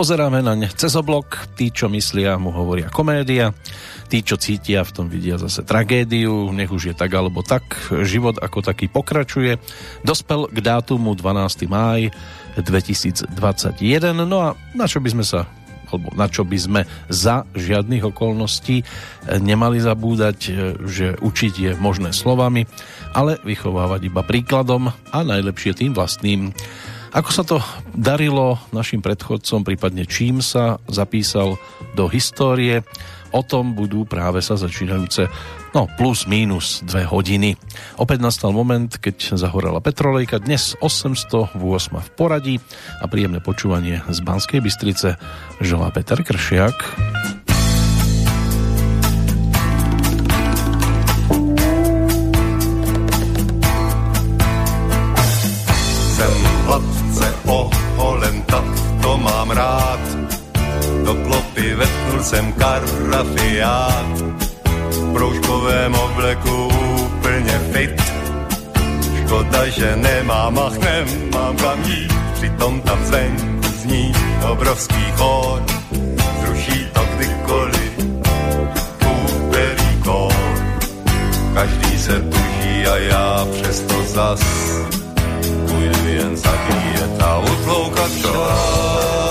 Pozeráme 0.00 0.40
na 0.40 0.56
ne 0.56 0.64
cez 0.64 0.96
oblok, 0.96 1.44
tí, 1.60 1.68
čo 1.68 1.92
myslia, 1.92 2.40
mu 2.40 2.48
hovoria 2.56 2.88
komédia, 2.88 3.52
tí, 4.08 4.24
čo 4.24 4.40
cítia, 4.40 4.80
v 4.80 4.96
tom 4.96 5.12
vidia 5.12 5.36
zase 5.36 5.60
tragédiu, 5.60 6.48
nech 6.56 6.72
už 6.72 6.88
je 6.88 6.94
tak 6.96 7.12
alebo 7.12 7.44
tak, 7.44 7.68
život 8.08 8.40
ako 8.40 8.64
taký 8.64 8.88
pokračuje. 8.88 9.60
Dospel 10.00 10.48
k 10.48 10.56
dátumu 10.64 11.12
12. 11.12 11.68
máj 11.68 12.08
2021, 12.56 13.28
no 14.24 14.40
a 14.40 14.56
na 14.72 14.88
čo 14.88 15.04
by 15.04 15.12
sme 15.12 15.20
sa 15.20 15.44
alebo 15.92 16.08
na 16.16 16.32
čo 16.32 16.48
by 16.48 16.56
sme 16.56 16.80
za 17.12 17.44
žiadnych 17.52 18.08
okolností 18.08 18.80
nemali 19.36 19.84
zabúdať, 19.84 20.38
že 20.88 21.20
učiť 21.20 21.54
je 21.60 21.70
možné 21.76 22.16
slovami, 22.16 22.64
ale 23.12 23.36
vychovávať 23.44 24.08
iba 24.08 24.24
príkladom 24.24 24.88
a 24.88 25.18
najlepšie 25.20 25.76
tým 25.76 25.92
vlastným. 25.92 26.56
Ako 27.10 27.30
sa 27.34 27.42
to 27.42 27.58
darilo 27.90 28.62
našim 28.70 29.02
predchodcom, 29.02 29.66
prípadne 29.66 30.06
čím 30.06 30.38
sa 30.38 30.78
zapísal 30.86 31.58
do 31.98 32.06
histórie, 32.06 32.86
o 33.34 33.42
tom 33.42 33.74
budú 33.74 34.06
práve 34.06 34.38
sa 34.38 34.54
začínajúce 34.54 35.26
no 35.74 35.90
plus 35.98 36.30
minus 36.30 36.86
dve 36.86 37.02
hodiny. 37.02 37.58
Opäť 37.98 38.22
nastal 38.22 38.54
moment, 38.54 38.90
keď 38.94 39.34
zahorela 39.34 39.82
Petrolejka, 39.82 40.38
dnes 40.38 40.78
808 40.78 41.58
v 41.98 42.10
poradí 42.14 42.56
a 43.02 43.10
príjemné 43.10 43.42
počúvanie 43.42 44.06
z 44.06 44.18
Banskej 44.22 44.62
Bystrice 44.62 45.18
želá 45.58 45.90
Peter 45.90 46.22
Kršiak. 46.22 46.78
Jsem 62.22 62.52
karafiát, 62.52 64.06
v 64.90 65.12
proužkovém 65.12 65.94
obleku 65.94 66.68
úplně 67.04 67.60
fit. 67.72 68.02
Škoda, 69.16 69.68
že 69.68 69.96
nemám 69.96 70.58
ach, 70.58 70.78
nemám 70.78 71.56
kam 71.56 71.82
jít, 71.84 72.12
přitom 72.34 72.80
tam 72.80 73.04
zvenku 73.04 73.68
zní 73.80 74.12
obrovský 74.50 75.04
chor. 75.16 75.62
Zruší 76.40 76.86
to 76.92 77.00
kdykoliv, 77.16 77.92
úterý 79.36 80.02
kor. 80.04 80.34
Každý 81.54 81.98
se 81.98 82.20
tuží 82.20 82.86
a 82.86 82.96
já 82.96 83.46
přesto 83.52 84.02
zas 84.02 84.40
půjdu 85.68 86.08
jen 86.08 86.36
zabíjet 86.36 87.22
a 87.22 87.38
utloukat 87.38 88.10
čas. 88.10 89.29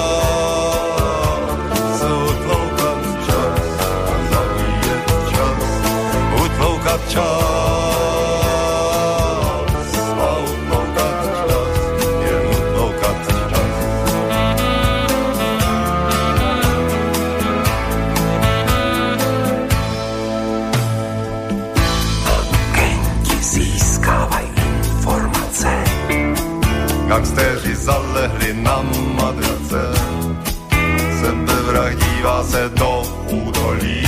Dívá 32.19 32.44
se 32.44 32.69
do 32.75 33.02
údolí. 33.31 34.03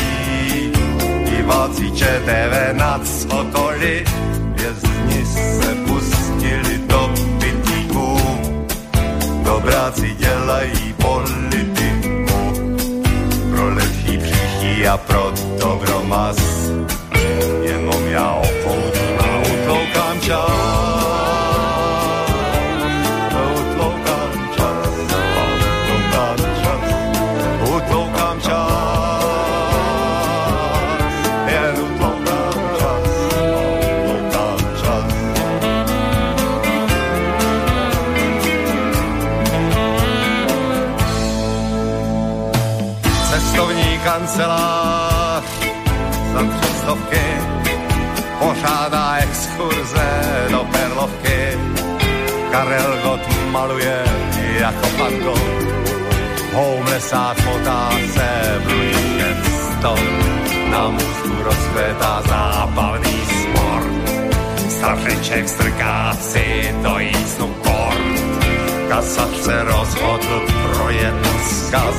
Diváci 1.26 1.92
ČTV 1.92 2.74
nad 2.74 3.02
okolí, 3.32 4.04
vězni 4.56 5.26
se 5.26 5.76
pustili 5.88 6.78
do 6.88 7.14
pitíků, 7.40 8.18
dobráci 9.44 10.16
dělají 10.20 10.94
politiku, 10.94 12.00
pro 13.52 13.74
lepší 13.74 14.18
příští 14.18 14.88
a 14.88 14.98
pro 14.98 15.32
dobro 15.60 16.04
mas, 16.04 16.70
jenom 17.64 18.08
já 18.08 18.34
opoudím 18.34 19.20
a 19.20 19.40
utloukám 19.40 20.20
čas. 20.22 20.91
Maluje 53.62 54.04
jako 54.60 54.88
pan 54.98 55.14
Gott, 55.14 55.42
homelessák 56.54 57.46
motá 57.46 57.92
se 58.14 58.62
bludíkem 58.64 59.44
sto, 59.44 59.96
na 60.72 60.90
můstku 60.90 61.44
rozkvétá 61.44 62.22
zábavný 62.28 63.18
sport. 63.26 63.88
Stařeček 64.70 65.50
strká 65.50 66.14
si 66.14 66.76
do 66.84 67.00
jícnu 67.00 67.48
kort, 67.48 68.46
kasař 68.90 69.38
se 69.42 69.64
rozhodl 69.64 70.42
pro 70.74 70.90
jednu 70.90 71.32
zkaz 71.44 71.96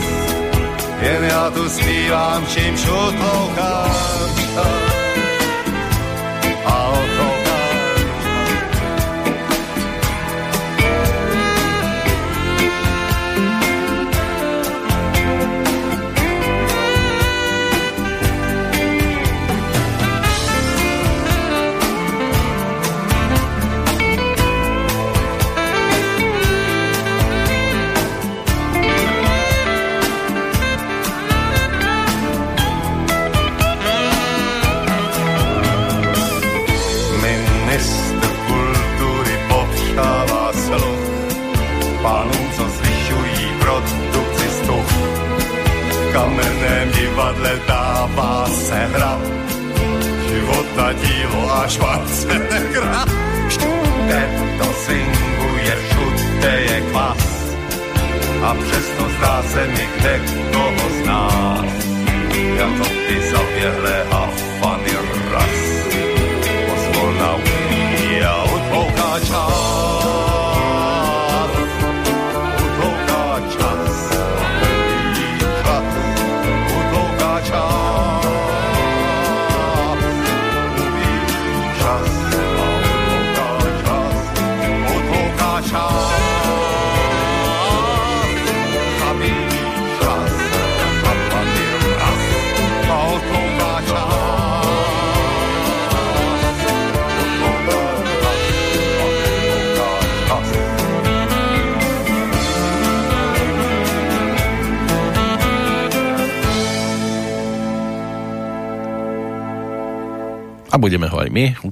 jen 1.03 1.25
já 1.25 1.51
tu 1.51 1.69
zpívám, 1.69 2.47
čím 2.47 2.77
šutloukám. 2.77 4.42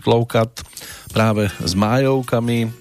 Utloukať 0.00 0.64
práve 1.12 1.52
s 1.60 1.76
májovkami. 1.76 2.72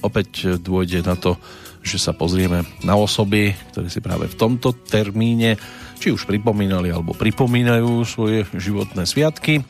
Opäť 0.00 0.56
dôjde 0.56 1.04
na 1.04 1.14
to, 1.20 1.36
že 1.84 2.00
sa 2.00 2.16
pozrieme 2.16 2.64
na 2.80 2.96
osoby, 2.96 3.52
ktoré 3.72 3.92
si 3.92 4.00
práve 4.00 4.32
v 4.32 4.38
tomto 4.40 4.72
termíne 4.72 5.60
či 6.00 6.16
už 6.16 6.24
pripomínali 6.24 6.88
alebo 6.88 7.12
pripomínajú 7.12 8.08
svoje 8.08 8.48
životné 8.56 9.04
sviatky. 9.04 9.60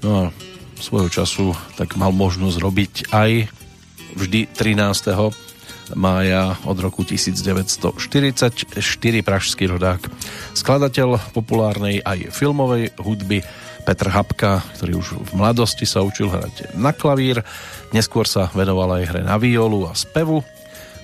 No 0.00 0.10
a 0.16 0.22
svojho 0.80 1.12
času 1.12 1.52
tak 1.76 2.00
mal 2.00 2.10
možnosť 2.10 2.56
robiť 2.56 2.92
aj 3.12 3.52
vždy 4.16 4.48
13. 4.56 5.92
mája 5.92 6.56
od 6.64 6.76
roku 6.80 7.04
1944 7.04 8.00
pražský 9.20 9.64
rodák, 9.68 10.00
skladateľ 10.56 11.20
populárnej 11.36 12.00
aj 12.00 12.32
filmovej 12.32 12.96
hudby 12.96 13.44
Petr 13.82 14.14
Hapka, 14.14 14.62
ktorý 14.78 15.02
už 15.02 15.08
v 15.26 15.32
mladosti 15.34 15.82
sa 15.82 16.06
učil 16.06 16.30
hrať 16.30 16.78
na 16.78 16.94
klavír, 16.94 17.42
neskôr 17.90 18.24
sa 18.30 18.46
venoval 18.54 19.02
aj 19.02 19.04
hre 19.10 19.22
na 19.26 19.36
violu 19.42 19.90
a 19.90 19.92
spevu. 19.98 20.46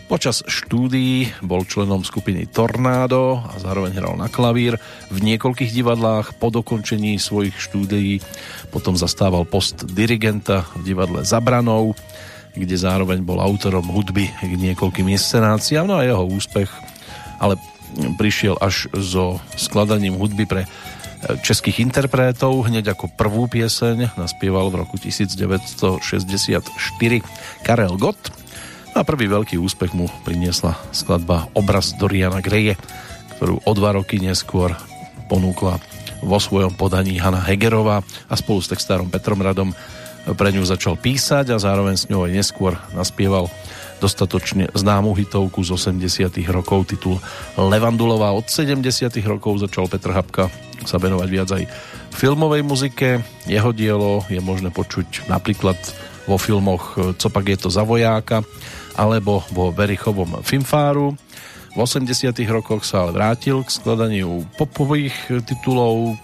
Počas 0.08 0.40
štúdií 0.48 1.28
bol 1.44 1.68
členom 1.68 2.00
skupiny 2.00 2.48
Tornádo 2.48 3.44
a 3.44 3.60
zároveň 3.60 3.92
hral 3.92 4.16
na 4.16 4.32
klavír 4.32 4.80
v 5.12 5.18
niekoľkých 5.20 5.68
divadlách. 5.68 6.40
Po 6.40 6.48
dokončení 6.48 7.20
svojich 7.20 7.52
štúdií 7.60 8.24
potom 8.72 8.96
zastával 8.96 9.44
post 9.44 9.84
dirigenta 9.84 10.64
v 10.80 10.94
divadle 10.94 11.28
Zabranou, 11.28 11.92
kde 12.56 12.72
zároveň 12.72 13.20
bol 13.20 13.36
autorom 13.36 13.84
hudby 13.92 14.32
k 14.32 14.52
niekoľkým 14.56 15.12
inscenáciám. 15.12 15.84
No 15.84 16.00
a 16.00 16.08
jeho 16.08 16.24
úspech 16.24 16.72
ale 17.36 17.60
prišiel 18.16 18.56
až 18.60 18.88
so 18.96 19.40
skladaním 19.60 20.16
hudby 20.16 20.44
pre 20.44 20.64
českých 21.44 21.84
interpretov. 21.84 22.64
Hneď 22.64 22.96
ako 22.96 23.12
prvú 23.12 23.48
pieseň 23.50 24.16
naspieval 24.16 24.72
v 24.72 24.84
roku 24.86 24.96
1964 24.96 26.00
Karel 27.64 27.94
Gott 28.00 28.32
a 28.96 29.04
prvý 29.04 29.28
veľký 29.28 29.60
úspech 29.60 29.92
mu 29.92 30.08
priniesla 30.24 30.74
skladba 30.90 31.52
Obraz 31.52 31.92
Doriana 31.94 32.40
Greje, 32.40 32.74
ktorú 33.36 33.60
o 33.62 33.72
dva 33.76 33.94
roky 33.94 34.18
neskôr 34.18 34.74
ponúkla 35.28 35.78
vo 36.24 36.38
svojom 36.42 36.74
podaní 36.74 37.20
Hanna 37.20 37.38
Hegerová 37.44 38.02
a 38.26 38.34
spolu 38.34 38.58
s 38.58 38.70
textárom 38.72 39.06
Petrom 39.06 39.38
Radom 39.38 39.70
pre 40.34 40.50
ňu 40.52 40.66
začal 40.66 40.98
písať 40.98 41.54
a 41.54 41.62
zároveň 41.62 41.96
s 41.96 42.08
ňou 42.10 42.26
aj 42.28 42.32
neskôr 42.34 42.72
naspieval 42.92 43.48
dostatočne 43.98 44.70
známu 44.72 45.14
hitovku 45.14 45.62
z 45.66 45.74
80 45.74 46.30
rokov, 46.50 46.90
titul 46.90 47.18
Levandulová. 47.58 48.32
Od 48.32 48.46
70 48.46 48.82
rokov 49.26 49.62
začal 49.62 49.90
Petr 49.90 50.14
Habka 50.14 50.50
sa 50.86 50.96
venovať 51.02 51.28
viac 51.28 51.48
aj 51.50 51.66
filmovej 52.14 52.62
muzike. 52.62 53.22
Jeho 53.50 53.70
dielo 53.74 54.22
je 54.30 54.38
možné 54.38 54.70
počuť 54.70 55.26
napríklad 55.26 55.76
vo 56.28 56.36
filmoch 56.36 56.94
Copak 57.16 57.44
je 57.48 57.58
to 57.58 57.68
za 57.72 57.82
vojáka, 57.82 58.44
alebo 58.94 59.42
vo 59.50 59.72
Verichovom 59.72 60.44
Filmfáru. 60.44 61.16
V 61.72 61.78
80 61.78 62.34
rokoch 62.50 62.82
sa 62.84 63.06
ale 63.06 63.14
vrátil 63.14 63.62
k 63.62 63.70
skladaniu 63.70 64.44
popových 64.58 65.42
titulov, 65.46 66.18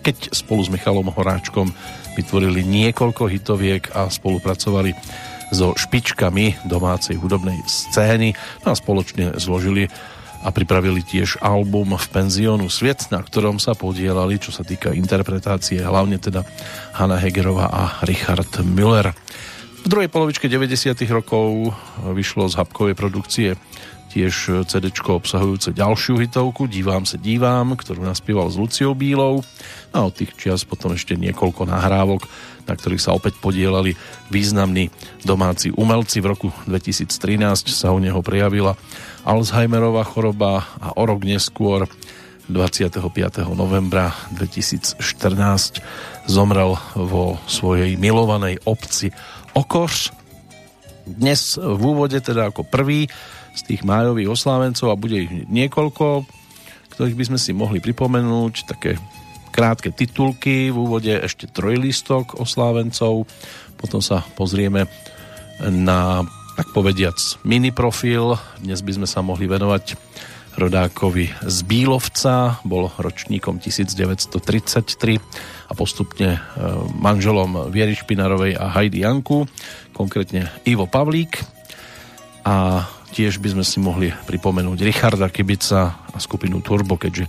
keď 0.00 0.30
spolu 0.30 0.62
s 0.62 0.70
Michalom 0.70 1.10
Horáčkom 1.10 1.74
vytvorili 2.14 2.62
niekoľko 2.62 3.26
hitoviek 3.26 3.90
a 3.92 4.06
spolupracovali 4.06 4.94
so 5.52 5.76
špičkami 5.76 6.64
domácej 6.64 7.18
hudobnej 7.18 7.60
scény 7.66 8.32
no 8.64 8.72
a 8.72 8.78
spoločne 8.78 9.36
zložili 9.36 9.90
a 10.44 10.52
pripravili 10.52 11.00
tiež 11.00 11.40
album 11.40 11.96
v 11.96 12.06
penziónu 12.12 12.68
Sviet, 12.68 13.08
na 13.08 13.24
ktorom 13.24 13.56
sa 13.56 13.72
podielali, 13.72 14.36
čo 14.36 14.52
sa 14.52 14.60
týka 14.60 14.92
interpretácie, 14.92 15.80
hlavne 15.80 16.20
teda 16.20 16.44
Hanna 16.92 17.16
Hegerová 17.16 17.72
a 17.72 17.84
Richard 18.04 18.52
Müller. 18.60 19.16
V 19.84 19.92
druhej 19.92 20.08
polovičke 20.08 20.48
90. 20.48 20.96
rokov 21.12 21.76
vyšlo 22.08 22.48
z 22.48 22.56
Habkovej 22.56 22.96
produkcie 22.96 23.52
tiež 24.16 24.64
CD 24.64 24.88
obsahujúce 24.88 25.76
ďalšiu 25.76 26.24
hitovku 26.24 26.64
Dívam 26.72 27.04
sa 27.04 27.20
dívam, 27.20 27.76
ktorú 27.76 28.00
naspieval 28.00 28.48
s 28.48 28.56
Luciou 28.56 28.96
Bílou 28.96 29.44
a 29.92 30.08
od 30.08 30.16
tých 30.16 30.32
čias 30.40 30.64
potom 30.64 30.96
ešte 30.96 31.20
niekoľko 31.20 31.68
nahrávok, 31.68 32.24
na 32.64 32.72
ktorých 32.72 33.04
sa 33.04 33.12
opäť 33.12 33.36
podielali 33.44 33.92
významní 34.32 34.88
domáci 35.20 35.68
umelci. 35.76 36.24
V 36.24 36.32
roku 36.32 36.48
2013 36.64 37.68
sa 37.68 37.92
u 37.92 38.00
neho 38.00 38.24
prejavila 38.24 38.80
Alzheimerová 39.28 40.08
choroba 40.08 40.64
a 40.80 40.96
o 40.96 41.04
rok 41.04 41.28
neskôr 41.28 41.84
25. 42.48 43.04
novembra 43.52 44.16
2014 44.32 45.00
zomrel 46.24 46.76
vo 46.96 47.36
svojej 47.44 48.00
milovanej 48.00 48.64
obci 48.64 49.12
Okoš. 49.54 50.10
Dnes 51.06 51.54
v 51.54 51.82
úvode 51.82 52.18
teda 52.18 52.50
ako 52.50 52.66
prvý 52.66 53.06
z 53.54 53.60
tých 53.62 53.86
májových 53.86 54.34
oslávencov 54.34 54.90
a 54.90 54.98
bude 54.98 55.30
ich 55.30 55.32
niekoľko, 55.46 56.26
ktorých 56.98 57.14
by 57.14 57.24
sme 57.30 57.38
si 57.38 57.54
mohli 57.54 57.78
pripomenúť, 57.78 58.66
také 58.66 58.98
krátke 59.54 59.94
titulky, 59.94 60.74
v 60.74 60.78
úvode 60.78 61.14
ešte 61.14 61.46
trojlistok 61.46 62.34
oslávencov, 62.42 63.30
potom 63.78 64.02
sa 64.02 64.26
pozrieme 64.34 64.90
na, 65.62 66.26
tak 66.58 66.74
povediac, 66.74 67.14
mini 67.46 67.70
profil. 67.70 68.34
Dnes 68.58 68.82
by 68.82 68.92
sme 68.98 69.06
sa 69.06 69.22
mohli 69.22 69.46
venovať 69.46 69.94
rodákovi 70.58 71.30
z 71.46 71.58
Bílovca, 71.62 72.58
bol 72.66 72.90
ročníkom 72.90 73.62
1933 73.62 75.22
a 75.68 75.72
postupne 75.72 76.36
e, 76.36 76.38
manželom 77.00 77.68
Viery 77.72 77.96
Špinarovej 77.96 78.56
a 78.56 78.72
Heidi 78.74 79.02
Janku, 79.02 79.48
konkrétne 79.96 80.50
Ivo 80.68 80.84
Pavlík. 80.90 81.40
A 82.44 82.84
tiež 83.14 83.40
by 83.40 83.56
sme 83.56 83.64
si 83.64 83.78
mohli 83.80 84.12
pripomenúť 84.12 84.78
Richarda 84.84 85.30
Kibica 85.30 85.96
a 86.12 86.18
skupinu 86.18 86.60
Turbo, 86.60 86.98
keďže 87.00 87.24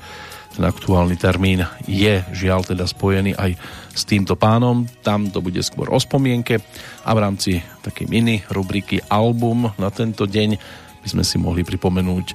ten 0.56 0.64
aktuálny 0.64 1.20
termín 1.20 1.68
je 1.84 2.24
žiaľ 2.32 2.64
teda 2.64 2.88
spojený 2.88 3.36
aj 3.36 3.60
s 3.92 4.08
týmto 4.08 4.40
pánom. 4.40 4.88
Tam 5.04 5.28
to 5.28 5.44
bude 5.44 5.60
skôr 5.68 5.92
o 5.92 6.00
spomienke 6.00 6.64
a 7.04 7.12
v 7.12 7.20
rámci 7.20 7.60
takej 7.84 8.08
mini 8.08 8.40
rubriky 8.48 9.04
album 9.12 9.68
na 9.76 9.92
tento 9.92 10.24
deň 10.24 10.56
by 11.04 11.08
sme 11.12 11.24
si 11.28 11.38
mohli 11.38 11.62
pripomenúť 11.62 12.26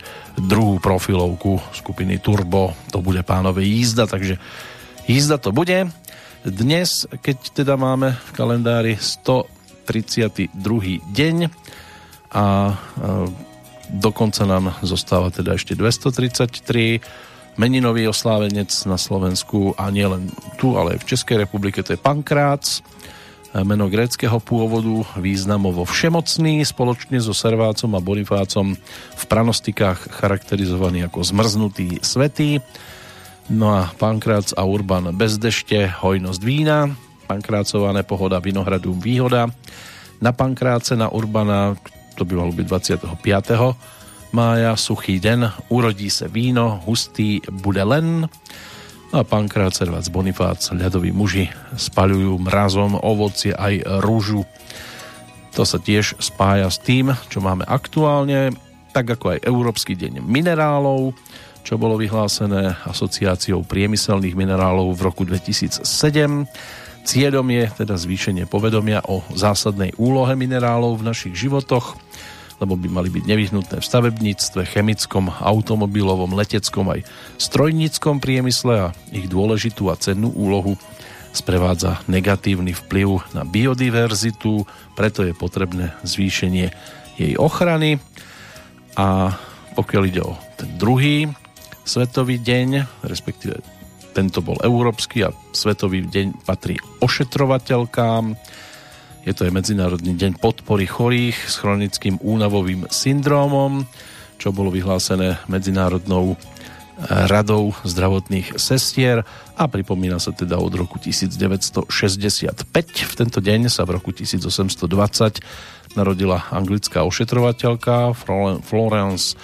druhú 0.46 0.78
profilovku 0.78 1.58
skupiny 1.74 2.20
Turbo. 2.20 2.76
To 2.92 3.00
bude 3.02 3.24
pánové 3.24 3.66
jízda, 3.66 4.06
takže 4.06 4.38
jízda 5.10 5.42
to 5.42 5.50
bude. 5.50 5.90
Dnes, 6.46 7.10
keď 7.10 7.36
teda 7.50 7.74
máme 7.74 8.14
v 8.14 8.30
kalendári 8.30 8.94
132. 8.94 10.54
deň 11.10 11.36
a 12.30 12.78
dokonca 13.90 14.46
nám 14.46 14.70
zostáva 14.86 15.34
teda 15.34 15.58
ešte 15.58 15.74
233 15.74 17.02
meninový 17.58 18.06
oslávenec 18.06 18.70
na 18.86 18.94
Slovensku 18.94 19.74
a 19.74 19.90
nie 19.90 20.06
len 20.06 20.30
tu, 20.62 20.78
ale 20.78 20.94
aj 20.94 21.02
v 21.02 21.08
Českej 21.10 21.36
republike, 21.42 21.82
to 21.82 21.98
je 21.98 22.00
Pankrác 22.00 22.80
meno 23.50 23.90
gréckého 23.90 24.38
pôvodu, 24.38 25.02
významovo 25.18 25.82
všemocný, 25.82 26.62
spoločne 26.62 27.18
so 27.18 27.34
Servácom 27.34 27.98
a 27.98 28.00
Bonifácom 28.00 28.78
v 29.18 29.24
pranostikách 29.26 30.22
charakterizovaný 30.22 31.10
ako 31.10 31.26
zmrznutý 31.26 31.98
svetý. 31.98 32.62
No 33.50 33.74
a 33.74 33.90
Pankrác 33.90 34.54
a 34.54 34.62
Urban 34.62 35.10
bez 35.10 35.34
dešte, 35.34 35.90
hojnosť 35.90 36.40
vína, 36.46 36.86
Pankrácová 37.26 37.90
nepohoda, 37.90 38.38
vinohradu 38.38 38.94
výhoda. 38.94 39.50
Na 40.22 40.30
Pankráce, 40.30 40.94
na 40.94 41.10
Urbana, 41.10 41.74
to 42.14 42.22
by 42.22 42.38
malo 42.38 42.54
byť 42.54 42.66
25. 43.18 43.18
mája, 44.30 44.70
suchý 44.78 45.18
deň, 45.18 45.66
urodí 45.66 46.10
sa 46.14 46.30
víno, 46.30 46.78
hustý 46.86 47.42
bude 47.50 47.82
len. 47.82 48.30
No 49.10 49.16
a 49.18 49.26
pankrát 49.26 49.74
Servac 49.74 50.06
Bonifác, 50.14 50.62
ľadoví 50.70 51.10
muži 51.10 51.50
spaľujú 51.74 52.38
mrazom 52.46 52.94
ovocie 53.02 53.50
aj 53.50 53.82
rúžu. 53.98 54.46
To 55.58 55.66
sa 55.66 55.82
tiež 55.82 56.22
spája 56.22 56.70
s 56.70 56.78
tým, 56.78 57.10
čo 57.26 57.42
máme 57.42 57.66
aktuálne, 57.66 58.54
tak 58.94 59.10
ako 59.18 59.34
aj 59.34 59.42
Európsky 59.42 59.98
deň 59.98 60.22
minerálov, 60.22 61.18
čo 61.62 61.76
bolo 61.76 62.00
vyhlásené 62.00 62.76
asociáciou 62.84 63.64
priemyselných 63.64 64.34
minerálov 64.36 64.92
v 64.96 65.00
roku 65.04 65.22
2007. 65.24 65.84
Cieľom 67.00 67.46
je 67.48 67.64
teda 67.80 67.96
zvýšenie 67.96 68.44
povedomia 68.44 69.00
o 69.08 69.24
zásadnej 69.32 69.96
úlohe 69.96 70.36
minerálov 70.36 71.00
v 71.00 71.06
našich 71.08 71.34
životoch, 71.36 71.96
lebo 72.60 72.76
by 72.76 72.88
mali 72.92 73.08
byť 73.08 73.24
nevyhnutné 73.24 73.76
v 73.80 73.88
stavebníctve, 73.88 74.60
chemickom, 74.68 75.32
automobilovom, 75.32 76.36
leteckom 76.36 76.92
aj 76.92 77.08
strojníckom 77.40 78.20
priemysle 78.20 78.92
a 78.92 78.92
ich 79.16 79.26
dôležitú 79.32 79.88
a 79.88 79.96
cennú 79.96 80.28
úlohu 80.36 80.76
sprevádza 81.30 82.02
negatívny 82.10 82.74
vplyv 82.74 83.32
na 83.32 83.46
biodiverzitu, 83.46 84.66
preto 84.98 85.22
je 85.24 85.32
potrebné 85.32 85.94
zvýšenie 86.02 86.66
jej 87.16 87.34
ochrany. 87.38 88.02
A 88.98 89.38
pokiaľ 89.78 90.02
ide 90.10 90.22
o 90.26 90.34
ten 90.58 90.68
druhý 90.76 91.30
svetový 91.90 92.38
deň, 92.38 93.02
respektíve 93.02 93.58
tento 94.14 94.38
bol 94.38 94.62
európsky 94.62 95.26
a 95.26 95.34
svetový 95.50 96.06
deň 96.06 96.46
patrí 96.46 96.78
ošetrovateľkám. 97.02 98.38
Je 99.26 99.32
to 99.34 99.50
aj 99.50 99.52
Medzinárodný 99.58 100.14
deň 100.14 100.38
podpory 100.38 100.86
chorých 100.86 101.34
s 101.34 101.58
chronickým 101.58 102.22
únavovým 102.22 102.86
syndrómom, 102.86 103.82
čo 104.38 104.54
bolo 104.54 104.70
vyhlásené 104.70 105.42
Medzinárodnou 105.50 106.38
radou 107.26 107.74
zdravotných 107.82 108.60
sestier 108.60 109.24
a 109.56 109.64
pripomína 109.66 110.22
sa 110.22 110.30
teda 110.30 110.62
od 110.62 110.70
roku 110.76 111.02
1965. 111.02 111.90
V 113.02 113.14
tento 113.18 113.42
deň 113.42 113.66
sa 113.66 113.82
v 113.82 113.98
roku 113.98 114.14
1820 114.14 115.98
narodila 115.98 116.46
anglická 116.54 117.02
ošetrovateľka 117.02 118.14
Florence 118.62 119.34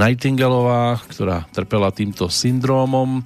Nightingaleová, 0.00 0.96
ktorá 1.12 1.44
trpela 1.52 1.92
týmto 1.92 2.32
syndrómom 2.32 3.20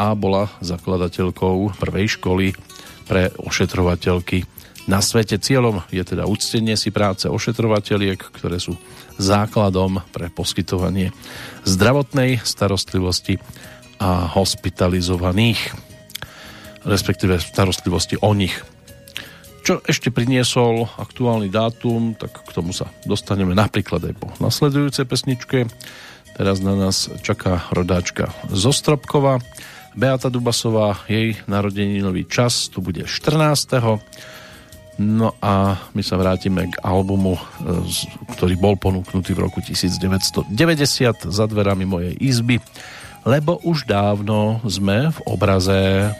a 0.00 0.16
bola 0.16 0.48
zakladateľkou 0.64 1.76
prvej 1.76 2.16
školy 2.16 2.56
pre 3.04 3.28
ošetrovateľky 3.36 4.48
na 4.88 5.04
svete. 5.04 5.36
Cieľom 5.36 5.84
je 5.92 6.00
teda 6.00 6.24
uctenie 6.24 6.80
si 6.80 6.88
práce 6.88 7.28
ošetrovateľiek, 7.28 8.16
ktoré 8.16 8.56
sú 8.56 8.80
základom 9.20 10.00
pre 10.16 10.32
poskytovanie 10.32 11.12
zdravotnej 11.68 12.40
starostlivosti 12.40 13.36
a 14.00 14.24
hospitalizovaných, 14.32 15.60
respektíve 16.88 17.36
starostlivosti 17.36 18.16
o 18.24 18.32
nich. 18.32 18.56
Čo 19.64 19.80
ešte 19.84 20.12
priniesol 20.12 20.88
aktuálny 21.00 21.48
dátum, 21.48 22.16
tak 22.16 22.44
k 22.44 22.50
tomu 22.52 22.72
sa 22.76 22.88
dostaneme 23.08 23.56
napríklad 23.56 24.08
aj 24.08 24.14
po 24.16 24.28
nasledujúcej 24.40 25.04
pesničke. 25.08 25.68
Teraz 26.34 26.58
na 26.58 26.74
nás 26.74 27.06
čaká 27.22 27.62
rodáčka 27.70 28.34
Zostropkova. 28.50 29.38
Beata 29.94 30.26
Dubasová, 30.26 30.98
jej 31.06 31.38
narodeninový 31.46 32.26
čas, 32.26 32.66
tu 32.66 32.82
bude 32.82 33.06
14. 33.06 34.02
No 34.98 35.34
a 35.38 35.78
my 35.94 36.02
sa 36.02 36.18
vrátime 36.18 36.70
k 36.70 36.78
albumu, 36.82 37.38
e, 37.38 37.42
ktorý 38.34 38.54
bol 38.58 38.74
ponúknutý 38.74 39.34
v 39.34 39.46
roku 39.46 39.62
1990 39.62 40.50
za 41.30 41.44
dverami 41.46 41.86
mojej 41.86 42.14
izby, 42.18 42.58
lebo 43.22 43.62
už 43.62 43.86
dávno 43.86 44.58
sme 44.66 45.14
v 45.14 45.18
obraze 45.30 46.10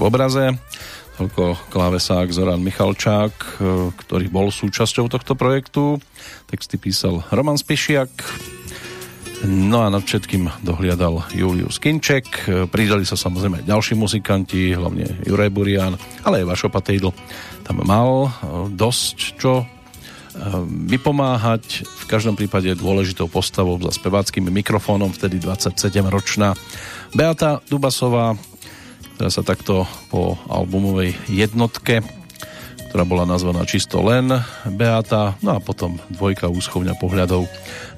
v 0.00 0.08
obraze. 0.08 0.56
Toľko 1.20 1.68
klávesák 1.68 2.32
Zoran 2.32 2.64
Michalčák, 2.64 3.34
e, 3.36 3.48
ktorý 3.92 4.32
bol 4.32 4.48
súčasťou 4.48 5.12
tohto 5.12 5.36
projektu. 5.36 6.00
Texty 6.48 6.80
písal 6.80 7.20
Roman 7.28 7.60
Spišiak, 7.60 8.08
No 9.40 9.80
a 9.80 9.88
nad 9.88 10.04
všetkým 10.04 10.52
dohliadal 10.60 11.24
Julius 11.32 11.80
Kinček. 11.80 12.28
E, 12.44 12.68
pridali 12.68 13.08
sa 13.08 13.16
samozrejme 13.16 13.64
ďalší 13.64 13.96
muzikanti, 13.96 14.76
hlavne 14.76 15.24
Juraj 15.24 15.48
Burian, 15.52 15.96
ale 16.24 16.44
aj 16.44 16.48
Vašo 16.48 16.68
Patejdl 16.68 17.12
tam 17.64 17.80
mal 17.84 18.32
dosť 18.72 19.16
čo 19.40 19.64
vypomáhať. 20.88 21.84
V 21.84 22.04
každom 22.08 22.38
prípade 22.38 22.72
dôležitou 22.72 23.28
postavou 23.28 23.76
za 23.82 23.92
speváckým 23.92 24.48
mikrofónom, 24.48 25.12
vtedy 25.12 25.42
27-ročná 25.42 26.54
Beata 27.12 27.58
Dubasová, 27.66 28.38
ktorá 29.20 29.36
sa 29.36 29.44
takto 29.44 29.84
po 30.08 30.40
albumovej 30.48 31.12
jednotke, 31.28 32.00
ktorá 32.88 33.04
bola 33.04 33.28
nazvaná 33.28 33.68
čisto 33.68 34.00
len 34.00 34.32
Beata, 34.64 35.36
no 35.44 35.52
a 35.52 35.60
potom 35.60 36.00
dvojka 36.08 36.48
úschovňa 36.48 36.96
pohľadov 36.96 37.44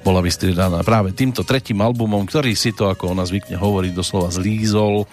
bola 0.03 0.19
vystriedaná 0.19 0.83
práve 0.83 1.15
týmto 1.15 1.47
tretím 1.47 1.79
albumom, 1.79 2.27
ktorý 2.27 2.51
si 2.59 2.75
to, 2.75 2.91
ako 2.91 3.15
ona 3.15 3.23
zvykne 3.23 3.55
hovoriť, 3.55 3.95
doslova 3.95 4.35
zlízol, 4.35 5.07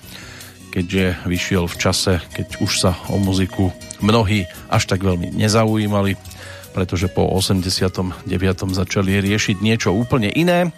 keďže 0.75 1.31
vyšiel 1.31 1.71
v 1.71 1.79
čase, 1.79 2.19
keď 2.35 2.59
už 2.59 2.73
sa 2.75 2.99
o 3.07 3.15
muziku 3.23 3.71
mnohí 4.03 4.51
až 4.67 4.91
tak 4.91 5.07
veľmi 5.07 5.31
nezaujímali, 5.39 6.19
pretože 6.75 7.07
po 7.07 7.31
89. 7.39 8.27
začali 8.67 9.23
riešiť 9.23 9.63
niečo 9.63 9.95
úplne 9.95 10.27
iné 10.27 10.75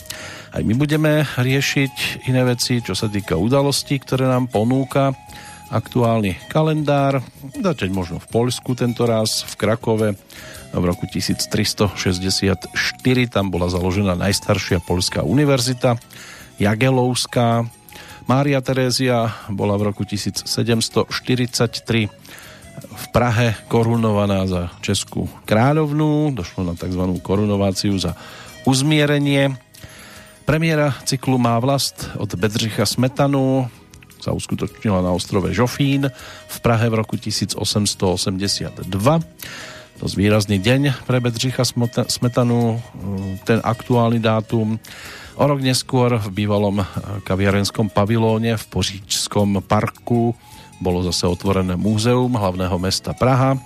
aj 0.53 0.63
my 0.69 0.77
budeme 0.77 1.25
riešiť 1.25 2.29
iné 2.29 2.45
veci, 2.45 2.85
čo 2.85 2.93
sa 2.93 3.09
týka 3.09 3.41
udalostí, 3.41 3.97
ktoré 3.97 4.29
nám 4.29 4.53
ponúka 4.53 5.17
aktuálny 5.73 6.37
kalendár. 6.53 7.25
Začať 7.57 7.89
možno 7.89 8.21
v 8.21 8.29
Poľsku 8.29 8.77
tento 8.77 9.09
raz, 9.09 9.49
v 9.49 9.55
Krakove 9.57 10.09
v 10.73 10.85
roku 10.85 11.09
1364. 11.09 12.69
Tam 13.33 13.49
bola 13.49 13.73
založená 13.73 14.13
najstaršia 14.17 14.85
poľská 14.85 15.25
univerzita, 15.25 15.97
Jagelovská. 16.61 17.65
Mária 18.29 18.61
Terézia 18.61 19.33
bola 19.49 19.81
v 19.81 19.89
roku 19.89 20.05
1743 20.05 21.09
v 22.73 23.05
Prahe 23.13 23.53
korunovaná 23.69 24.49
za 24.49 24.73
Českú 24.85 25.29
kráľovnú. 25.49 26.33
Došlo 26.33 26.65
na 26.65 26.75
tzv. 26.77 27.03
korunováciu 27.21 27.97
za 28.01 28.17
uzmierenie 28.65 29.53
Premiéra 30.43 30.95
cyklu 31.07 31.39
Má 31.39 31.59
vlast 31.59 32.11
od 32.19 32.35
Bedřicha 32.35 32.87
Smetanu 32.87 33.71
sa 34.23 34.31
uskutočnila 34.31 35.03
na 35.03 35.11
ostrove 35.15 35.51
Žofín 35.55 36.11
v 36.47 36.57
Prahe 36.63 36.87
v 36.91 36.95
roku 36.95 37.19
1882. 37.19 38.87
Dosť 39.99 40.15
výrazný 40.19 40.59
deň 40.59 41.07
pre 41.07 41.19
Bedřicha 41.23 41.63
Smetanu, 42.07 42.83
ten 43.47 43.63
aktuálny 43.63 44.19
dátum. 44.19 44.79
O 45.39 45.45
rok 45.47 45.63
neskôr 45.63 46.19
v 46.19 46.29
bývalom 46.31 46.87
kaviarenskom 47.23 47.91
pavilóne 47.91 48.59
v 48.59 48.65
Poříčskom 48.67 49.63
parku 49.67 50.35
bolo 50.83 51.07
zase 51.07 51.27
otvorené 51.31 51.79
múzeum 51.79 52.35
hlavného 52.35 52.79
mesta 52.83 53.15
Praha 53.15 53.59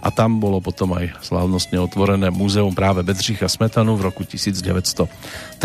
a 0.00 0.08
tam 0.08 0.40
bolo 0.40 0.64
potom 0.64 0.96
aj 0.96 1.12
slávnostne 1.20 1.76
otvorené 1.76 2.32
múzeum 2.32 2.72
práve 2.72 3.04
Bedřicha 3.04 3.48
Smetanu 3.48 3.96
v 4.00 4.08
roku 4.08 4.24
1936. 4.24 5.60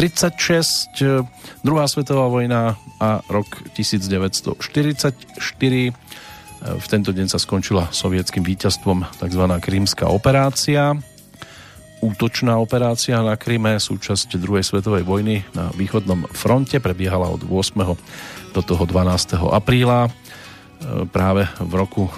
Druhá 1.63 1.87
svetová 1.87 2.27
vojna 2.27 2.75
a 2.99 3.23
rok 3.31 3.47
1944. 3.73 4.55
V 6.65 6.85
tento 6.89 7.11
deň 7.13 7.27
sa 7.29 7.39
skončila 7.39 7.93
sovietským 7.93 8.43
víťazstvom 8.43 9.05
tzv. 9.21 9.43
krímska 9.61 10.09
operácia. 10.11 10.97
Útočná 12.03 12.59
operácia 12.59 13.17
na 13.23 13.39
Kríme, 13.39 13.79
súčasť 13.79 14.35
druhej 14.35 14.67
svetovej 14.67 15.07
vojny 15.07 15.47
na 15.55 15.71
východnom 15.73 16.27
fronte, 16.35 16.77
prebiehala 16.83 17.31
od 17.31 17.47
8. 17.47 18.51
do 18.51 18.61
toho 18.61 18.83
12. 18.83 19.39
apríla 19.39 20.11
práve 21.09 21.47
v 21.61 21.73
roku, 21.73 22.03
e, 22.05 22.11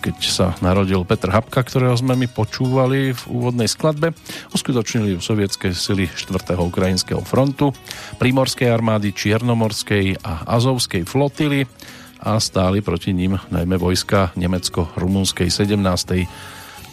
keď 0.00 0.16
sa 0.24 0.46
narodil 0.64 1.04
Petr 1.04 1.28
Hapka, 1.28 1.60
ktorého 1.60 1.96
sme 1.98 2.16
mi 2.16 2.30
počúvali 2.30 3.12
v 3.12 3.22
úvodnej 3.28 3.68
skladbe. 3.68 4.14
Uskutočnili 4.54 5.16
ju 5.16 5.20
sovietské 5.20 5.74
sily 5.76 6.08
4. 6.08 6.56
ukrajinského 6.56 7.20
frontu, 7.22 7.74
primorskej 8.16 8.70
armády, 8.72 9.12
čiernomorskej 9.12 10.22
a 10.24 10.48
azovskej 10.56 11.04
flotily 11.04 11.68
a 12.22 12.40
stáli 12.40 12.80
proti 12.80 13.12
ním 13.12 13.36
najmä 13.52 13.76
vojska 13.76 14.32
nemecko-rumunskej 14.34 15.52
17. 15.52 15.76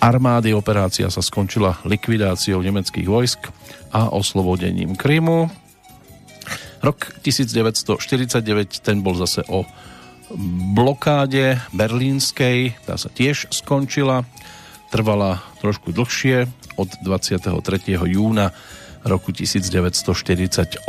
armády. 0.04 0.52
Operácia 0.52 1.08
sa 1.08 1.24
skončila 1.24 1.80
likvidáciou 1.88 2.60
nemeckých 2.60 3.08
vojsk 3.08 3.42
a 3.96 4.12
oslobodením 4.12 5.00
Krymu. 5.00 5.48
Rok 6.84 7.24
1949 7.24 8.84
ten 8.84 9.00
bol 9.00 9.16
zase 9.16 9.48
o 9.48 9.64
blokáde 10.74 11.62
berlínskej, 11.74 12.74
tá 12.86 12.98
sa 12.98 13.10
tiež 13.10 13.50
skončila, 13.54 14.26
trvala 14.90 15.42
trošku 15.62 15.94
dlhšie, 15.94 16.50
od 16.78 16.90
23. 17.06 17.54
júna 17.94 18.50
roku 19.04 19.36
1948 19.36 20.88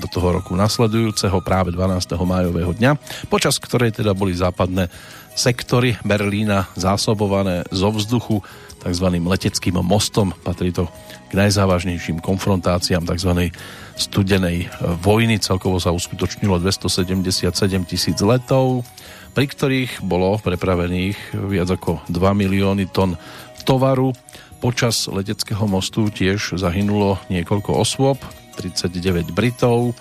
do 0.00 0.06
toho 0.08 0.28
roku 0.32 0.56
nasledujúceho, 0.56 1.38
práve 1.44 1.70
12. 1.70 2.16
májového 2.16 2.72
dňa, 2.72 2.96
počas 3.28 3.60
ktorej 3.60 3.92
teda 3.92 4.16
boli 4.16 4.32
západné 4.32 4.88
sektory 5.36 5.96
Berlína 6.04 6.68
zásobované 6.76 7.64
zo 7.72 7.92
vzduchu 7.92 8.40
tzv. 8.82 9.06
leteckým 9.20 9.78
mostom. 9.84 10.32
Patrí 10.42 10.72
to 10.74 10.88
k 11.32 11.40
najzávažnejším 11.40 12.20
konfrontáciám 12.20 13.08
tzv 13.08 13.48
studenej 13.96 14.68
vojny. 15.00 15.40
Celkovo 15.40 15.80
sa 15.80 15.88
uskutočnilo 15.88 16.60
277 16.60 17.48
tisíc 17.88 18.20
letov, 18.20 18.84
pri 19.32 19.48
ktorých 19.48 20.04
bolo 20.04 20.36
prepravených 20.36 21.40
viac 21.48 21.72
ako 21.72 22.04
2 22.12 22.20
milióny 22.36 22.92
ton 22.92 23.16
tovaru. 23.64 24.12
Počas 24.60 25.08
leteckého 25.08 25.64
mostu 25.64 26.12
tiež 26.12 26.60
zahynulo 26.60 27.16
niekoľko 27.32 27.80
osôb, 27.80 28.20
39 28.60 29.32
Britov, 29.32 29.96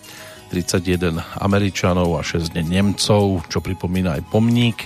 31 0.51 1.15
Američanov 1.39 2.19
a 2.19 2.21
6 2.27 2.51
Nemcov, 2.59 3.47
čo 3.47 3.63
pripomína 3.63 4.19
aj 4.19 4.27
pomník 4.27 4.83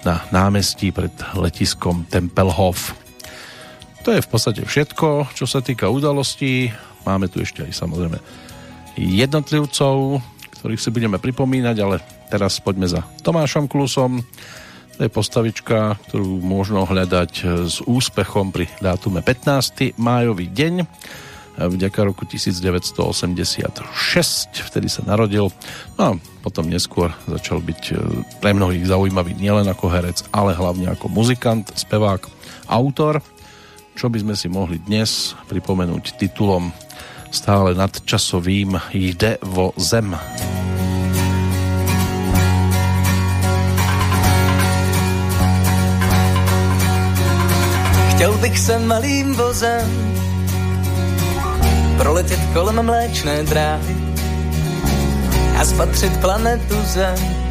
na 0.00 0.24
námestí 0.32 0.96
pred 0.96 1.12
letiskom 1.36 2.08
Tempelhof. 2.08 3.07
To 4.06 4.14
je 4.14 4.24
v 4.24 4.28
podstate 4.30 4.62
všetko, 4.62 5.34
čo 5.34 5.44
sa 5.48 5.58
týka 5.58 5.90
udalostí. 5.90 6.70
Máme 7.02 7.26
tu 7.26 7.42
ešte 7.42 7.66
aj 7.66 7.72
samozrejme 7.74 8.18
jednotlivcov, 8.98 10.18
ktorých 10.58 10.82
si 10.82 10.90
budeme 10.90 11.22
pripomínať, 11.22 11.76
ale 11.78 12.02
teraz 12.30 12.58
poďme 12.58 12.90
za 12.90 13.06
Tomášom 13.22 13.70
Klusom. 13.70 14.26
To 14.98 15.06
je 15.06 15.10
postavička, 15.10 15.94
ktorú 16.10 16.42
možno 16.42 16.82
hľadať 16.82 17.32
s 17.70 17.78
úspechom 17.86 18.50
pri 18.50 18.66
dátume 18.82 19.22
15. 19.22 19.94
májový 19.94 20.50
deň 20.50 20.74
vďaka 21.66 22.06
roku 22.06 22.22
1986, 22.22 23.82
vtedy 24.70 24.86
sa 24.86 25.02
narodil. 25.02 25.50
No 25.98 26.02
a 26.02 26.10
potom 26.46 26.70
neskôr 26.70 27.10
začal 27.26 27.58
byť 27.58 27.82
e, 27.90 27.94
pre 28.38 28.54
mnohých 28.54 28.86
zaujímavý 28.86 29.34
nielen 29.34 29.66
ako 29.66 29.90
herec, 29.90 30.22
ale 30.30 30.54
hlavne 30.54 30.94
ako 30.94 31.10
muzikant, 31.10 31.66
spevák, 31.74 32.30
autor, 32.70 33.18
čo 33.98 34.06
by 34.06 34.22
sme 34.22 34.38
si 34.38 34.46
mohli 34.46 34.78
dnes 34.78 35.34
pripomenúť 35.50 36.22
titulom 36.22 36.70
stále 37.34 37.74
nadčasovým 37.74 38.78
Jde 38.94 39.42
vo 39.42 39.74
zem. 39.74 40.14
Chtěl 48.14 48.32
bych 48.38 48.58
se 48.58 48.78
malým 48.78 49.34
vozem 49.34 49.90
proletět 51.98 52.40
kolem 52.54 52.86
mléčné 52.86 53.42
dráhy 53.42 53.96
a 55.58 55.64
spatřit 55.64 56.20
planetu 56.20 56.76
Zem. 56.82 57.47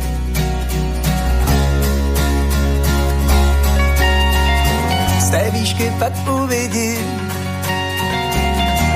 Z 5.27 5.29
té 5.29 5.51
výšky 5.51 5.91
pak 5.99 6.13
uvidím 6.43 7.21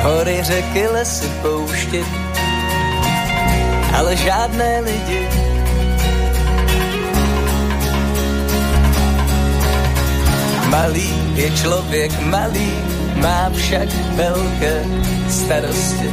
Hory, 0.03 0.43
řeky, 0.43 0.87
lesy, 0.87 1.27
poušti, 1.41 2.05
ale 3.97 4.15
žádné 4.15 4.79
lidi. 4.79 5.27
Malý 10.69 11.11
je 11.35 11.51
člověk 11.51 12.19
malý, 12.19 12.71
má 13.15 13.49
však 13.53 13.89
velké 14.15 14.85
starosti. 15.29 16.09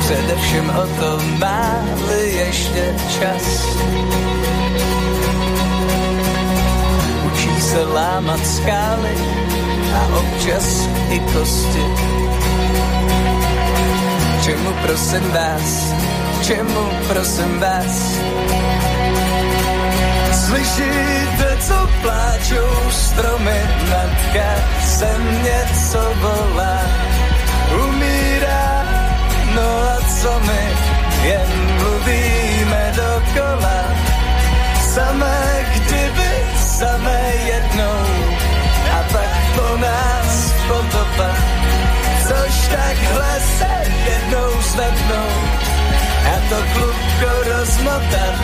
Především 0.00 0.70
o 0.70 0.86
to 1.00 1.22
máli 1.38 2.34
ještě 2.34 2.94
čas. 3.20 3.78
Se 7.68 7.84
lámat 7.84 8.46
skály 8.46 9.16
a 9.94 10.00
občas 10.20 10.88
i 11.10 11.18
kosti. 11.20 11.84
Čemu 14.44 14.70
prosím 14.82 15.26
vás, 15.32 15.94
čemu 16.42 16.82
prosím 17.08 17.60
vás, 17.60 18.18
Slyšíte, 20.32 21.48
co 21.60 21.88
pláčou 22.02 22.90
stromy, 22.90 23.60
matka 23.90 24.48
se 24.80 25.10
něco 25.42 26.00
volá. 26.20 26.80
Umírá, 27.84 28.84
no 29.54 29.68
a 29.92 29.96
co 30.20 30.40
my, 30.40 30.64
jen 31.28 31.50
mluvíme 31.78 32.92
dokola. 32.96 33.78
Samé 34.94 35.66
kdyby, 35.74 36.27
samé 36.78 37.20
jednou, 37.46 38.00
a 38.98 39.00
pak 39.12 39.32
po 39.56 39.76
nás 39.76 40.52
potopa. 40.68 41.30
Což 42.28 42.68
takhle 42.68 43.40
se 43.58 43.72
jednou 44.10 44.62
zvednou, 44.62 45.30
a 46.32 46.34
to 46.48 46.58
klubko 46.72 47.30
rozmotat 47.50 48.34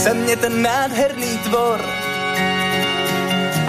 země 0.00 0.36
ten 0.36 0.62
nádherný 0.62 1.38
tvor 1.38 1.80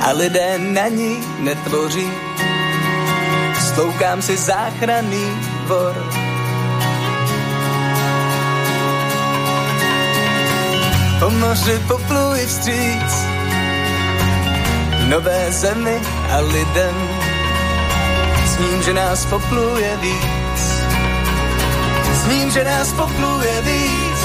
a 0.02 0.12
lidé 0.12 0.58
na 0.58 0.88
ní 0.88 1.24
netvoří. 1.40 2.12
Stoukám 3.60 4.22
si 4.22 4.38
záchranný 4.38 5.26
dvor. 5.66 6.21
Po 11.22 11.30
moři 11.30 11.80
popluji 11.88 12.46
vstříc 12.46 13.26
nové 15.08 15.52
zemi 15.52 16.02
a 16.32 16.40
lidem 16.40 16.96
s 18.46 18.58
ním, 18.60 18.82
že 18.82 18.94
nás 18.94 19.26
popluje 19.26 19.98
víc. 20.02 20.62
S 22.14 22.28
ním, 22.28 22.52
že 22.52 22.64
nás 22.64 22.94
popluje 22.94 23.62
víc 23.62 24.22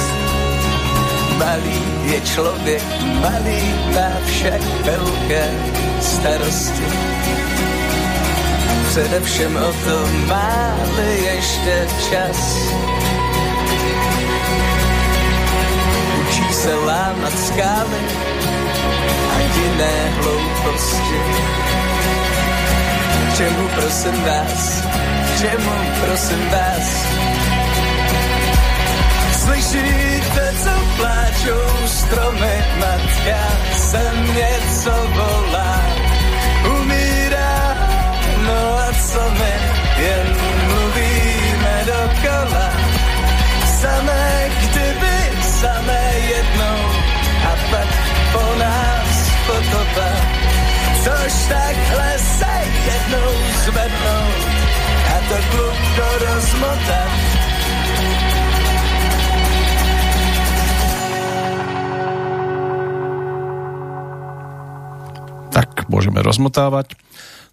malý 1.39 1.81
je 2.05 2.21
člověk, 2.21 2.83
malý 3.21 3.63
má 3.95 4.11
však 4.27 4.63
velké 4.85 5.55
starosti. 6.01 6.87
Především 8.89 9.57
o 9.57 9.73
to 9.85 10.07
máli 10.27 11.25
ještě 11.25 11.89
čas. 12.11 12.57
Učí 16.67 16.73
se 16.73 16.75
lámat 16.75 17.39
skály 17.39 18.03
a 19.31 19.39
jiné 19.39 20.11
hlouposti. 20.21 21.21
Čemu 23.37 23.69
prosím 23.69 24.23
vás, 24.25 24.83
čemu 25.41 25.71
prosím 26.05 26.51
vás, 26.51 27.07
Slyšíte, 29.33 30.55
co 30.65 30.71
pláčou 30.97 31.87
stromy, 31.87 32.65
matka 32.81 33.43
sem 33.73 34.35
něco 34.35 34.93
volá. 35.15 35.81
Umírá, 36.81 37.77
no 38.47 38.79
a 38.79 38.93
co 38.93 39.31
my, 39.31 39.55
jen 40.03 40.37
mluvíme 40.67 41.85
dokola. 41.87 42.71
Samé 43.81 44.51
kdyby, 44.59 45.43
samé 45.43 46.13
jednou, 46.29 46.46
jednou 53.67 53.75
zvednou, 53.75 54.25
a 55.07 55.17
to 55.27 55.39
klubko 55.51 56.07
rozmotat 56.23 57.11
tak 65.51 65.71
môžeme 65.91 66.23
rozmotávať 66.23 66.95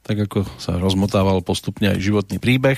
tak 0.04 0.28
ako 0.28 0.43
sa 0.60 0.76
rozmotával 0.76 1.39
postupne 1.39 1.95
aj 1.95 2.04
životný 2.04 2.36
príbeh 2.36 2.76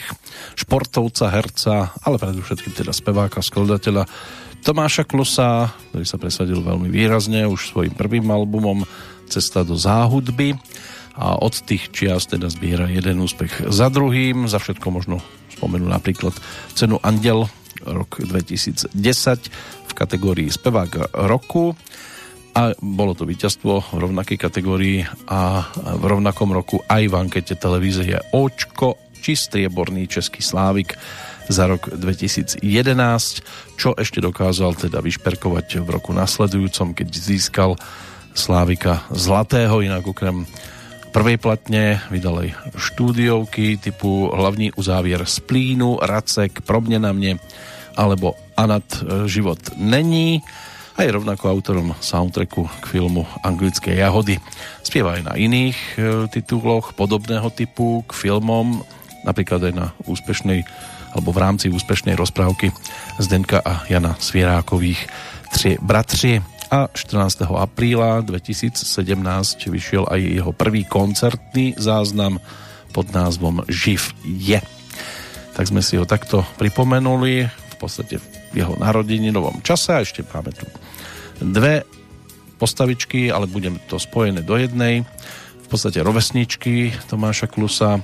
športovca, 0.53 1.33
herca, 1.33 1.89
ale 2.05 2.21
predovšetkým 2.21 2.77
teda 2.77 2.93
speváka, 2.93 3.41
skladateľa 3.41 4.05
Tomáša 4.61 5.09
Klusa, 5.09 5.73
ktorý 5.89 6.05
sa 6.05 6.21
presadil 6.21 6.61
veľmi 6.61 6.85
výrazne 6.85 7.49
už 7.49 7.73
svojim 7.73 7.97
prvým 7.97 8.29
albumom 8.29 8.85
Cesta 9.25 9.65
do 9.65 9.73
záhudby 9.73 10.53
a 11.15 11.39
od 11.39 11.55
tých 11.63 11.91
čias 11.95 12.27
teda 12.27 12.51
zbiera 12.51 12.91
jeden 12.91 13.23
úspech 13.23 13.71
za 13.71 13.87
druhým. 13.87 14.51
Za 14.51 14.59
všetko 14.59 14.87
možno 14.91 15.23
spomenú 15.55 15.87
napríklad 15.87 16.35
cenu 16.75 16.99
Andel 16.99 17.47
rok 17.83 18.19
2010 18.19 18.91
v 19.87 19.91
kategórii 19.95 20.51
spevák 20.51 21.15
roku 21.27 21.75
a 22.55 22.71
bolo 22.79 23.11
to 23.15 23.27
víťazstvo 23.27 23.95
v 23.95 23.99
rovnakej 23.99 24.37
kategórii 24.39 25.03
a 25.27 25.67
v 25.75 26.03
rovnakom 26.03 26.55
roku 26.55 26.79
aj 26.87 27.03
v 27.11 27.15
ankete 27.15 27.59
televízie 27.59 28.19
Očko 28.31 28.95
či 29.19 29.35
strieborný 29.35 30.07
český 30.07 30.39
slávik 30.39 30.95
za 31.49 31.69
rok 31.69 31.93
2011, 31.93 32.61
čo 33.77 33.93
ešte 33.93 34.21
dokázal 34.21 34.77
teda 34.77 35.01
vyšperkovať 35.01 35.83
v 35.85 35.87
roku 35.93 36.09
nasledujúcom, 36.15 36.97
keď 36.97 37.07
získal 37.11 37.77
Slávika 38.35 39.07
Zlatého, 39.13 39.79
inak 39.79 40.03
okrem 40.03 40.43
prvej 41.15 41.39
platne 41.39 42.03
vydal 42.11 42.43
aj 42.43 42.75
štúdiovky 42.75 43.79
typu 43.79 44.27
Hlavní 44.27 44.75
uzávier 44.75 45.23
z 45.23 45.39
plínu, 45.47 46.03
Racek, 46.03 46.59
Probne 46.67 46.99
na 46.99 47.15
mne 47.15 47.39
alebo 47.95 48.35
Anat 48.59 48.83
e, 48.99 49.23
život 49.31 49.63
není 49.79 50.43
a 50.99 51.07
je 51.07 51.15
rovnako 51.15 51.47
autorom 51.47 51.95
soundtracku 52.03 52.67
k 52.67 52.85
filmu 52.99 53.23
Anglické 53.47 53.95
jahody. 53.95 54.43
Spieva 54.83 55.15
aj 55.15 55.23
na 55.23 55.33
iných 55.39 55.79
e, 55.95 55.99
tituloch 56.27 56.91
podobného 56.99 57.47
typu 57.47 58.03
k 58.03 58.11
filmom, 58.11 58.83
napríklad 59.23 59.71
aj 59.71 59.73
na 59.73 59.87
úspešnej 60.11 60.67
alebo 61.15 61.31
v 61.31 61.39
rámci 61.39 61.71
úspešnej 61.71 62.19
rozprávky 62.19 62.75
Zdenka 63.23 63.63
a 63.63 63.87
Jana 63.87 64.19
Svierákových 64.19 65.07
Tři 65.55 65.79
bratři 65.79 66.43
a 66.69 66.89
14. 66.89 67.45
apríla 67.45 68.25
2017 68.25 68.81
vyšiel 69.69 70.09
aj 70.09 70.19
jeho 70.21 70.51
prvý 70.51 70.85
koncertný 70.85 71.77
záznam 71.77 72.41
pod 72.95 73.11
názvom 73.11 73.61
Živ 73.67 74.15
je. 74.23 74.59
Tak 75.55 75.65
sme 75.67 75.83
si 75.83 75.99
ho 75.99 76.07
takto 76.07 76.47
pripomenuli 76.57 77.47
v 77.47 77.75
podstate 77.77 78.23
v 78.55 78.63
jeho 78.63 78.79
narodeninovom 78.79 79.59
čase 79.59 79.91
a 79.91 80.03
ešte 80.03 80.23
máme 80.23 80.55
tu 80.55 80.63
dve 81.43 81.83
postavičky, 82.55 83.27
ale 83.27 83.51
budeme 83.51 83.83
to 83.91 83.99
spojené 83.99 84.39
do 84.41 84.55
jednej. 84.55 85.03
V 85.65 85.67
podstate 85.67 85.99
rovesničky 85.99 86.95
Tomáša 87.11 87.51
Klusa, 87.51 87.99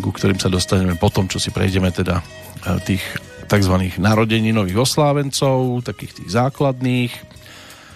ku 0.00 0.10
ktorým 0.10 0.40
sa 0.40 0.48
dostaneme 0.48 0.96
potom, 0.96 1.28
čo 1.28 1.36
si 1.36 1.52
prejdeme 1.52 1.92
teda 1.92 2.20
e, 2.20 2.24
tých 2.80 3.04
tzv. 3.44 4.00
narodeninových 4.00 4.80
oslávencov, 4.80 5.84
takých 5.84 6.24
tých 6.24 6.30
základných. 6.32 7.33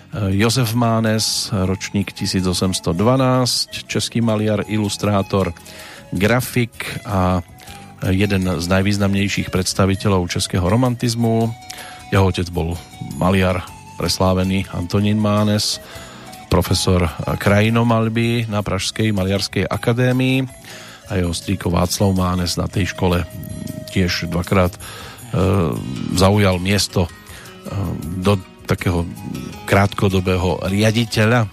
Jozef 0.09 0.73
Mánes, 0.73 1.53
ročník 1.53 2.17
1812, 2.17 3.85
český 3.85 4.25
maliar, 4.25 4.65
ilustrátor, 4.65 5.53
grafik 6.17 6.73
a 7.05 7.45
jeden 8.09 8.49
z 8.49 8.67
najvýznamnejších 8.73 9.53
predstaviteľov 9.53 10.33
českého 10.33 10.65
romantizmu. 10.65 11.53
Jeho 12.09 12.25
otec 12.25 12.49
bol 12.49 12.81
maliar 13.21 13.61
preslávený 14.01 14.65
Antonín 14.73 15.21
Mánes, 15.21 15.77
profesor 16.49 17.13
krajinomalby 17.37 18.49
na 18.49 18.65
Pražskej 18.65 19.13
maliarskej 19.13 19.69
akadémii 19.69 20.49
a 21.13 21.21
jeho 21.21 21.37
strýko 21.37 21.69
Václav 21.69 22.17
Mánes 22.17 22.57
na 22.57 22.65
tej 22.65 22.97
škole 22.97 23.29
tiež 23.93 24.33
dvakrát 24.33 24.73
e, 24.73 24.81
zaujal 26.17 26.57
miesto 26.57 27.05
e, 27.05 27.11
do 28.25 28.41
takého 28.69 29.09
krátkodobého 29.65 30.61
riaditeľa. 30.69 31.49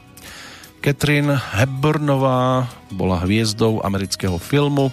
Catherine 0.84 1.40
Hepburnová 1.56 2.68
bola 2.92 3.24
hviezdou 3.24 3.80
amerického 3.82 4.36
filmu, 4.38 4.92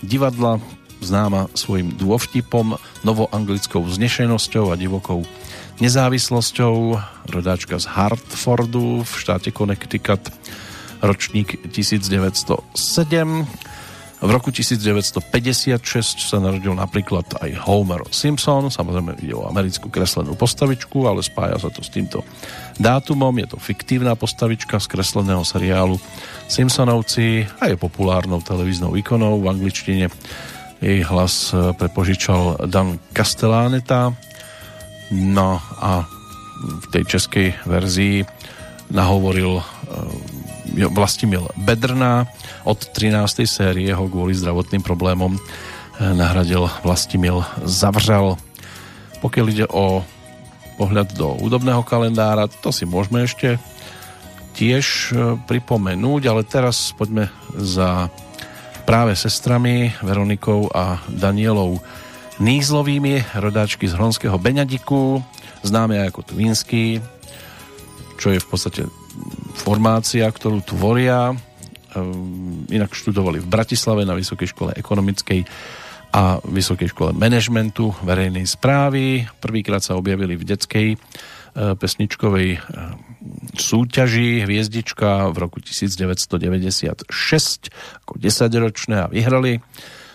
divadla, 0.00 0.62
známa 1.04 1.52
svojim 1.52 1.92
dôvtipom, 1.98 2.80
novoanglickou 3.04 3.84
vznešenosťou 3.84 4.72
a 4.72 4.78
divokou 4.78 5.26
nezávislosťou, 5.82 6.96
rodáčka 7.28 7.76
z 7.82 7.86
Hartfordu 7.90 9.02
v 9.02 9.12
štáte 9.12 9.50
Connecticut, 9.50 10.32
ročník 11.02 11.60
1907. 11.68 12.64
V 14.24 14.32
roku 14.32 14.48
1956 14.48 15.20
sa 16.16 16.40
narodil 16.40 16.72
napríklad 16.72 17.44
aj 17.44 17.68
Homer 17.68 18.08
Simpson, 18.08 18.72
samozrejme 18.72 19.20
ide 19.20 19.36
o 19.36 19.44
americkú 19.44 19.92
kreslenú 19.92 20.32
postavičku, 20.32 21.04
ale 21.04 21.20
spája 21.20 21.60
sa 21.60 21.68
to 21.68 21.84
s 21.84 21.92
týmto 21.92 22.24
dátumom. 22.80 23.36
Je 23.36 23.52
to 23.52 23.60
fiktívna 23.60 24.16
postavička 24.16 24.80
z 24.80 24.88
kresleného 24.88 25.44
seriálu 25.44 26.00
Simpsonovci 26.48 27.44
a 27.60 27.68
je 27.68 27.76
populárnou 27.76 28.40
televíznou 28.40 28.96
ikonou 28.96 29.44
v 29.44 29.52
angličtine. 29.52 30.08
Jej 30.80 31.04
hlas 31.04 31.52
e, 31.52 31.76
prepožičal 31.76 32.64
Dan 32.64 32.96
Castellaneta. 33.12 34.16
No 35.12 35.60
a 35.84 36.08
v 36.64 36.86
tej 36.96 37.04
českej 37.12 37.60
verzii 37.68 38.24
nahovoril 38.88 39.60
e, 39.60 39.64
Vlastimil 40.74 41.46
Bedrná, 41.54 42.26
od 42.66 42.78
13. 42.82 43.46
série 43.46 43.94
ho 43.94 44.10
kvôli 44.10 44.34
zdravotným 44.34 44.82
problémom 44.82 45.38
eh, 45.38 45.40
nahradil 46.02 46.66
Vlastimil 46.82 47.46
Zavřal. 47.62 48.34
Pokiaľ 49.22 49.46
ide 49.54 49.66
o 49.70 50.02
pohľad 50.74 51.14
do 51.14 51.38
údobného 51.38 51.86
kalendára, 51.86 52.50
to 52.50 52.74
si 52.74 52.82
môžeme 52.82 53.22
ešte 53.22 53.62
tiež 54.58 54.84
eh, 55.14 55.38
pripomenúť, 55.46 56.22
ale 56.26 56.42
teraz 56.42 56.90
poďme 56.98 57.30
za 57.54 58.10
práve 58.82 59.14
sestrami 59.14 59.94
Veronikou 60.02 60.68
a 60.74 60.98
Danielou 61.06 61.78
Nízlovými, 62.42 63.22
rodáčky 63.38 63.86
z 63.86 63.94
Hronského 63.94 64.34
Beňadiku, 64.42 65.22
známe 65.62 66.02
ako 66.02 66.34
Twinsky, 66.34 66.98
čo 68.18 68.34
je 68.34 68.42
v 68.42 68.48
podstate 68.50 68.82
formácia, 69.54 70.26
ktorú 70.26 70.62
tvoria 70.62 71.32
Ehm, 71.94 72.66
inak 72.74 72.90
študovali 72.90 73.38
v 73.38 73.46
Bratislave 73.46 74.02
na 74.02 74.18
Vysokej 74.18 74.50
škole 74.50 74.70
ekonomickej 74.74 75.46
a 76.10 76.42
Vysokej 76.42 76.90
škole 76.90 77.10
manažmentu 77.14 77.94
verejnej 78.02 78.46
správy. 78.50 79.30
Prvýkrát 79.38 79.82
sa 79.82 79.94
objavili 79.94 80.34
v 80.34 80.46
detskej 80.46 80.88
e, 80.94 80.96
pesničkovej 81.54 82.48
e, 82.54 82.58
súťaži 83.58 84.46
Hviezdička 84.46 85.30
v 85.34 85.36
roku 85.38 85.58
1996 85.58 87.10
ako 88.06 88.14
10-ročné 88.18 89.06
a 89.06 89.10
vyhrali 89.10 89.58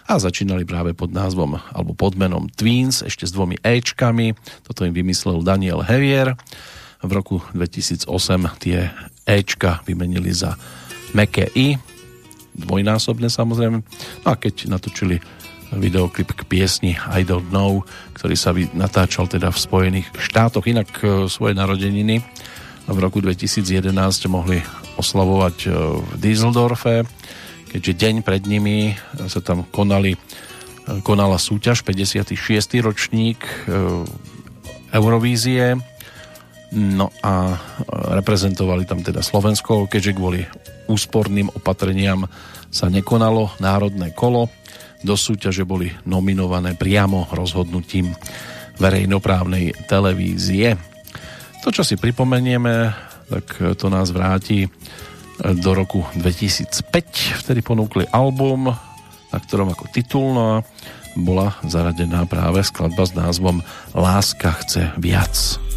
a 0.08 0.20
začínali 0.20 0.64
práve 0.64 0.96
pod 0.96 1.12
názvom 1.12 1.60
alebo 1.72 1.96
pod 1.96 2.16
menom 2.16 2.48
Tweens, 2.48 3.04
ešte 3.04 3.28
s 3.28 3.36
dvomi 3.36 3.60
Ečkami. 3.60 4.36
Toto 4.68 4.84
im 4.84 4.96
vymyslel 4.96 5.44
Daniel 5.44 5.84
Hevier. 5.84 6.36
V 7.00 7.12
roku 7.16 7.40
2008 7.56 8.10
tie 8.60 8.92
Ečka 9.24 9.80
vymenili 9.88 10.36
za 10.36 10.60
meké 11.16 11.48
I, 11.56 11.80
dvojnásobne 12.60 13.32
samozrejme. 13.32 13.78
No 14.24 14.28
a 14.28 14.36
keď 14.36 14.68
natočili 14.68 15.24
videoklip 15.76 16.34
k 16.34 16.42
piesni 16.50 16.98
I 16.98 17.22
Don't 17.22 17.54
Know, 17.54 17.86
ktorý 18.18 18.34
sa 18.34 18.56
natáčal 18.74 19.30
teda 19.30 19.54
v 19.54 19.62
Spojených 19.62 20.08
štátoch. 20.18 20.66
Inak 20.66 20.90
e, 21.06 21.30
svoje 21.30 21.54
narodeniny 21.54 22.26
v 22.90 22.98
roku 22.98 23.22
2011 23.22 23.94
mohli 24.34 24.66
oslavovať 24.98 25.58
e, 25.62 25.68
v 26.02 26.10
Dieseldorfe, 26.18 27.06
keďže 27.70 27.94
deň 27.94 28.16
pred 28.26 28.50
nimi 28.50 28.98
sa 29.30 29.46
tam 29.46 29.62
konali, 29.70 30.18
e, 30.18 30.20
konala 31.06 31.38
súťaž 31.38 31.86
56. 31.86 32.34
ročník 32.82 33.46
Eurovízie 34.90 35.78
no 36.76 37.10
a 37.26 37.58
reprezentovali 38.20 38.86
tam 38.86 39.02
teda 39.02 39.26
Slovensko, 39.26 39.90
keďže 39.90 40.18
kvôli 40.18 40.42
úsporným 40.90 41.50
opatreniam 41.54 42.26
sa 42.70 42.90
nekonalo 42.90 43.58
národné 43.58 44.14
kolo. 44.14 44.50
Do 45.00 45.16
súťaže 45.16 45.64
boli 45.64 45.90
nominované 46.06 46.76
priamo 46.76 47.30
rozhodnutím 47.32 48.12
verejnoprávnej 48.78 49.88
televízie. 49.88 50.76
To, 51.64 51.72
čo 51.72 51.84
si 51.84 51.96
pripomenieme, 51.96 52.92
tak 53.30 53.78
to 53.78 53.88
nás 53.88 54.12
vráti 54.12 54.68
do 55.40 55.72
roku 55.72 56.04
2005. 56.20 57.44
Vtedy 57.46 57.64
ponúkli 57.64 58.04
album, 58.12 58.68
na 59.30 59.38
ktorom 59.40 59.72
ako 59.72 59.86
titulná 59.92 60.64
bola 61.16 61.56
zaradená 61.68 62.28
práve 62.28 62.64
skladba 62.64 63.04
s 63.08 63.14
názvom 63.16 63.64
Láska 63.96 64.52
chce 64.64 64.92
viac. 65.00 65.69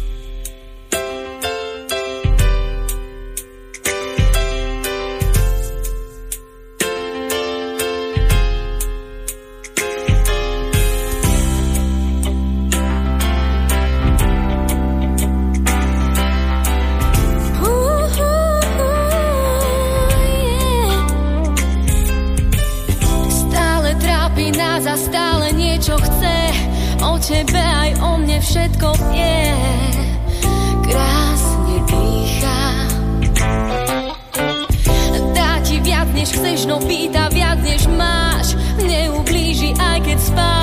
tebe 27.43 27.59
aj 27.59 27.91
o 27.99 28.11
mne 28.23 28.37
všetko 28.39 28.87
vie. 29.11 29.39
Krásne 30.87 31.77
dýcha. 31.87 32.61
Dá 35.35 35.51
ti 35.63 35.75
viac, 35.83 36.07
než 36.15 36.29
chceš, 36.31 36.59
no 36.71 36.79
pýta 36.79 37.27
viac, 37.35 37.59
než 37.59 37.83
máš. 37.91 38.55
Neublíži, 38.79 39.75
aj 39.75 39.99
keď 40.07 40.19
spáš. 40.19 40.62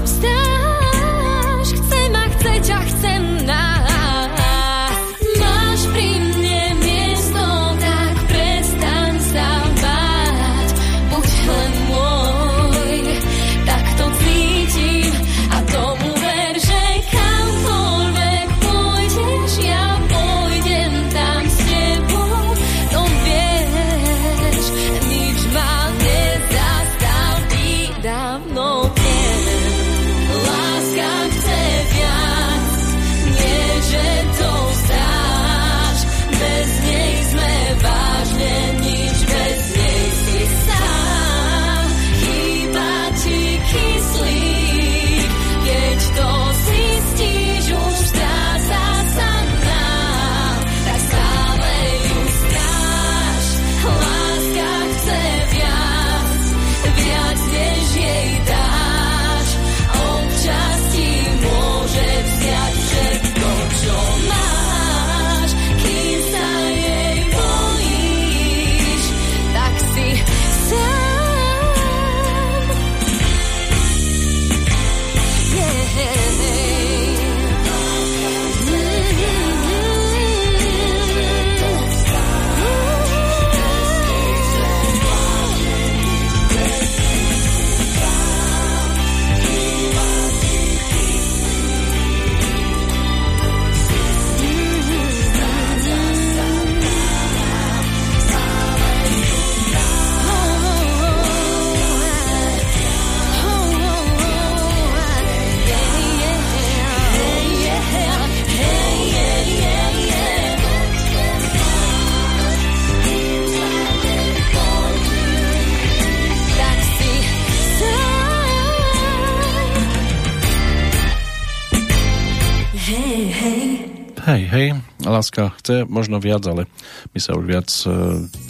hej, 124.51 124.75
láska 124.99 125.55
chce 125.63 125.87
možno 125.87 126.19
viac, 126.19 126.43
ale 126.43 126.67
my 127.15 127.19
sa 127.23 127.39
už 127.39 127.45
viac 127.47 127.69
e, 127.87 127.87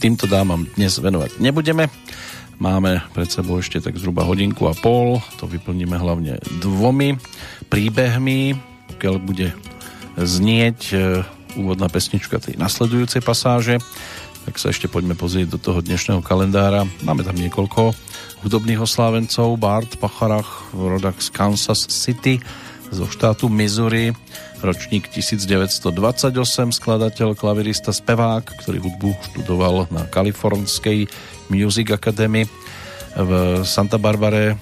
týmto 0.02 0.26
dámam 0.26 0.66
dnes 0.74 0.98
venovať 0.98 1.38
nebudeme. 1.38 1.94
Máme 2.58 3.06
pred 3.14 3.30
sebou 3.30 3.62
ešte 3.62 3.82
tak 3.82 3.98
zhruba 3.98 4.26
hodinku 4.26 4.66
a 4.70 4.74
pol, 4.74 5.22
to 5.38 5.46
vyplníme 5.46 5.98
hlavne 5.98 6.42
dvomi 6.62 7.18
príbehmi, 7.70 8.58
pokiaľ 8.98 9.16
bude 9.22 9.54
znieť 10.18 10.80
e, 10.90 10.98
úvodná 11.62 11.86
pesnička 11.86 12.42
tej 12.42 12.58
nasledujúcej 12.58 13.22
pasáže, 13.22 13.78
tak 14.50 14.58
sa 14.58 14.74
ešte 14.74 14.90
poďme 14.90 15.14
pozrieť 15.14 15.54
do 15.54 15.60
toho 15.62 15.86
dnešného 15.86 16.26
kalendára. 16.26 16.90
Máme 17.06 17.22
tam 17.22 17.38
niekoľko 17.38 17.94
hudobných 18.42 18.82
oslávencov, 18.82 19.54
Bart 19.62 20.02
Pacharach, 20.02 20.74
rodak 20.74 21.22
z 21.22 21.30
Kansas 21.30 21.86
City, 21.86 22.42
zo 22.92 23.08
štátu 23.08 23.48
Missouri, 23.48 24.12
ročník 24.60 25.08
1928, 25.08 25.90
skladateľ, 26.76 27.34
klavirista, 27.40 27.96
spevák, 27.96 28.44
ktorý 28.44 28.84
hudbu 28.84 29.10
študoval 29.32 29.88
na 29.90 30.04
Kalifornskej 30.12 31.08
Music 31.48 31.88
Academy 31.96 32.46
v 33.16 33.32
Santa 33.64 33.96
Barbare. 33.96 34.60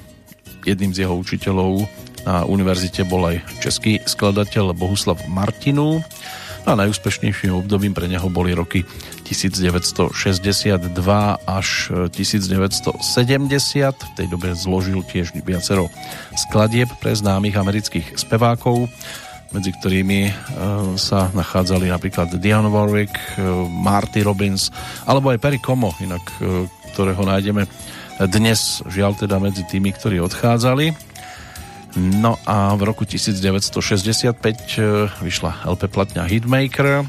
Jedným 0.63 0.93
z 0.93 1.03
jeho 1.03 1.17
učiteľov 1.17 1.89
na 2.23 2.45
univerzite 2.45 3.03
bol 3.09 3.25
aj 3.25 3.41
český 3.65 3.97
skladateľ 4.05 4.77
Bohuslav 4.77 5.17
Martinu. 5.25 6.05
No 6.63 6.69
a 6.69 6.79
najúspešnejším 6.85 7.55
obdobím 7.55 7.97
pre 7.97 8.05
neho 8.05 8.29
boli 8.29 8.53
roky 8.53 8.85
1962 9.29 10.89
až 11.45 11.67
1970. 12.09 12.97
V 13.93 14.11
tej 14.17 14.27
dobe 14.27 14.57
zložil 14.57 15.05
tiež 15.05 15.37
viacero 15.45 15.93
skladieb 16.33 16.89
pre 16.97 17.13
známych 17.13 17.53
amerických 17.53 18.17
spevákov, 18.17 18.89
medzi 19.53 19.69
ktorými 19.69 20.19
e, 20.29 20.31
sa 20.97 21.29
nachádzali 21.33 21.93
napríklad 21.93 22.41
Diane 22.41 22.73
Warwick, 22.73 23.13
e, 23.13 23.45
Marty 23.69 24.25
Robbins 24.25 24.73
alebo 25.05 25.29
aj 25.29 25.37
Perry 25.37 25.61
Como, 25.61 25.93
inak 26.01 26.25
e, 26.41 26.65
ktorého 26.93 27.21
nájdeme 27.21 27.69
dnes 28.27 28.81
žiaľ 28.89 29.15
teda 29.15 29.37
medzi 29.39 29.63
tými, 29.63 29.93
ktorí 29.95 30.19
odchádzali. 30.25 30.91
No 31.97 32.37
a 32.45 32.77
v 32.77 32.81
roku 32.85 33.07
1965 33.07 34.37
vyšla 35.23 35.51
LP 35.65 35.81
platňa 35.89 36.29
Hitmaker, 36.29 37.07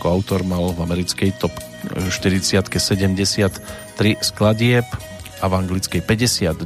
ako 0.00 0.16
autor 0.16 0.40
mal 0.48 0.72
v 0.72 0.80
americkej 0.80 1.36
top 1.36 1.52
40 1.92 2.64
73 2.72 3.60
skladieb 4.24 4.88
a 5.40 5.44
v 5.44 5.52
anglickej 5.60 6.00
52 6.08 6.64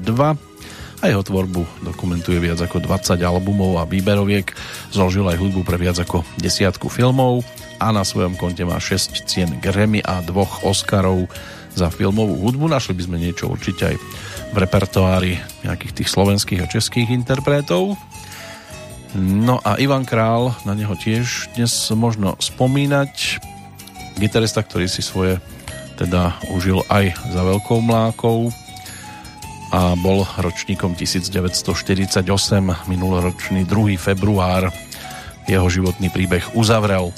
a 1.03 1.05
jeho 1.11 1.27
tvorbu 1.27 1.83
dokumentuje 1.83 2.39
viac 2.39 2.63
ako 2.63 2.79
20 2.79 3.19
albumov 3.19 3.83
a 3.83 3.91
výberoviek, 3.91 4.55
zložil 4.95 5.27
aj 5.27 5.43
hudbu 5.43 5.67
pre 5.67 5.83
viac 5.83 5.99
ako 5.99 6.23
desiatku 6.39 6.87
filmov 6.87 7.43
a 7.83 7.91
na 7.91 8.07
svojom 8.07 8.39
konte 8.39 8.63
má 8.63 8.79
6 8.79 9.27
cien 9.27 9.51
Grammy 9.59 9.99
a 9.99 10.23
dvoch 10.23 10.63
Oscarov 10.63 11.27
za 11.75 11.91
filmovú 11.91 12.39
hudbu. 12.39 12.71
Našli 12.71 12.95
by 12.95 13.03
sme 13.03 13.19
niečo 13.19 13.51
určite 13.51 13.93
aj 13.93 13.97
v 14.55 14.57
repertoári 14.57 15.43
nejakých 15.67 15.93
tých 16.01 16.09
slovenských 16.09 16.63
a 16.63 16.71
českých 16.71 17.11
interpretov. 17.11 17.99
No 19.15 19.63
a 19.63 19.79
Ivan 19.79 20.03
Král, 20.03 20.59
na 20.67 20.75
neho 20.75 20.99
tiež 20.99 21.55
dnes 21.55 21.71
možno 21.95 22.35
spomínať. 22.43 23.39
Gitarista, 24.19 24.59
ktorý 24.59 24.91
si 24.91 25.07
svoje 25.07 25.39
teda 25.95 26.35
užil 26.51 26.83
aj 26.91 27.15
za 27.31 27.43
veľkou 27.47 27.79
mlákou 27.79 28.51
a 29.71 29.95
bol 29.95 30.27
ročníkom 30.27 30.99
1948, 30.99 32.27
minuloročný 32.91 33.63
2. 33.63 33.95
február 34.03 34.75
jeho 35.47 35.67
životný 35.71 36.11
príbeh 36.11 36.43
uzavrel. 36.59 37.15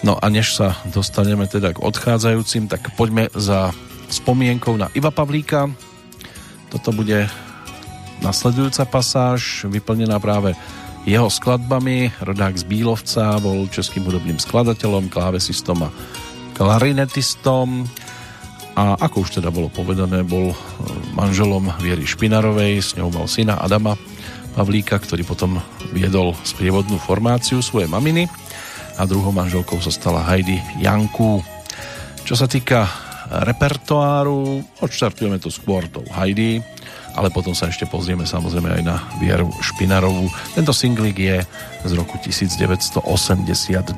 No 0.00 0.16
a 0.16 0.32
než 0.32 0.56
sa 0.56 0.80
dostaneme 0.88 1.44
teda 1.44 1.76
k 1.76 1.82
odchádzajúcim, 1.84 2.72
tak 2.72 2.96
poďme 2.96 3.28
za 3.36 3.76
spomienkou 4.08 4.80
na 4.80 4.88
Iva 4.96 5.12
Pavlíka. 5.12 5.68
Toto 6.72 6.88
bude 6.96 7.28
nasledujúca 8.24 8.88
pasáž, 8.88 9.68
vyplnená 9.68 10.16
práve 10.16 10.56
jeho 11.06 11.30
skladbami. 11.30 12.10
Rodák 12.18 12.58
z 12.58 12.66
Bílovca 12.66 13.38
bol 13.38 13.70
českým 13.70 14.04
hudobným 14.04 14.42
skladateľom, 14.42 15.06
klávesistom 15.06 15.86
a 15.86 15.94
klarinetistom 16.58 17.86
a 18.76 18.98
ako 19.00 19.24
už 19.24 19.40
teda 19.40 19.48
bolo 19.48 19.72
povedané, 19.72 20.20
bol 20.20 20.52
e, 20.52 20.56
manželom 21.16 21.72
Viery 21.80 22.04
Špinarovej, 22.04 22.84
s 22.84 22.90
ňou 23.00 23.08
mal 23.08 23.24
syna 23.24 23.56
Adama 23.56 23.96
Pavlíka, 24.52 25.00
ktorý 25.00 25.24
potom 25.24 25.56
viedol 25.96 26.36
sprievodnú 26.44 27.00
formáciu 27.00 27.64
svojej 27.64 27.88
maminy 27.88 28.28
a 29.00 29.08
druhou 29.08 29.32
manželkou 29.32 29.80
sa 29.80 29.88
stala 29.88 30.28
Heidi 30.28 30.60
Janku. 30.76 31.40
Čo 32.28 32.36
sa 32.36 32.44
týka 32.44 32.84
repertoáru, 33.30 34.60
odštartujeme 34.84 35.40
to 35.40 35.48
skôr 35.48 35.88
tou 35.88 36.04
Heidi, 36.12 36.60
ale 37.16 37.32
potom 37.32 37.56
sa 37.56 37.72
ešte 37.72 37.88
pozrieme 37.88 38.28
samozrejme 38.28 38.68
aj 38.78 38.82
na 38.84 39.00
Vieru 39.16 39.48
Špinarovú. 39.64 40.28
Tento 40.52 40.76
singlik 40.76 41.16
je 41.16 41.40
z 41.82 41.92
roku 41.96 42.20
1982. 42.20 43.96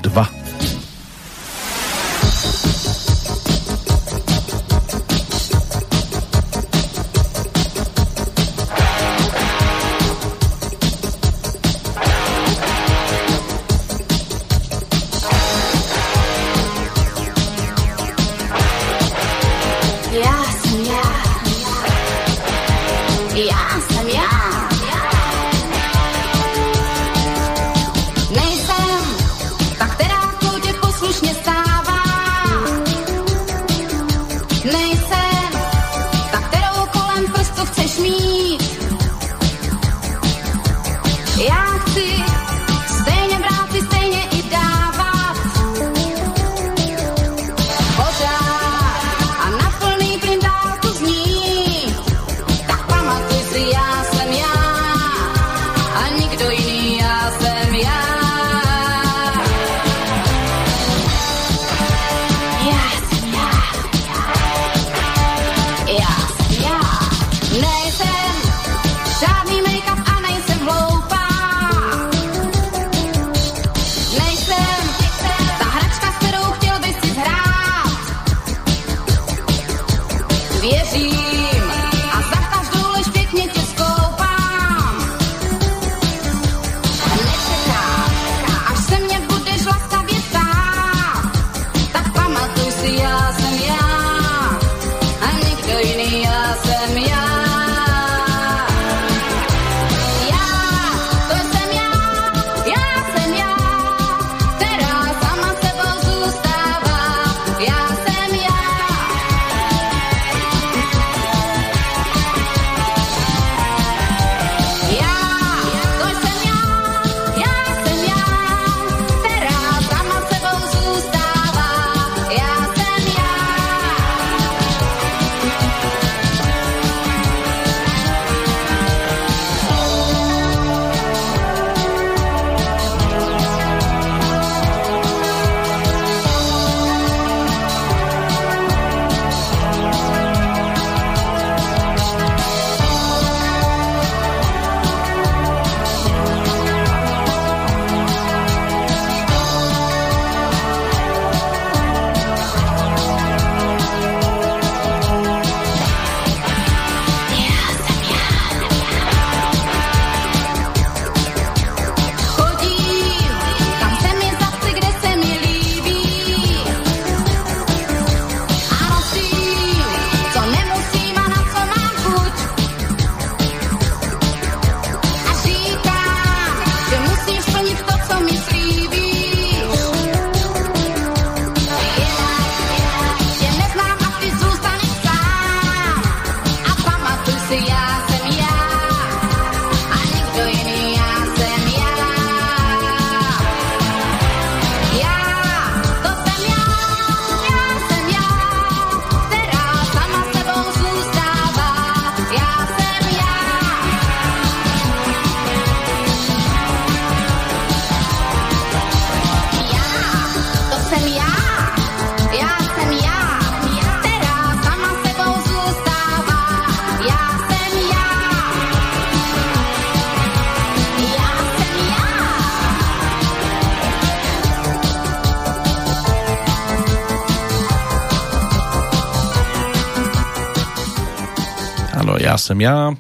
sem 232.49 232.65
ja 232.65 232.97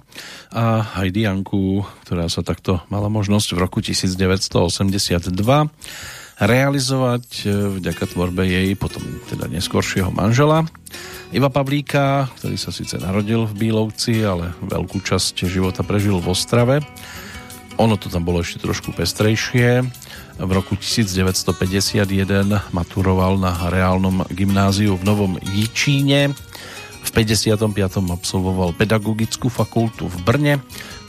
a 0.52 0.64
aj 1.00 1.08
Dianku, 1.08 1.80
ktorá 2.04 2.28
sa 2.28 2.44
takto 2.44 2.84
mala 2.92 3.08
možnosť 3.08 3.56
v 3.56 3.58
roku 3.64 3.80
1982 3.80 5.32
realizovať 6.38 7.24
e, 7.42 7.80
vďaka 7.80 8.04
tvorbe 8.12 8.44
jej 8.44 8.76
potom 8.76 9.00
teda 9.32 9.48
neskôršieho 9.48 10.12
manžela 10.12 10.68
Iva 11.28 11.52
Pavlíka, 11.52 12.28
ktorý 12.40 12.56
sa 12.56 12.72
síce 12.72 12.96
narodil 12.96 13.44
v 13.44 13.68
Bílovci, 13.68 14.24
ale 14.24 14.56
veľkú 14.64 15.04
časť 15.04 15.44
života 15.44 15.84
prežil 15.84 16.16
v 16.20 16.32
Ostrave. 16.32 16.80
Ono 17.76 18.00
to 18.00 18.08
tam 18.08 18.24
bolo 18.24 18.40
ešte 18.40 18.64
trošku 18.64 18.96
pestrejšie. 18.96 19.84
V 20.40 20.50
roku 20.50 20.80
1951 20.80 22.72
maturoval 22.72 23.36
na 23.36 23.52
reálnom 23.68 24.24
gymnáziu 24.32 24.96
v 24.96 25.04
Novom 25.04 25.36
Jičíne 25.52 26.32
55. 27.18 27.74
absolvoval 28.14 28.78
pedagogickú 28.78 29.50
fakultu 29.50 30.06
v 30.06 30.16
Brne, 30.22 30.54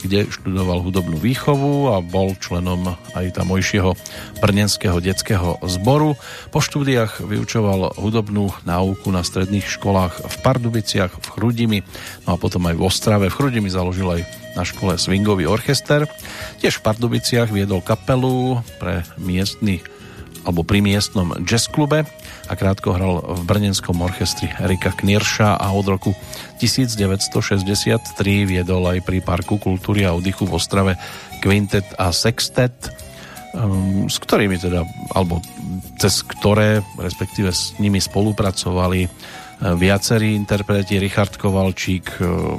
kde 0.02 0.26
študoval 0.26 0.82
hudobnú 0.82 1.14
výchovu 1.22 1.94
a 1.94 2.02
bol 2.02 2.34
členom 2.34 2.98
aj 3.14 3.38
tamojšieho 3.38 3.94
brnenského 4.42 4.98
detského 4.98 5.62
zboru. 5.70 6.18
Po 6.50 6.58
štúdiách 6.58 7.22
vyučoval 7.22 7.94
hudobnú 7.94 8.50
náuku 8.66 9.06
na 9.14 9.22
stredných 9.22 9.70
školách 9.70 10.26
v 10.26 10.36
Pardubiciach, 10.42 11.14
v 11.14 11.26
Chrudimi, 11.30 11.78
no 12.26 12.34
a 12.34 12.40
potom 12.42 12.66
aj 12.66 12.74
v 12.74 12.82
Ostrave. 12.82 13.30
V 13.30 13.38
Chrudimi 13.38 13.70
založil 13.70 14.10
aj 14.10 14.26
na 14.58 14.66
škole 14.66 14.98
swingový 14.98 15.46
orchester. 15.46 16.10
Tiež 16.58 16.82
v 16.82 16.90
Pardubiciach 16.90 17.54
viedol 17.54 17.86
kapelu 17.86 18.66
pre 18.82 19.06
miestny 19.14 19.78
alebo 20.44 20.64
pri 20.64 20.80
miestnom 20.80 21.36
jazzklube 21.44 22.04
a 22.48 22.52
krátko 22.56 22.96
hral 22.96 23.22
v 23.22 23.42
brnenskom 23.46 24.00
orchestri 24.00 24.48
Erika 24.58 24.90
Knirša 24.90 25.60
a 25.60 25.66
od 25.70 25.86
roku 25.86 26.10
1963 26.58 28.48
viedol 28.48 28.82
aj 28.90 29.04
pri 29.04 29.20
Parku 29.20 29.60
kultúry 29.60 30.08
a 30.08 30.16
oddychu 30.16 30.48
v 30.48 30.56
Ostrave 30.56 30.92
Quintet 31.44 31.86
a 31.96 32.12
Sextet, 32.12 32.74
um, 33.52 34.08
s 34.08 34.18
ktorými 34.18 34.56
teda, 34.56 34.84
alebo 35.14 35.40
cez 36.00 36.24
ktoré, 36.24 36.84
respektíve 36.96 37.52
s 37.52 37.76
nimi 37.78 38.00
spolupracovali 38.00 39.06
uh, 39.06 39.10
viacerí 39.76 40.36
interpreti, 40.36 41.00
Richard 41.00 41.36
Kovalčík, 41.36 42.20
uh, 42.20 42.58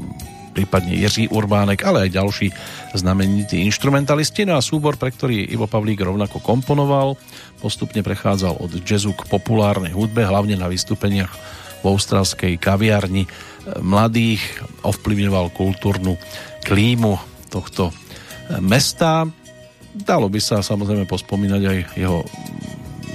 prípadne 0.52 0.93
Jiří 0.99 1.32
Urbánek, 1.32 1.88
ale 1.88 2.08
aj 2.08 2.16
ďalší 2.16 2.47
znamenití 2.93 3.64
instrumentalisti. 3.64 4.43
No 4.43 4.60
a 4.60 4.62
súbor, 4.62 4.99
pre 4.99 5.12
ktorý 5.12 5.47
Ivo 5.47 5.66
Pavlík 5.66 6.04
rovnako 6.04 6.43
komponoval, 6.43 7.16
postupne 7.64 8.04
prechádzal 8.04 8.60
od 8.60 8.72
jazzu 8.84 9.16
k 9.16 9.28
populárnej 9.32 9.95
hudbe, 9.95 10.28
hlavne 10.28 10.60
na 10.60 10.68
vystúpeniach 10.68 11.32
v 11.82 11.86
australskej 11.88 12.62
kaviarni 12.62 13.26
mladých, 13.82 14.41
ovplyvňoval 14.86 15.49
kultúrnu 15.56 16.18
klímu 16.62 17.18
tohto 17.49 17.89
mesta. 18.62 19.26
Dalo 19.91 20.32
by 20.32 20.39
sa 20.39 20.64
samozrejme 20.64 21.10
pospomínať 21.10 21.62
aj 21.68 21.78
jeho 21.97 22.24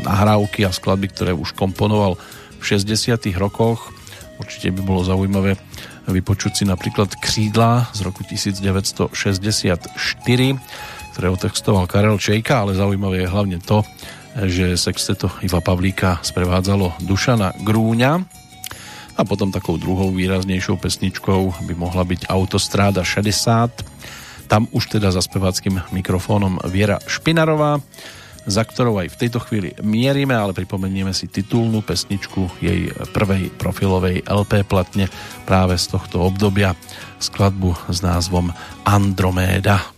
nahrávky 0.04 0.66
a 0.66 0.74
skladby, 0.74 1.08
ktoré 1.10 1.32
už 1.32 1.56
komponoval 1.56 2.18
v 2.60 2.62
60 2.62 3.16
rokoch. 3.38 3.90
Určite 4.36 4.68
by 4.76 4.80
bolo 4.84 5.00
zaujímavé 5.00 5.56
vypočuť 6.06 6.52
si 6.62 6.64
napríklad 6.64 7.18
Křídla 7.18 7.90
z 7.90 8.00
roku 8.06 8.22
1964, 8.22 9.10
ktoré 11.12 11.26
otextoval 11.32 11.84
Karel 11.90 12.18
Čejka, 12.18 12.62
ale 12.62 12.78
zaujímavé 12.78 13.26
je 13.26 13.32
hlavne 13.32 13.58
to, 13.58 13.82
že 14.36 14.76
sexteto 14.76 15.32
Iva 15.40 15.64
Pavlíka 15.64 16.20
sprevádzalo 16.20 17.00
Dušana 17.00 17.56
Grúňa 17.64 18.20
a 19.16 19.22
potom 19.24 19.48
takou 19.48 19.80
druhou 19.80 20.12
výraznejšou 20.12 20.76
pesničkou 20.76 21.64
by 21.64 21.74
mohla 21.74 22.04
byť 22.04 22.28
Autostráda 22.28 23.00
60. 23.00 24.44
Tam 24.46 24.68
už 24.70 25.00
teda 25.00 25.08
za 25.08 25.24
speváckým 25.24 25.80
mikrofónom 25.90 26.60
Viera 26.68 27.00
Špinarová 27.08 27.80
za 28.46 28.62
ktorou 28.62 29.02
aj 29.02 29.12
v 29.12 29.20
tejto 29.26 29.42
chvíli 29.42 29.74
mierime, 29.82 30.32
ale 30.32 30.54
pripomenieme 30.54 31.10
si 31.10 31.26
titulnú 31.26 31.82
pesničku 31.82 32.62
jej 32.62 32.94
prvej 33.10 33.50
profilovej 33.58 34.22
LP 34.22 34.62
platne 34.62 35.10
práve 35.44 35.74
z 35.74 35.90
tohto 35.90 36.22
obdobia 36.22 36.78
skladbu 37.18 37.90
s 37.90 38.00
názvom 38.00 38.54
Androméda. 38.86 39.95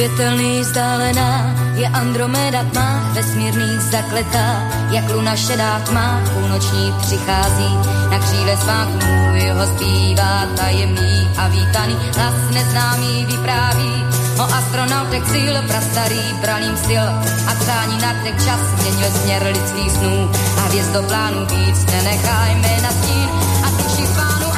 Světelný 0.00 0.60
vzdálená 0.60 1.54
je 1.74 1.88
Andromeda 1.88 2.64
tmá, 2.64 3.10
vesmírný 3.12 3.78
zakletá, 3.78 4.48
jak 4.90 5.10
luna 5.12 5.36
šedá 5.36 5.78
tma, 5.78 6.20
půlnoční 6.34 6.94
přichází, 7.00 7.74
na 8.10 8.18
kříle 8.18 8.56
sváku 8.56 8.98
můj 9.06 9.40
ho 9.40 9.66
zpívá 9.66 10.46
tajemný 10.56 11.28
a 11.36 11.48
vítaný, 11.48 11.96
hlas 12.16 12.34
neznámý 12.52 13.26
vypráví, 13.26 14.04
o 14.38 14.42
astronautech 14.42 15.24
sil, 15.32 15.54
prastarý 15.68 16.22
bralým 16.40 16.76
styl 16.76 17.04
a 17.48 17.52
přání 17.60 17.98
na 18.00 18.12
tek 18.24 18.44
čas 18.44 18.60
změnil 18.60 19.10
směr 19.10 19.42
lidských 19.42 19.92
snů. 19.92 20.30
A 20.58 20.60
hvězdoplánu 20.60 21.46
víc 21.46 21.86
nenechajme 21.86 22.80
na 22.82 22.90
stín 22.90 23.28
a 23.64 23.68
ty 23.70 24.06
pánu 24.16 24.49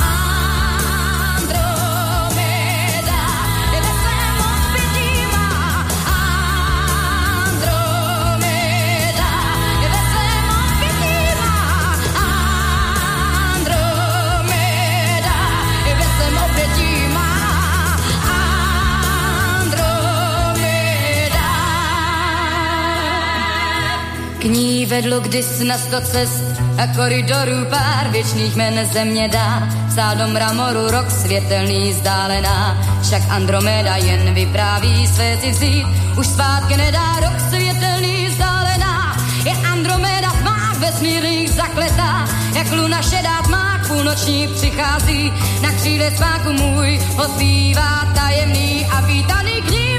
vedlo 24.92 25.20
kdys 25.20 25.64
na 25.64 25.78
sto 25.78 26.00
cest 26.00 26.44
a 26.82 26.86
koridorů 26.96 27.64
pár 27.70 28.08
věčných 28.10 28.56
men 28.56 28.76
země 28.92 29.28
dá. 29.28 29.68
Sál 29.94 30.16
do 30.16 30.28
mramoru 30.28 30.90
rok 30.90 31.10
světelný 31.10 31.92
zdálená, 31.92 32.76
však 33.02 33.22
Andromeda 33.28 33.96
jen 33.96 34.34
vypráví 34.34 35.06
své 35.06 35.36
si 35.40 35.50
vzít. 35.50 35.86
Už 36.18 36.26
zpátky 36.26 36.76
nedá 36.76 37.20
rok 37.24 37.40
světelný 37.48 38.28
zdálená, 38.30 39.16
je 39.44 39.52
Andromeda 39.72 40.32
má 40.44 40.74
vesmírných 40.78 41.50
zakletá, 41.50 42.28
jak 42.54 42.72
luna 42.72 43.02
šedá 43.02 43.42
tmá 43.42 43.78
k 43.78 43.88
půlnoční 43.88 44.48
přichází, 44.48 45.32
na 45.62 45.72
kříle 45.72 46.10
sváku 46.10 46.52
můj 46.52 47.00
ho 47.16 47.24
tajemný 48.14 48.86
a 48.86 49.00
vítaný 49.00 49.62
k 49.62 49.91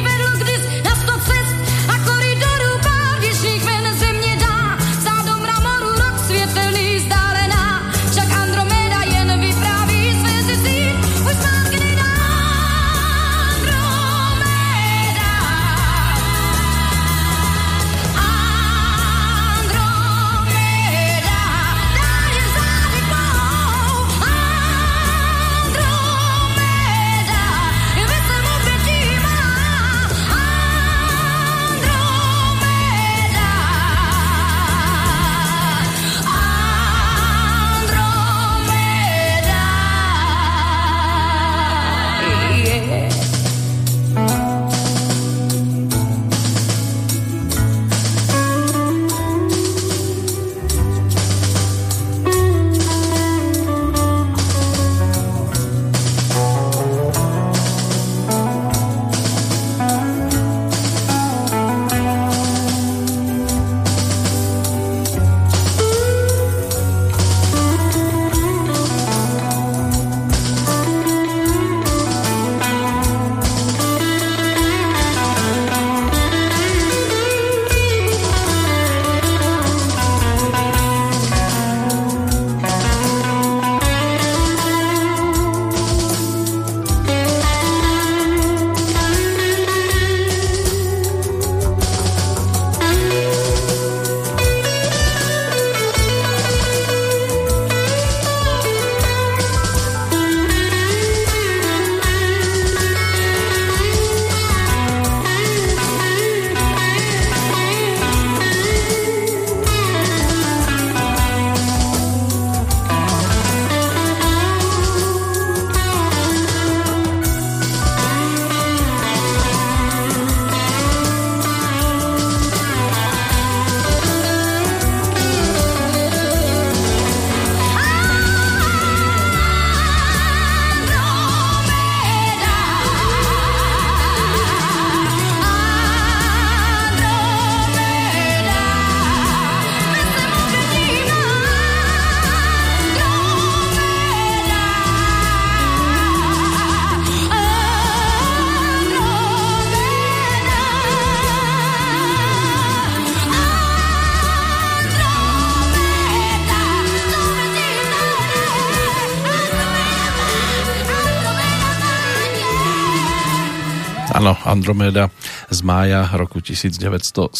Andromeda 164.64 165.11
z 165.51 165.59
mája 165.59 166.07
roku 166.16 166.39
1972. 166.39 167.36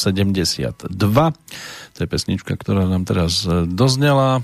To 1.96 1.98
je 2.04 2.08
pesnička, 2.12 2.52
ktorá 2.60 2.84
nám 2.84 3.08
teraz 3.08 3.48
e, 3.48 3.64
doznela. 3.64 4.44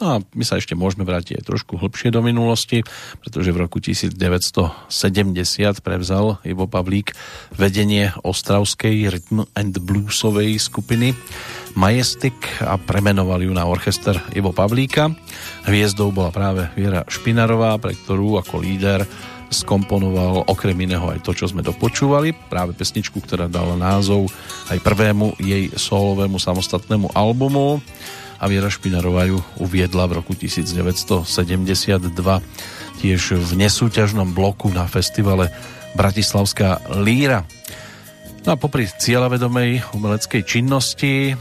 No 0.00 0.06
a 0.08 0.24
my 0.32 0.40
sa 0.40 0.56
ešte 0.56 0.72
môžeme 0.72 1.04
vrátiť 1.04 1.36
aj 1.36 1.44
trošku 1.44 1.76
hlbšie 1.76 2.08
do 2.08 2.24
minulosti, 2.24 2.80
pretože 3.20 3.52
v 3.52 3.60
roku 3.60 3.76
1970 3.76 4.88
prevzal 5.84 6.40
Ivo 6.48 6.64
Pavlík 6.64 7.12
vedenie 7.60 8.16
ostravskej 8.24 9.12
rhythm 9.12 9.44
and 9.52 9.76
bluesovej 9.84 10.56
skupiny 10.56 11.12
Majestic 11.76 12.32
a 12.64 12.80
premenoval 12.80 13.44
ju 13.44 13.52
na 13.52 13.68
orchester 13.68 14.16
Ivo 14.32 14.56
Pavlíka. 14.56 15.12
Hviezdou 15.68 16.08
bola 16.08 16.32
práve 16.32 16.72
Viera 16.72 17.04
Špinarová, 17.04 17.76
pre 17.76 17.92
ktorú 17.92 18.40
ako 18.40 18.64
líder 18.64 19.04
skomponoval 19.54 20.50
okrem 20.50 20.74
iného 20.82 21.06
aj 21.06 21.22
to, 21.22 21.30
čo 21.30 21.46
sme 21.46 21.62
dopočúvali, 21.62 22.34
práve 22.50 22.74
pesničku, 22.74 23.22
ktorá 23.22 23.46
dala 23.46 23.78
názov 23.78 24.26
aj 24.68 24.82
prvému 24.82 25.38
jej 25.38 25.70
solovému 25.70 26.42
samostatnému 26.42 27.14
albumu 27.14 27.78
a 28.42 28.44
Viera 28.50 28.68
Špinarová 28.68 29.30
ju 29.30 29.38
uviedla 29.62 30.10
v 30.10 30.20
roku 30.20 30.34
1972 30.34 31.22
tiež 33.00 33.22
v 33.38 33.50
nesúťažnom 33.54 34.34
bloku 34.34 34.68
na 34.74 34.84
festivale 34.90 35.48
Bratislavská 35.94 36.82
líra. 37.00 37.46
No 38.44 38.52
a 38.52 38.60
popri 38.60 38.90
cieľavedomej 38.90 39.96
umeleckej 39.96 40.42
činnosti 40.44 41.38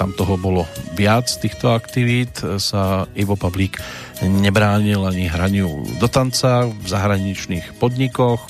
tam 0.00 0.16
toho 0.16 0.40
bolo 0.40 0.64
viac 0.96 1.28
týchto 1.28 1.76
aktivít, 1.76 2.40
sa 2.56 3.04
Ivo 3.12 3.36
Pavlík 3.36 3.76
nebránil 4.24 5.04
ani 5.04 5.28
hraniu 5.28 5.84
do 6.00 6.08
tanca 6.08 6.64
v 6.64 6.86
zahraničných 6.88 7.76
podnikoch. 7.76 8.40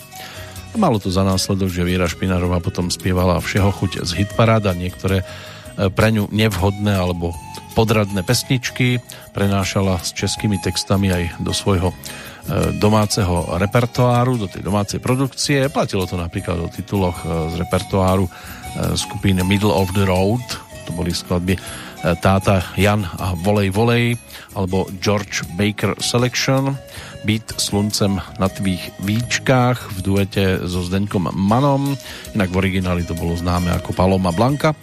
Malo 0.79 1.03
to 1.03 1.11
za 1.11 1.27
následok, 1.27 1.67
že 1.67 1.83
Viera 1.83 2.07
Špinarová 2.07 2.63
potom 2.63 2.87
spievala 2.87 3.43
všeho 3.43 3.67
chuť 3.75 4.07
z 4.07 4.11
hitparád 4.23 4.71
a 4.71 4.79
niektoré 4.79 5.27
e, 5.27 5.91
pre 5.91 6.15
ňu 6.15 6.31
nevhodné 6.31 6.95
alebo 6.95 7.35
podradné 7.75 8.23
pesničky 8.23 9.03
prenášala 9.35 9.99
s 9.99 10.15
českými 10.15 10.63
textami 10.63 11.11
aj 11.11 11.43
do 11.43 11.51
svojho 11.51 11.91
e, 11.91 11.95
domáceho 12.79 13.59
repertoáru, 13.59 14.39
do 14.39 14.47
tej 14.47 14.63
domácej 14.63 15.03
produkcie. 15.03 15.67
Platilo 15.67 16.07
to 16.07 16.15
napríklad 16.15 16.63
o 16.63 16.71
tituloch 16.71 17.27
e, 17.27 17.51
z 17.51 17.55
repertoáru 17.59 18.31
skupiny 18.95 19.43
Middle 19.43 19.75
of 19.75 19.91
the 19.99 20.07
Road, 20.07 20.70
to 20.91 20.99
boli 20.99 21.15
skladby 21.15 21.55
e, 21.55 21.61
Táta 22.19 22.75
Jan 22.75 23.07
a 23.07 23.39
Volej 23.39 23.71
Volej 23.71 24.19
alebo 24.59 24.91
George 24.99 25.47
Baker 25.55 25.95
Selection. 26.03 26.75
Beat 27.23 27.63
sluncem 27.63 28.19
na 28.19 28.51
tvých 28.51 28.91
výčkách 29.07 29.95
v 29.95 29.99
duete 30.03 30.67
so 30.67 30.83
Zdeňkom 30.83 31.31
Manom. 31.31 31.95
Inak 32.35 32.51
v 32.51 32.59
origináli 32.59 33.07
to 33.07 33.15
bolo 33.15 33.39
známe 33.39 33.71
ako 33.71 33.95
Paloma 33.95 34.35
Blanka. 34.35 34.75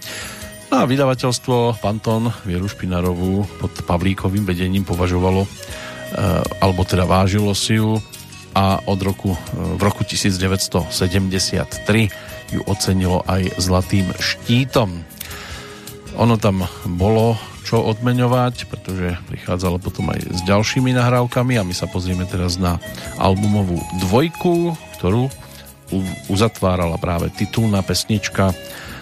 No 0.71 0.79
a 0.79 0.87
vydavateľstvo 0.87 1.83
Panton 1.83 2.31
Vieru 2.47 2.71
Špinarovú 2.71 3.43
pod 3.59 3.75
Pavlíkovým 3.83 4.47
vedením 4.47 4.87
považovalo 4.87 5.43
e, 5.43 5.49
alebo 6.63 6.87
teda 6.87 7.03
vážilo 7.03 7.51
si 7.51 7.75
ju. 7.75 7.99
A 8.55 8.79
od 8.87 8.99
roku, 9.03 9.35
e, 9.35 9.39
v 9.75 9.81
roku 9.83 10.07
1973 10.07 12.55
ju 12.55 12.63
ocenilo 12.63 13.27
aj 13.27 13.59
Zlatým 13.59 14.07
štítom. 14.15 15.16
Ono 16.17 16.33
tam 16.41 16.65
bolo 16.97 17.37
čo 17.61 17.77
odmeňovať, 17.83 18.65
pretože 18.73 19.21
prichádzalo 19.29 19.77
potom 19.77 20.09
aj 20.09 20.33
s 20.33 20.41
ďalšími 20.49 20.95
nahrávkami 20.97 21.61
a 21.61 21.67
my 21.67 21.75
sa 21.77 21.85
pozrieme 21.85 22.25
teraz 22.25 22.57
na 22.57 22.81
albumovú 23.21 23.77
dvojku, 24.01 24.73
ktorú 24.97 25.29
uzatvárala 26.27 26.97
práve 26.97 27.29
titulná 27.37 27.85
pesnička 27.85 28.49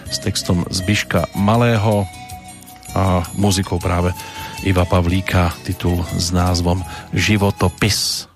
s 0.06 0.20
textom 0.20 0.68
Zbiška 0.68 1.32
Malého 1.34 2.04
a 2.92 3.24
muzikou 3.40 3.80
práve 3.80 4.12
Iva 4.66 4.84
Pavlíka, 4.84 5.56
titul 5.64 6.04
s 6.16 6.30
názvom 6.36 6.84
Životopis. 7.16 8.28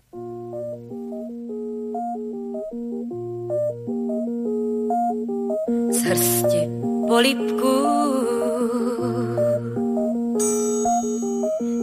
Z 5.90 5.98
hrsti 6.06 6.60
polipku 7.10 7.79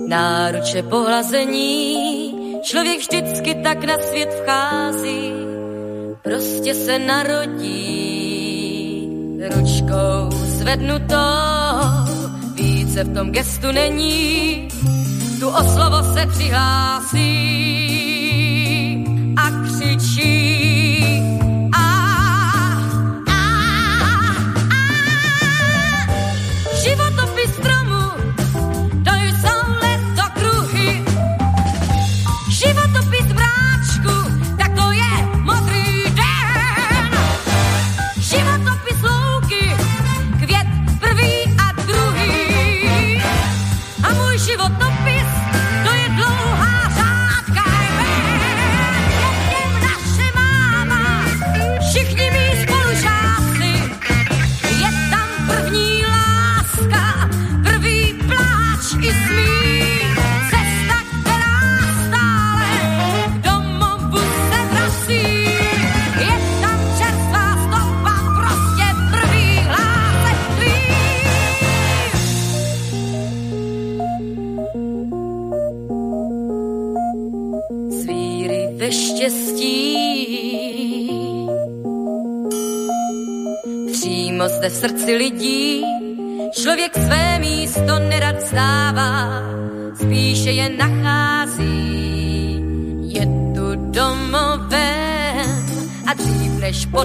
náruče 0.07 0.83
pohlazení, 0.83 2.61
člověk 2.63 2.99
vždycky 2.99 3.55
tak 3.63 3.83
na 3.83 3.97
svět 3.97 4.29
vchází, 4.41 5.31
prostě 6.23 6.73
se 6.73 6.99
narodí 6.99 7.77
ručkou 9.55 10.29
zvednutou, 10.31 11.15
více 12.53 13.03
v 13.03 13.13
tom 13.13 13.31
gestu 13.31 13.71
není, 13.71 14.67
tu 15.39 15.49
o 15.49 15.63
slovo 15.63 16.13
se 16.13 16.25
přihlásí 16.27 17.66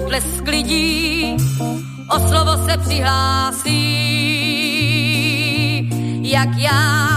potlesk 0.03 0.47
lidí, 0.47 1.35
o 2.09 2.19
slovo 2.27 2.65
se 2.65 2.77
přihlásí. 2.77 3.73
Jak 6.21 6.49
já 6.57 7.12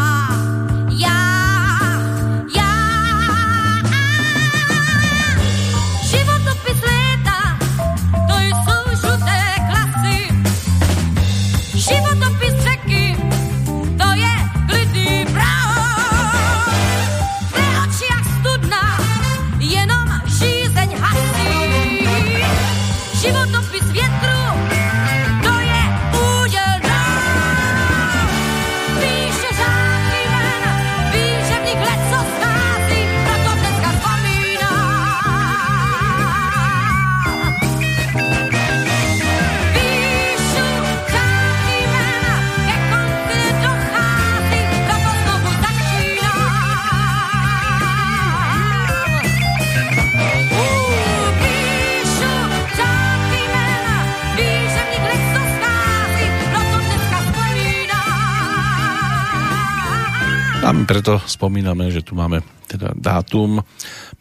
preto 60.86 61.18
spomíname, 61.26 61.90
že 61.90 62.06
tu 62.06 62.14
máme 62.14 62.46
teda 62.70 62.94
dátum 62.94 63.60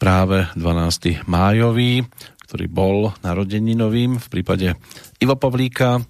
práve 0.02 0.50
12. 0.58 1.30
májový, 1.30 2.02
ktorý 2.50 2.66
bol 2.66 3.14
narodeninovým 3.22 4.18
v 4.18 4.28
prípade 4.34 4.74
Ivo 5.22 5.38
Pavlíka, 5.38 6.02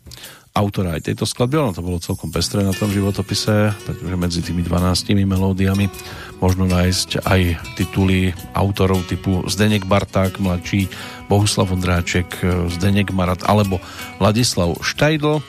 autora 0.55 0.95
aj 0.95 1.11
tejto 1.11 1.27
skladby. 1.27 1.59
Ono 1.59 1.75
to 1.75 1.83
bolo 1.83 1.99
celkom 1.99 2.31
pestré 2.31 2.63
na 2.63 2.71
tom 2.71 2.87
životopise, 2.87 3.75
pretože 3.83 4.15
medzi 4.15 4.39
tými 4.39 4.63
12 4.63 5.11
melódiami 5.27 5.91
možno 6.39 6.63
nájsť 6.71 7.27
aj 7.27 7.41
tituly 7.75 8.31
autorov 8.55 9.03
typu 9.11 9.43
Zdenek 9.51 9.83
Barták, 9.83 10.39
mladší 10.39 10.87
Bohuslav 11.27 11.75
Ondráček, 11.75 12.39
Zdenek 12.71 13.11
Marat 13.11 13.43
alebo 13.43 13.83
Ladislav 14.23 14.79
Štajdl 14.79 15.43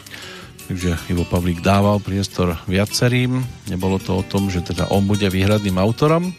takže 0.66 0.98
Ivo 1.08 1.22
Pavlík 1.22 1.62
dával 1.62 2.02
priestor 2.02 2.58
viacerým. 2.66 3.38
Nebolo 3.70 4.02
to 4.02 4.18
o 4.18 4.26
tom, 4.26 4.50
že 4.50 4.66
teda 4.66 4.90
on 4.90 5.06
bude 5.06 5.26
výhradným 5.30 5.78
autorom. 5.78 6.34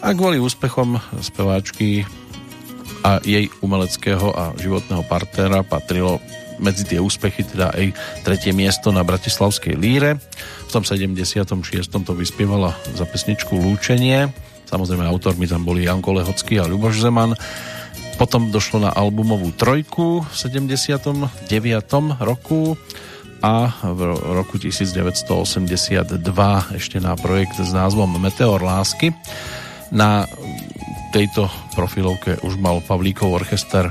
A 0.00 0.14
kvôli 0.14 0.38
úspechom 0.38 0.96
speváčky 1.18 2.06
a 3.02 3.18
jej 3.20 3.50
umeleckého 3.60 4.32
a 4.32 4.54
životného 4.56 5.04
partnera 5.10 5.66
patrilo 5.66 6.22
medzi 6.60 6.84
tie 6.84 7.00
úspechy 7.00 7.42
teda 7.42 7.72
aj 7.72 7.96
tretie 8.22 8.52
miesto 8.52 8.92
na 8.92 9.00
Bratislavskej 9.00 9.74
líre. 9.74 10.20
V 10.68 10.70
tom 10.70 10.84
76. 10.84 11.50
to 11.88 12.12
vyspievala 12.12 12.76
za 12.94 13.08
pesničku 13.08 13.56
Lúčenie. 13.56 14.30
Samozrejme 14.68 15.02
autormi 15.08 15.48
tam 15.50 15.66
boli 15.66 15.88
Janko 15.88 16.14
Lehocký 16.14 16.60
a 16.60 16.68
Ľuboš 16.68 17.02
Zeman. 17.02 17.34
Potom 18.20 18.52
došlo 18.52 18.84
na 18.84 18.92
albumovú 18.92 19.50
trojku 19.56 20.22
v 20.22 20.34
79. 20.36 21.48
roku 22.20 22.76
a 23.40 23.72
v 23.96 24.00
roku 24.36 24.60
1982 24.60 26.20
ešte 26.76 27.00
na 27.00 27.16
projekt 27.16 27.56
s 27.56 27.72
názvom 27.72 28.20
Meteor 28.20 28.60
lásky. 28.60 29.16
Na 29.90 30.28
tejto 31.10 31.48
profilovke 31.74 32.38
už 32.44 32.60
mal 32.60 32.84
Pavlíkov 32.84 33.42
orchester 33.42 33.88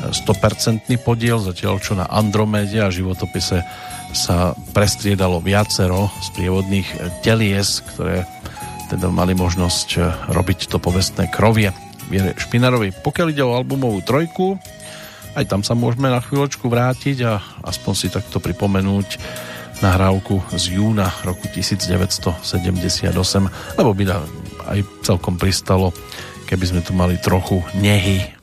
100% 0.00 0.86
podiel, 1.00 1.40
zatiaľ 1.40 1.80
čo 1.80 1.96
na 1.96 2.08
Andromede 2.08 2.80
a 2.80 2.92
životopise 2.92 3.64
sa 4.12 4.56
prestriedalo 4.72 5.40
viacero 5.40 6.08
sprievodných 6.20 7.20
telies, 7.24 7.84
ktoré 7.94 8.24
teda 8.88 9.08
mali 9.08 9.32
možnosť 9.38 9.88
robiť 10.34 10.70
to 10.70 10.82
povestné 10.82 11.30
krovie 11.30 11.70
Viere 12.10 12.34
Špinarovej. 12.34 12.90
Pokiaľ 13.06 13.26
ide 13.30 13.46
o 13.46 13.54
albumovú 13.54 14.02
trojku, 14.02 14.58
aj 15.34 15.44
tam 15.46 15.62
sa 15.62 15.78
môžeme 15.78 16.10
na 16.10 16.18
chvíľočku 16.22 16.66
vrátiť 16.66 17.16
a 17.26 17.42
aspoň 17.62 17.92
si 17.94 18.06
takto 18.10 18.42
pripomenúť 18.42 19.08
nahrávku 19.80 20.44
z 20.54 20.76
júna 20.76 21.08
roku 21.24 21.48
1978, 21.48 23.10
lebo 23.80 23.90
by 23.96 24.04
aj 24.68 24.78
celkom 25.00 25.40
pristalo, 25.40 25.96
keby 26.44 26.64
sme 26.68 26.80
tu 26.84 26.92
mali 26.92 27.16
trochu 27.16 27.64
nehy. 27.80 28.36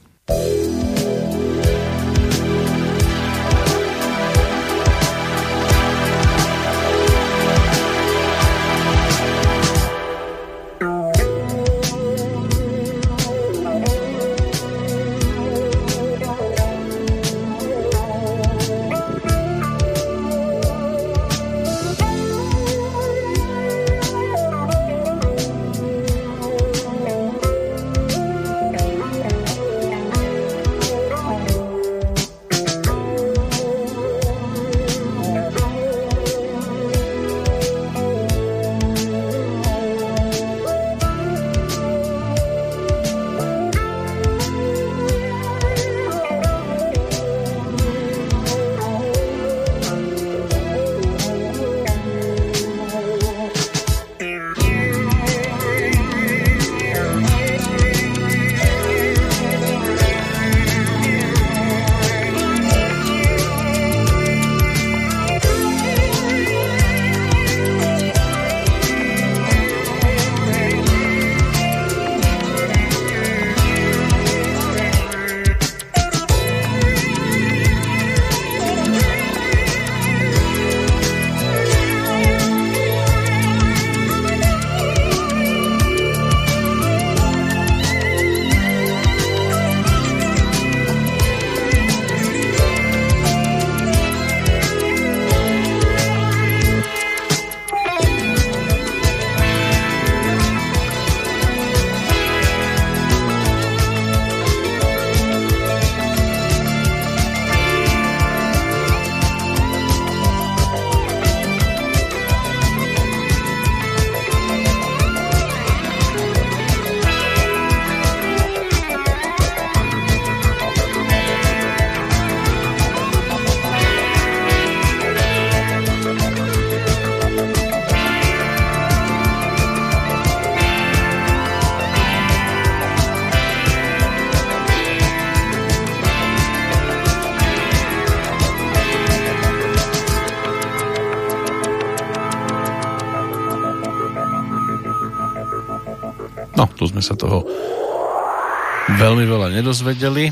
Veľa 149.47 149.63
nedozvedeli. 149.63 150.27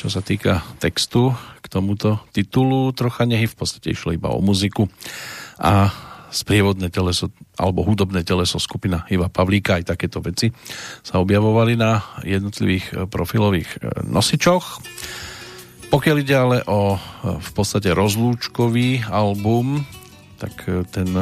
Čo 0.00 0.08
sa 0.08 0.24
týka 0.24 0.64
textu 0.80 1.36
k 1.60 1.66
tomuto 1.68 2.24
titulu, 2.32 2.88
trocha 2.96 3.28
nehy 3.28 3.44
v 3.44 3.52
podstate 3.52 3.92
išlo 3.92 4.16
iba 4.16 4.32
o 4.32 4.40
muziku 4.40 4.88
a 5.60 5.92
sprievodné 6.32 6.88
teleso 6.88 7.28
alebo 7.60 7.84
hudobné 7.84 8.24
teleso 8.24 8.56
skupina 8.56 9.04
Iva 9.12 9.28
Pavlíka, 9.28 9.76
aj 9.76 9.92
takéto 9.92 10.24
veci 10.24 10.48
sa 11.04 11.20
objavovali 11.20 11.76
na 11.76 12.00
jednotlivých 12.24 12.86
e, 12.88 12.92
profilových 13.04 13.68
e, 13.76 13.78
nosičoch. 14.08 14.80
Pokiaľ 15.92 16.16
ide 16.24 16.36
ale 16.40 16.58
o 16.64 16.96
e, 16.96 16.98
v 17.44 17.50
podstate 17.52 17.92
rozlúčkový 17.92 19.04
album, 19.12 19.84
tak 20.40 20.64
ten 20.96 21.12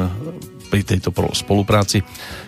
pri 0.71 0.87
tejto 0.87 1.11
spolupráci 1.35 1.99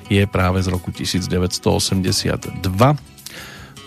je 0.07 0.23
práve 0.31 0.63
z 0.63 0.71
roku 0.71 0.95
1982 0.95 3.04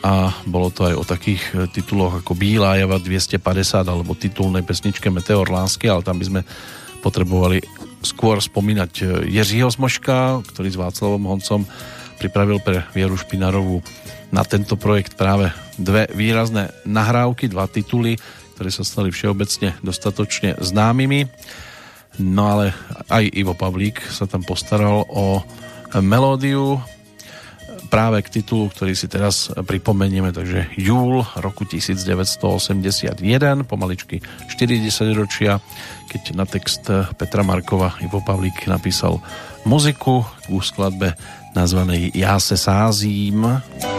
a 0.03 0.31
bolo 0.47 0.71
to 0.71 0.87
aj 0.87 0.95
o 0.95 1.05
takých 1.05 1.43
e, 1.55 1.67
tituloch 1.67 2.23
ako 2.23 2.39
Bílá 2.39 2.79
java 2.79 3.03
250 3.03 3.83
alebo 3.83 4.15
titulnej 4.15 4.63
pesničke 4.63 5.11
Meteor 5.11 5.51
lásky, 5.51 5.91
ale 5.91 6.07
tam 6.07 6.23
by 6.23 6.27
sme 6.27 6.41
potrebovali 7.03 7.59
skôr 8.03 8.39
spomínať 8.39 8.93
e, 9.03 9.05
Jiřího 9.35 9.67
Zmoška, 9.67 10.47
ktorý 10.47 10.69
s 10.71 10.79
Václavom 10.79 11.25
Honcom 11.27 11.67
pripravil 12.19 12.63
pre 12.63 12.87
Vieru 12.95 13.19
Špinarovú 13.19 13.83
na 14.31 14.47
tento 14.47 14.79
projekt 14.79 15.19
práve 15.19 15.51
dve 15.79 16.07
výrazné 16.15 16.71
nahrávky, 16.87 17.51
dva 17.51 17.67
tituly, 17.67 18.19
ktoré 18.55 18.71
sa 18.75 18.83
stali 18.83 19.15
všeobecne 19.15 19.79
dostatočne 19.83 20.59
známymi. 20.59 21.31
No 22.19 22.43
ale 22.59 22.75
aj 23.07 23.31
Ivo 23.31 23.55
Pavlík 23.55 24.03
sa 24.03 24.27
tam 24.27 24.43
postaral 24.43 25.07
o 25.07 25.47
melódiu 26.03 26.83
práve 27.89 28.23
k 28.23 28.41
titulu, 28.41 28.69
ktorý 28.69 28.93
si 28.95 29.09
teraz 29.09 29.51
pripomenieme, 29.53 30.31
takže 30.31 30.71
júl 30.77 31.25
roku 31.41 31.65
1981, 31.65 33.17
pomaličky 33.65 34.21
40 34.47 35.17
ročia, 35.17 35.59
keď 36.13 36.23
na 36.37 36.45
text 36.45 36.87
Petra 37.17 37.43
Markova 37.43 37.97
Ivo 38.05 38.21
Pavlík 38.21 38.69
napísal 38.69 39.19
muziku 39.65 40.25
k 40.47 40.53
skladbe 40.61 41.17
nazvanej 41.57 42.13
Já 42.15 42.41
se 42.41 42.57
sázím. 42.57 43.45
Já 43.45 43.59
se 43.59 43.67
sázím 43.67 43.98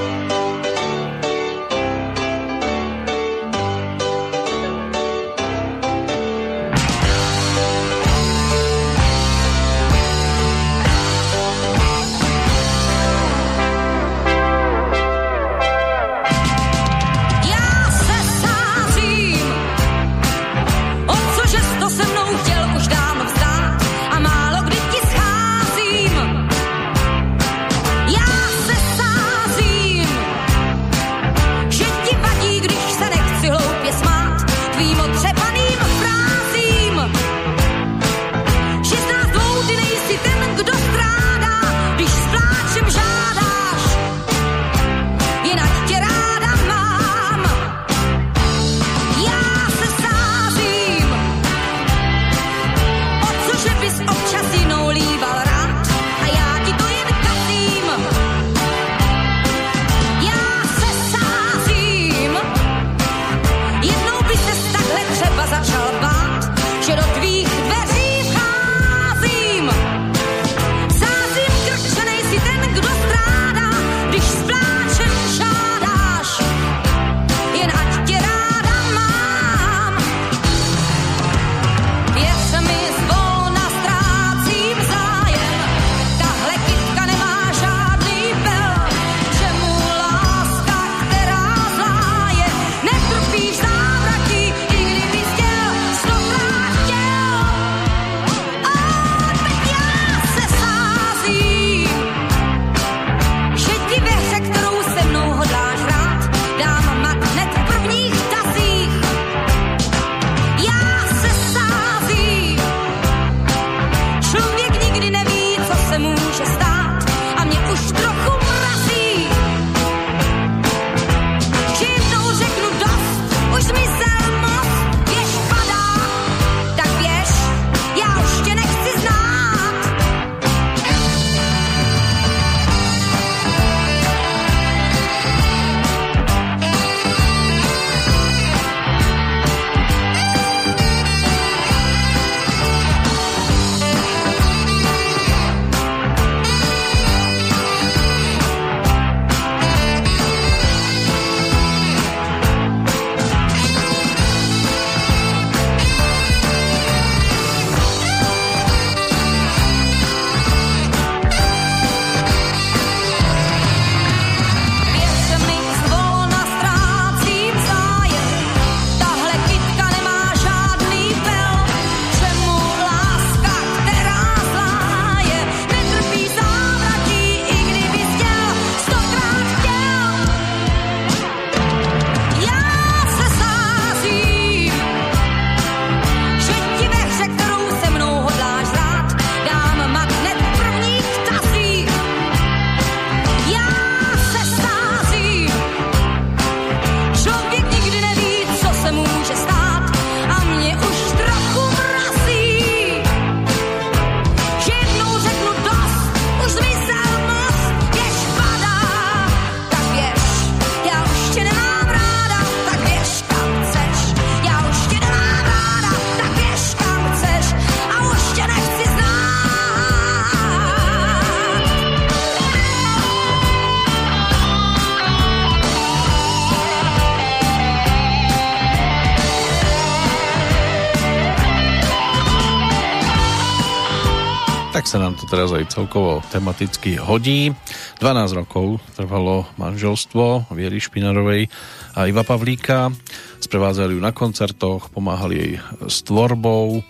sa 234.90 234.98
nám 234.98 235.14
to 235.14 235.30
teraz 235.30 235.54
aj 235.54 235.70
celkovo 235.70 236.26
tematicky 236.34 236.98
hodí. 236.98 237.54
12 238.02 238.42
rokov 238.42 238.82
trvalo 238.98 239.46
manželstvo 239.62 240.50
Viery 240.50 240.82
Špinarovej 240.82 241.46
a 241.94 242.10
Iva 242.10 242.26
Pavlíka. 242.26 242.90
Sprevádzali 243.38 243.94
ju 243.94 244.02
na 244.02 244.10
koncertoch, 244.10 244.90
pomáhali 244.90 245.36
jej 245.38 245.54
s 245.86 246.02
tvorbou 246.02 246.82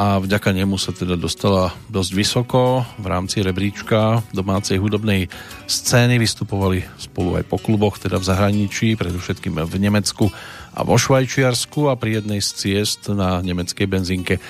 a 0.00 0.16
vďaka 0.16 0.56
nemu 0.56 0.80
sa 0.80 0.96
teda 0.96 1.20
dostala 1.20 1.76
dosť 1.92 2.10
vysoko 2.16 2.88
v 2.96 3.06
rámci 3.12 3.44
rebríčka 3.44 4.24
domácej 4.32 4.80
hudobnej 4.80 5.28
scény. 5.68 6.16
Vystupovali 6.16 6.80
spolu 6.96 7.36
aj 7.36 7.44
po 7.44 7.60
kluboch, 7.60 8.00
teda 8.00 8.16
v 8.16 8.24
zahraničí, 8.24 8.96
predovšetkým 8.96 9.52
v 9.52 9.74
Nemecku 9.76 10.32
a 10.72 10.80
vo 10.80 10.96
Švajčiarsku 10.96 11.92
a 11.92 11.98
pri 12.00 12.24
jednej 12.24 12.40
z 12.40 12.50
ciest 12.56 13.12
na 13.12 13.44
nemeckej 13.44 13.84
benzínke 13.84 14.40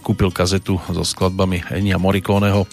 kúpil 0.00 0.32
kazetu 0.32 0.80
so 0.88 1.04
skladbami 1.04 1.64
Enia 1.72 2.00
Morikoneho, 2.00 2.64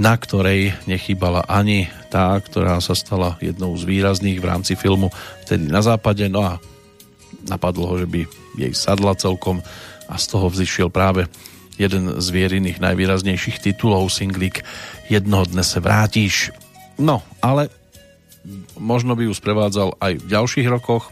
na 0.00 0.16
ktorej 0.16 0.72
nechýbala 0.88 1.44
ani 1.44 1.92
tá, 2.08 2.32
ktorá 2.40 2.80
sa 2.80 2.96
stala 2.96 3.36
jednou 3.44 3.76
z 3.76 3.84
výrazných 3.84 4.40
v 4.40 4.48
rámci 4.48 4.72
filmu 4.74 5.12
vtedy 5.44 5.68
na 5.68 5.84
západe. 5.84 6.24
No 6.32 6.40
a 6.40 6.56
napadlo 7.44 7.84
ho, 7.92 7.94
že 8.00 8.08
by 8.08 8.24
jej 8.56 8.72
sadla 8.72 9.12
celkom 9.14 9.60
a 10.10 10.14
z 10.16 10.24
toho 10.26 10.48
vzýšiel 10.48 10.88
práve 10.88 11.28
jeden 11.78 12.18
z 12.20 12.26
vieriných 12.32 12.82
najvýraznejších 12.82 13.62
titulov 13.62 14.08
singlik 14.12 14.64
Jednoho 15.10 15.42
dne 15.42 15.66
se 15.66 15.82
vrátíš. 15.82 16.54
No, 16.94 17.18
ale 17.42 17.66
možno 18.78 19.18
by 19.18 19.26
ju 19.26 19.34
sprevádzal 19.34 19.98
aj 19.98 20.22
v 20.22 20.26
ďalších 20.30 20.68
rokoch, 20.70 21.10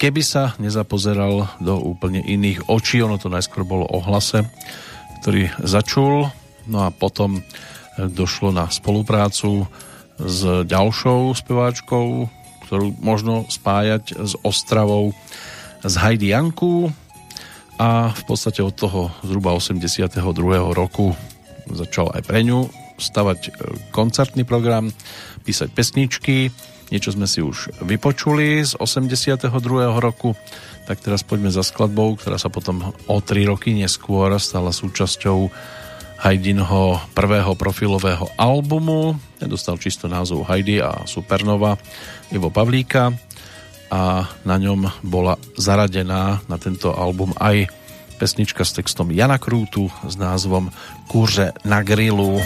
keby 0.00 0.24
sa 0.24 0.56
nezapozeral 0.56 1.60
do 1.60 1.76
úplne 1.76 2.24
iných 2.24 2.72
očí. 2.72 3.04
Ono 3.04 3.20
to 3.20 3.28
najskôr 3.28 3.68
bolo 3.68 3.84
o 3.84 4.00
hlase, 4.00 4.48
ktorý 5.20 5.52
začul, 5.60 6.32
no 6.64 6.78
a 6.84 6.88
potom 6.88 7.44
došlo 8.00 8.48
na 8.48 8.72
spoluprácu 8.72 9.68
s 10.16 10.64
ďalšou 10.64 11.36
speváčkou, 11.36 12.32
ktorú 12.64 12.96
možno 13.04 13.44
spájať 13.52 14.16
s 14.16 14.32
Ostravou 14.40 15.12
z 15.84 15.94
Heidi 16.00 16.32
Janku 16.32 16.88
a 17.76 18.12
v 18.12 18.22
podstate 18.24 18.64
od 18.64 18.72
toho 18.72 19.12
zhruba 19.20 19.52
82. 19.52 20.16
roku 20.72 21.12
začal 21.68 22.08
aj 22.16 22.22
pre 22.24 22.40
ňu 22.44 22.68
stavať 23.00 23.40
e, 23.48 23.50
koncertný 23.96 24.44
program, 24.44 24.92
písať 25.48 25.72
pesničky, 25.72 26.52
niečo 26.90 27.14
sme 27.14 27.24
si 27.24 27.40
už 27.40 27.82
vypočuli 27.82 28.62
z 28.66 28.76
82. 28.76 29.48
roku, 29.98 30.34
tak 30.84 31.00
teraz 31.00 31.22
poďme 31.22 31.54
za 31.54 31.62
skladbou, 31.62 32.18
ktorá 32.18 32.36
sa 32.36 32.50
potom 32.50 32.92
o 33.06 33.16
3 33.22 33.50
roky 33.50 33.72
neskôr 33.74 34.34
stala 34.42 34.74
súčasťou 34.74 35.50
Haidinho 36.20 37.00
prvého 37.16 37.56
profilového 37.56 38.28
albumu. 38.36 39.16
Ten 39.40 39.48
dostal 39.48 39.80
čisto 39.80 40.04
názov 40.04 40.44
Heidi 40.52 40.76
a 40.84 41.08
Supernova 41.08 41.80
Ivo 42.28 42.52
Pavlíka 42.52 43.16
a 43.88 44.28
na 44.44 44.56
ňom 44.60 44.86
bola 45.00 45.40
zaradená 45.56 46.44
na 46.44 46.56
tento 46.60 46.92
album 46.92 47.32
aj 47.40 47.72
pesnička 48.20 48.68
s 48.68 48.76
textom 48.76 49.08
Jana 49.08 49.40
Krútu 49.40 49.88
s 50.04 50.14
názvom 50.20 50.68
Kurže 51.08 51.56
na 51.64 51.80
grilu. 51.80 52.36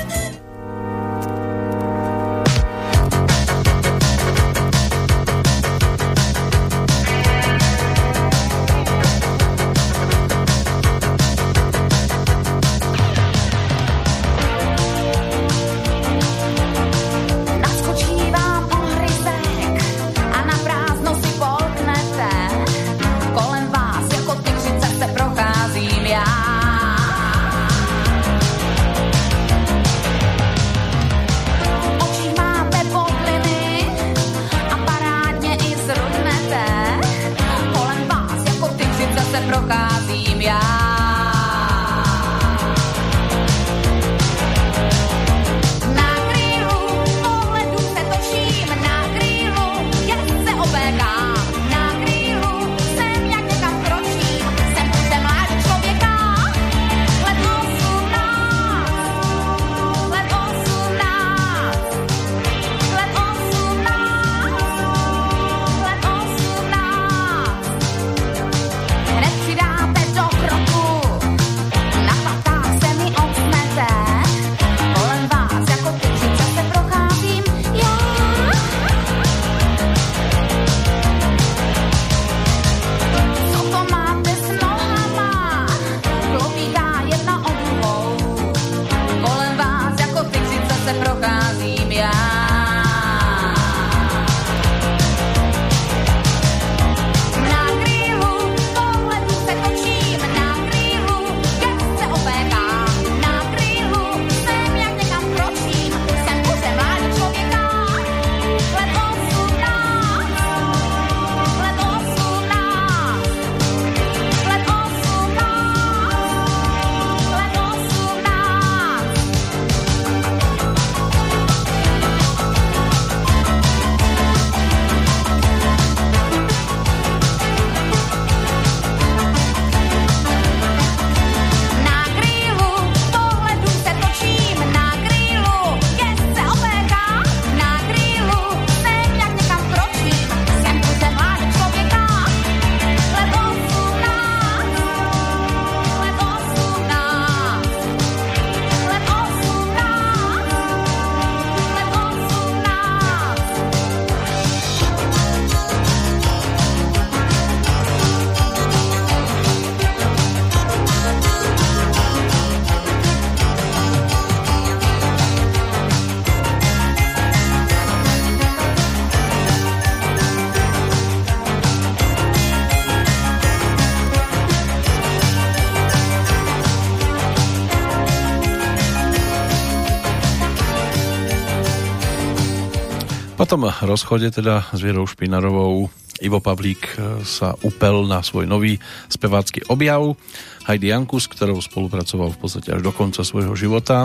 Tom 183.65 183.89
rozchode 183.89 184.29
teda 184.29 184.69
s 184.77 184.81
Vierou 184.85 185.09
Špinarovou 185.09 185.89
Ivo 186.21 186.37
Pavlík 186.37 186.85
e, 186.85 187.25
sa 187.25 187.57
upel 187.65 188.05
na 188.05 188.21
svoj 188.21 188.45
nový 188.45 188.77
spevácky 189.09 189.65
objav. 189.73 190.21
Heidi 190.69 190.93
Jankus, 190.93 191.25
ktorou 191.33 191.65
spolupracoval 191.65 192.37
v 192.37 192.39
podstate 192.45 192.77
až 192.77 192.85
do 192.85 192.93
konca 192.93 193.25
svojho 193.25 193.57
života. 193.57 194.05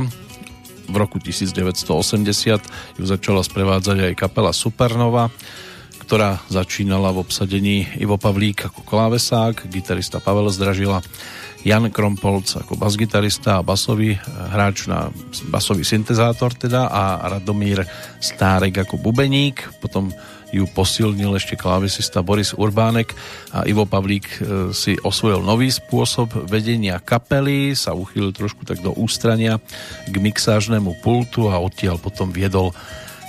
V 0.87 0.95
roku 0.95 1.19
1980 1.19 1.91
ju 2.95 3.03
začala 3.03 3.43
sprevádzať 3.43 4.07
aj 4.07 4.13
kapela 4.15 4.55
Supernova, 4.55 5.27
ktorá 6.07 6.39
začínala 6.47 7.11
v 7.11 7.27
obsadení 7.27 7.83
Ivo 7.99 8.15
Pavlík 8.15 8.63
ako 8.71 8.87
klávesák, 8.87 9.67
gitarista 9.67 10.23
Pavel 10.23 10.47
Zdražila 10.55 11.03
Jan 11.67 11.91
Krompolc 11.91 12.47
ako 12.55 12.79
basgitarista 12.79 13.59
a 13.59 13.65
basový 13.65 14.15
eh, 14.15 14.19
hráč 14.23 14.87
na 14.87 15.11
basový 15.51 15.83
syntezátor 15.83 16.55
teda 16.55 16.87
a 16.87 17.27
Radomír 17.27 17.83
Stárek 18.23 18.87
ako 18.87 18.99
bubeník, 18.99 19.67
potom 19.83 20.11
ju 20.49 20.65
posilnil 20.65 21.37
ešte 21.37 21.53
klávesista 21.53 22.25
Boris 22.25 22.57
Urbánek 22.57 23.13
a 23.53 23.69
Ivo 23.69 23.85
Pavlík 23.85 24.27
eh, 24.27 24.37
si 24.71 24.95
osvojil 24.95 25.43
nový 25.43 25.67
spôsob 25.69 26.47
vedenia 26.47 26.97
kapely, 27.03 27.75
sa 27.75 27.91
uchýlil 27.91 28.31
trošku 28.31 28.63
tak 28.63 28.79
do 28.79 28.95
ústrania 28.95 29.59
k 30.07 30.15
mixážnemu 30.15 31.03
pultu 31.03 31.51
a 31.51 31.59
odtiaľ 31.59 31.99
potom 31.99 32.31
viedol 32.31 32.71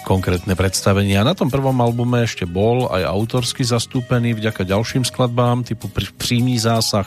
konkrétne 0.01 0.57
predstavenia. 0.57 1.27
Na 1.27 1.37
tom 1.37 1.53
prvom 1.53 1.77
albume 1.77 2.25
ešte 2.25 2.49
bol 2.49 2.89
aj 2.89 3.05
autorsky 3.05 3.61
zastúpený 3.67 4.33
vďaka 4.33 4.65
ďalším 4.65 5.05
skladbám 5.05 5.61
typu 5.61 5.93
Prímý 5.93 6.57
zásah, 6.57 7.07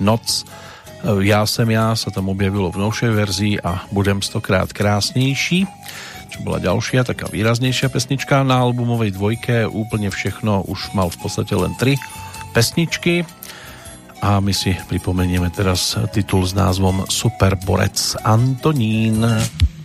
Noc 0.00 0.46
Ja 1.22 1.46
sem 1.46 1.70
ja 1.70 1.94
sa 1.94 2.10
tam 2.10 2.26
objavilo 2.30 2.74
v 2.74 2.82
novšej 2.82 3.10
verzii 3.14 3.54
a 3.62 3.86
Budem 3.94 4.18
stokrát 4.22 4.70
krásnejší 4.70 5.66
čo 6.28 6.44
bola 6.44 6.60
ďalšia, 6.60 7.08
taká 7.08 7.24
výraznejšia 7.32 7.88
pesnička 7.88 8.44
na 8.44 8.60
albumovej 8.60 9.16
dvojke. 9.16 9.64
Úplne 9.64 10.12
všechno 10.12 10.60
už 10.68 10.92
mal 10.92 11.08
v 11.08 11.24
podstate 11.24 11.56
len 11.56 11.72
tri 11.80 11.96
pesničky 12.52 13.24
a 14.20 14.36
my 14.36 14.52
si 14.52 14.76
pripomenieme 14.92 15.48
teraz 15.48 15.96
titul 16.12 16.44
s 16.44 16.52
názvom 16.52 17.08
Superborec 17.08 18.20
Antonín. 18.28 19.24
Antonín 19.24 19.77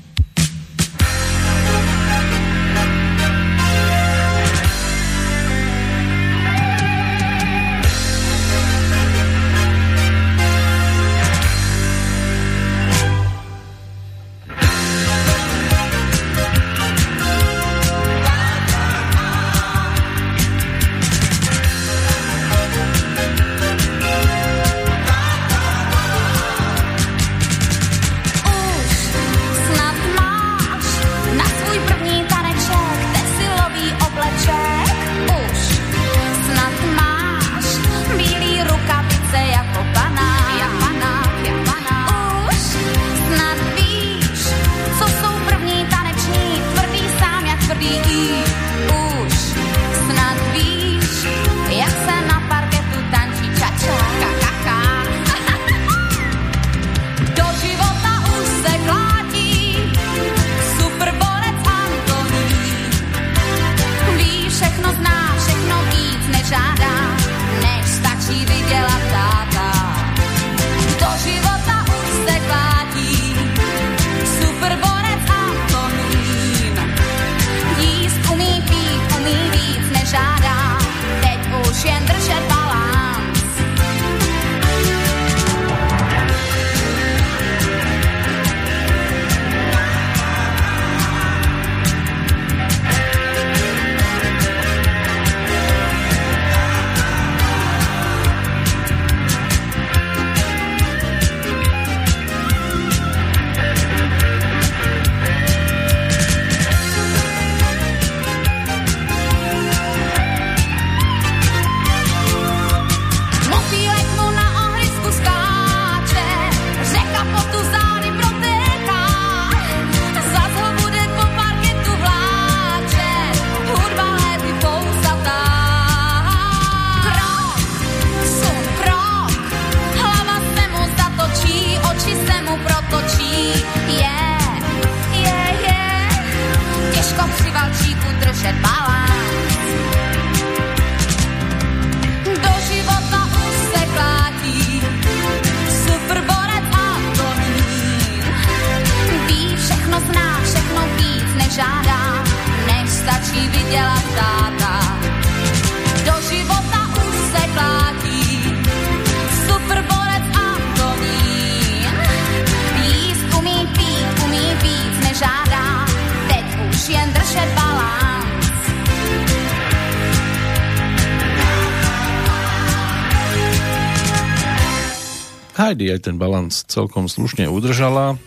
Heidi 175.73 175.89
aj 175.89 176.05
ten 176.05 176.21
balans 176.21 176.69
celkom 176.69 177.09
slušne 177.09 177.49
udržala, 177.49 178.21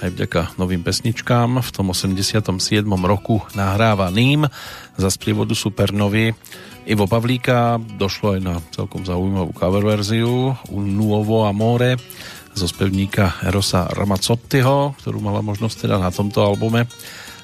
aj 0.00 0.16
vďaka 0.16 0.56
novým 0.56 0.80
pesničkám. 0.80 1.60
V 1.60 1.68
tom 1.68 1.92
87. 1.92 2.48
roku 3.04 3.44
nahrávaným 3.52 4.48
za 4.96 5.08
sprievodu 5.12 5.52
Supernovy 5.52 6.32
Ivo 6.88 7.04
Pavlíka 7.04 7.76
došlo 8.00 8.32
aj 8.32 8.40
na 8.40 8.64
celkom 8.72 9.04
zaujímavú 9.04 9.52
cover 9.52 9.84
verziu 9.84 10.56
Un 10.72 10.96
Nuovo 10.96 11.44
Amore 11.44 12.00
zo 12.56 12.64
spevníka 12.64 13.44
Erosa 13.44 13.92
Ramazzottiho, 13.92 14.96
ktorú 14.96 15.20
mala 15.20 15.44
možnosť 15.44 15.76
teda 15.84 16.00
na 16.00 16.08
tomto 16.08 16.40
albume 16.48 16.88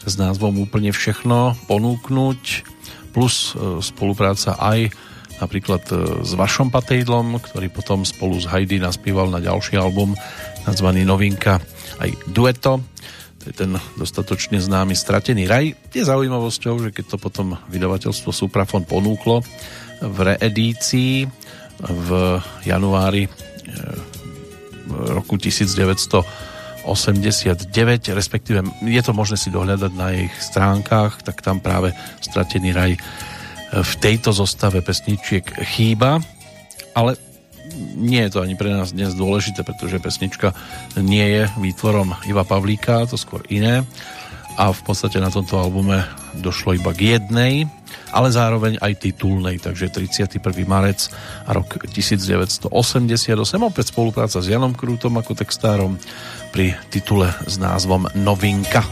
s 0.09 0.17
názvom 0.17 0.65
Úplne 0.65 0.97
všechno 0.97 1.61
ponúknuť 1.69 2.41
plus 3.13 3.53
e, 3.53 3.85
spolupráca 3.85 4.57
aj 4.57 5.12
napríklad 5.43 5.83
e, 5.91 6.23
s 6.23 6.39
Vašom 6.39 6.71
Patejdlom, 6.71 7.43
ktorý 7.43 7.67
potom 7.67 8.07
spolu 8.07 8.39
s 8.39 8.47
Heidi 8.47 8.79
naspieval 8.79 9.27
na 9.27 9.43
ďalší 9.43 9.75
album 9.75 10.15
nazvaný 10.63 11.03
Novinka 11.03 11.59
aj 11.99 12.15
Dueto. 12.31 12.79
To 13.43 13.45
je 13.51 13.55
ten 13.59 13.75
dostatočne 13.99 14.63
známy 14.63 14.95
Stratený 14.95 15.51
raj. 15.51 15.75
Je 15.91 16.07
zaujímavosťou, 16.07 16.79
že 16.79 16.95
keď 16.95 17.05
to 17.11 17.19
potom 17.19 17.59
vydavateľstvo 17.67 18.31
Suprafon 18.31 18.87
ponúklo 18.87 19.43
v 19.99 20.19
reedícii 20.35 21.27
v 21.83 22.09
januári 22.63 23.27
e, 23.27 23.31
roku 25.19 25.35
1989, 25.43 26.87
respektíve 28.15 28.63
je 28.87 29.03
to 29.03 29.11
možné 29.11 29.35
si 29.35 29.51
dohľadať 29.51 29.93
na 29.99 30.15
ich 30.15 30.31
stránkach, 30.39 31.27
tak 31.27 31.43
tam 31.43 31.59
práve 31.59 31.91
Stratený 32.23 32.71
raj 32.71 32.95
v 33.73 33.93
tejto 33.99 34.37
zostave 34.37 34.85
pesničiek 34.85 35.45
chýba, 35.65 36.21
ale 36.93 37.17
nie 37.97 38.21
je 38.29 38.37
to 38.37 38.45
ani 38.45 38.53
pre 38.53 38.69
nás 38.69 38.93
dnes 38.93 39.17
dôležité, 39.17 39.65
pretože 39.65 39.97
pesnička 39.97 40.53
nie 41.01 41.25
je 41.25 41.43
výtvorom 41.57 42.13
Iva 42.29 42.45
Pavlíka, 42.45 43.09
to 43.09 43.17
skôr 43.17 43.41
iné 43.49 43.81
a 44.61 44.69
v 44.69 44.81
podstate 44.85 45.17
na 45.17 45.33
tomto 45.33 45.57
albume 45.57 46.05
došlo 46.37 46.77
iba 46.77 46.93
k 46.93 47.17
jednej, 47.17 47.65
ale 48.13 48.29
zároveň 48.29 48.77
aj 48.81 49.01
titulnej, 49.01 49.57
takže 49.57 49.89
31. 49.89 50.41
marec 50.69 51.09
a 51.49 51.57
rok 51.57 51.89
1988 51.89 52.69
opäť 53.65 53.87
spolupráca 53.93 54.45
s 54.45 54.49
Janom 54.49 54.77
Krútom 54.77 55.17
ako 55.17 55.33
textárom 55.33 55.97
pri 56.53 56.77
titule 56.93 57.33
s 57.49 57.57
názvom 57.57 58.13
Novinka. 58.13 58.85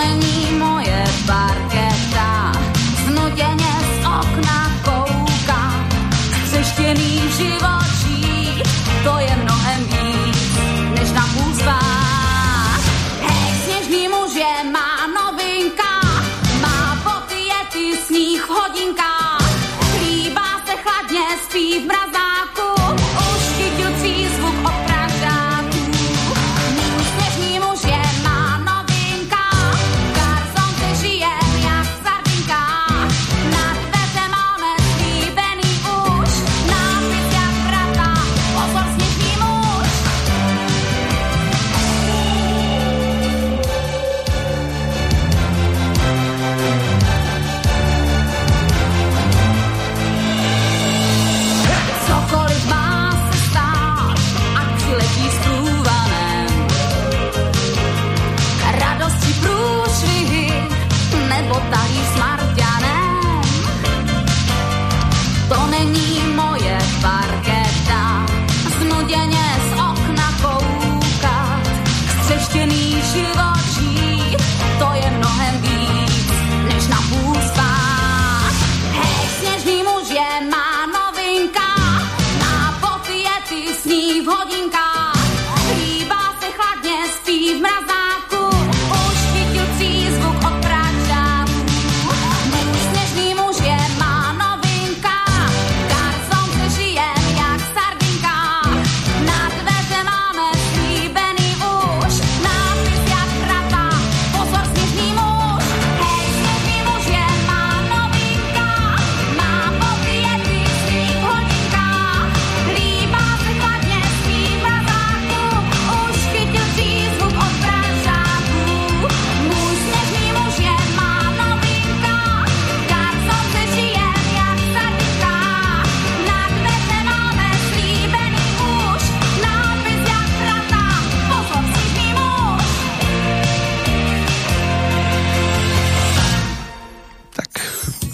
To 0.00 0.39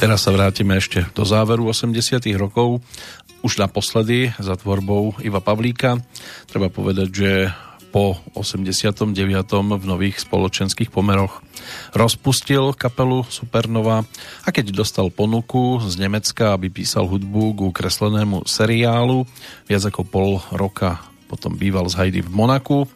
Teraz 0.06 0.22
sa 0.22 0.30
vrátime 0.30 0.78
ešte 0.78 1.02
do 1.18 1.26
záveru 1.26 1.66
80 1.66 2.22
rokov, 2.38 2.78
už 3.42 3.58
naposledy 3.58 4.30
za 4.38 4.54
tvorbou 4.54 5.18
Iva 5.18 5.42
Pavlíka. 5.42 5.98
Treba 6.46 6.70
povedať, 6.70 7.08
že 7.10 7.30
po 7.90 8.14
89. 8.38 9.10
v 9.66 9.82
nových 9.82 10.22
spoločenských 10.22 10.94
pomeroch 10.94 11.42
rozpustil 11.90 12.70
kapelu 12.78 13.26
Supernova 13.26 14.06
a 14.46 14.48
keď 14.54 14.78
dostal 14.78 15.10
ponuku 15.10 15.82
z 15.82 15.98
Nemecka, 15.98 16.54
aby 16.54 16.70
písal 16.70 17.10
hudbu 17.10 17.58
ku 17.58 17.66
kreslenému 17.74 18.46
seriálu, 18.46 19.26
viac 19.66 19.90
ako 19.90 20.06
pol 20.06 20.38
roka 20.54 21.02
potom 21.26 21.58
býval 21.58 21.90
z 21.90 21.98
Heidi 21.98 22.22
v 22.22 22.30
Monaku. 22.30 22.86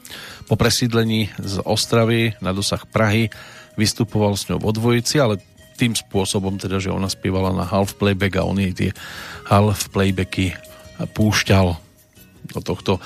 Po 0.47 0.55
presídlení 0.55 1.27
z 1.43 1.59
Ostravy 1.66 2.39
na 2.39 2.55
dosah 2.55 2.87
Prahy 2.87 3.35
vystupoval 3.74 4.39
s 4.39 4.47
ňou 4.47 4.62
vo 4.62 4.70
dvojici, 4.70 5.19
ale 5.19 5.43
tým 5.81 5.97
spôsobom, 5.97 6.61
teda, 6.61 6.77
že 6.77 6.93
ona 6.93 7.09
spievala 7.09 7.57
na 7.57 7.65
half 7.65 7.97
playback 7.97 8.36
a 8.36 8.44
on 8.44 8.61
jej 8.61 8.77
tie 8.77 8.90
half 9.48 9.89
playbacky 9.89 10.52
púšťal 11.16 11.81
do 12.52 12.61
tohto. 12.61 13.01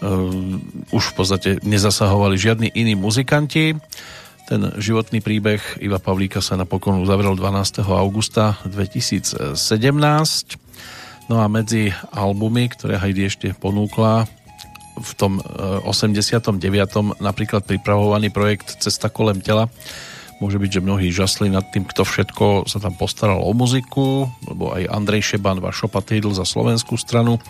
Uh, 0.00 0.58
už 0.92 1.12
v 1.12 1.14
podstate 1.16 1.50
nezasahovali 1.60 2.40
žiadni 2.40 2.72
iní 2.72 2.96
muzikanti. 2.96 3.76
Ten 4.44 4.60
životný 4.76 5.24
príbeh 5.24 5.60
Iva 5.80 5.96
Pavlíka 5.96 6.44
sa 6.44 6.56
napokon 6.56 7.00
uzavrel 7.00 7.32
12. 7.36 7.80
augusta 7.88 8.60
2017. 8.68 9.56
No 11.32 11.40
a 11.40 11.48
medzi 11.48 11.88
albumy, 12.12 12.68
ktoré 12.68 13.00
Heidi 13.00 13.24
ešte 13.24 13.56
ponúkla 13.56 14.28
v 15.00 15.12
tom 15.16 15.40
89. 15.40 16.60
napríklad 17.18 17.64
pripravovaný 17.64 18.30
projekt 18.30 18.78
Cesta 18.78 19.08
kolem 19.08 19.40
tela, 19.40 19.72
Môže 20.44 20.60
byť, 20.60 20.76
že 20.76 20.84
mnohí 20.84 21.08
žasli 21.08 21.48
nad 21.48 21.64
tým, 21.72 21.88
kto 21.88 22.04
všetko 22.04 22.68
sa 22.68 22.76
tam 22.76 22.92
postaral 23.00 23.40
o 23.40 23.48
muziku, 23.56 24.28
lebo 24.44 24.76
aj 24.76 24.92
Andrej 24.92 25.32
Šeban, 25.32 25.56
Vašo 25.56 25.88
Patýdl 25.88 26.36
za 26.36 26.44
slovenskú 26.44 27.00
stranu. 27.00 27.40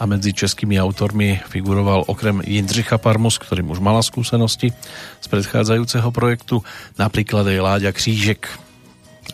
A 0.00 0.08
medzi 0.08 0.32
českými 0.32 0.80
autormi 0.80 1.36
figuroval 1.52 2.08
okrem 2.08 2.40
Jindřicha 2.40 2.96
Parmus, 2.96 3.36
ktorým 3.36 3.68
už 3.68 3.84
mala 3.84 4.00
skúsenosti 4.00 4.72
z 5.20 5.26
predchádzajúceho 5.28 6.08
projektu, 6.08 6.64
napríklad 6.96 7.44
aj 7.44 7.60
Láďa 7.60 7.92
Křížek, 7.92 8.48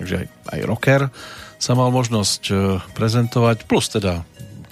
takže 0.02 0.26
aj, 0.26 0.26
aj 0.50 0.60
rocker 0.66 1.02
sa 1.62 1.78
mal 1.78 1.94
možnosť 1.94 2.42
e, 2.50 2.54
prezentovať, 2.90 3.70
plus 3.70 3.86
teda 3.86 4.26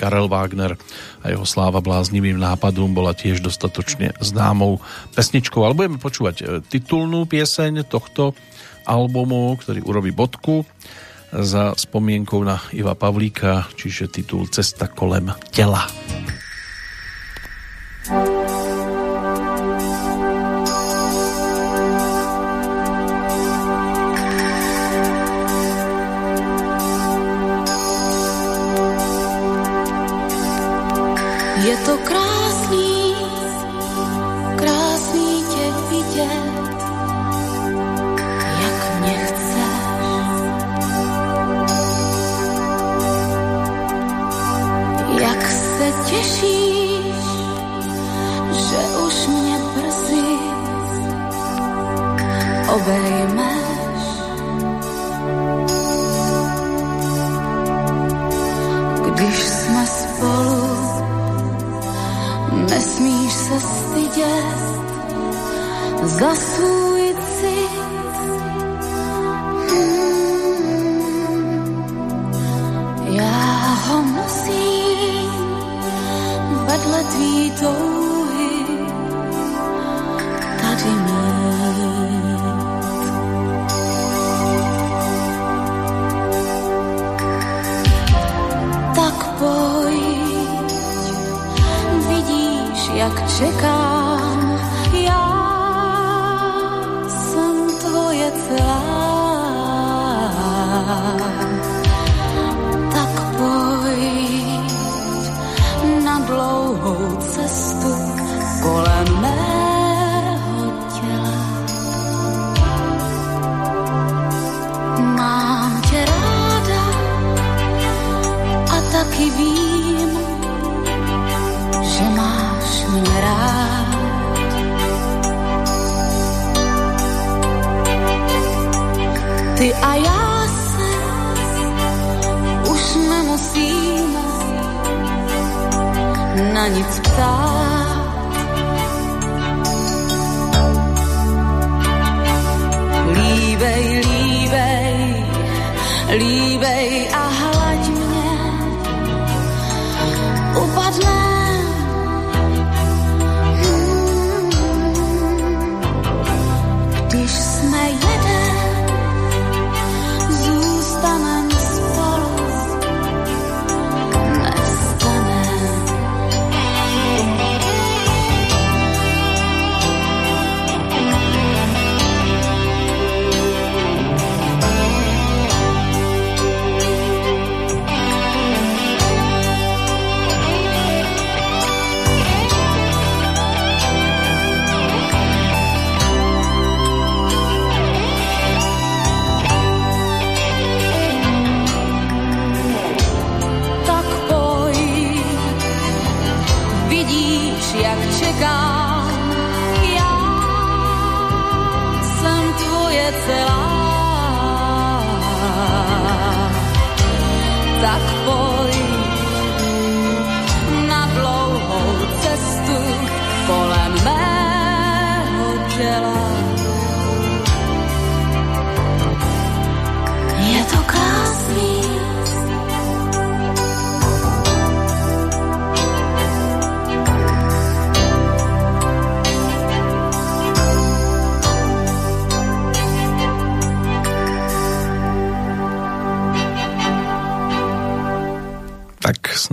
Karel 0.04 0.28
Wagner 0.28 0.76
a 1.24 1.32
jeho 1.32 1.48
sláva 1.48 1.80
bláznivým 1.80 2.36
nápadom 2.36 2.92
bola 2.92 3.16
tiež 3.16 3.40
dostatočne 3.40 4.12
známou 4.20 4.84
pesničkou. 5.16 5.64
Ale 5.64 5.72
budeme 5.72 5.96
počúvať 5.96 6.36
e, 6.36 6.44
titulnú 6.60 7.24
pieseň 7.24 7.88
tohto 7.88 8.36
albumu, 8.84 9.56
ktorý 9.56 9.80
urobí 9.80 10.12
bodku 10.12 10.68
za 11.32 11.72
spomienkou 11.72 12.44
na 12.44 12.60
Iva 12.76 12.92
Pavlíka, 12.92 13.72
čiže 13.80 14.12
titul 14.12 14.44
Cesta 14.52 14.92
kolem 14.92 15.32
tela. 15.48 15.88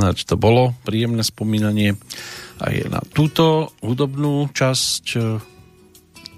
Snáď 0.02 0.26
to 0.26 0.34
bolo 0.34 0.74
príjemné 0.82 1.22
spomínanie 1.22 1.94
aj 2.58 2.90
na 2.90 3.06
túto 3.06 3.70
hudobnú 3.86 4.50
časť, 4.50 5.04
e, 5.14 5.38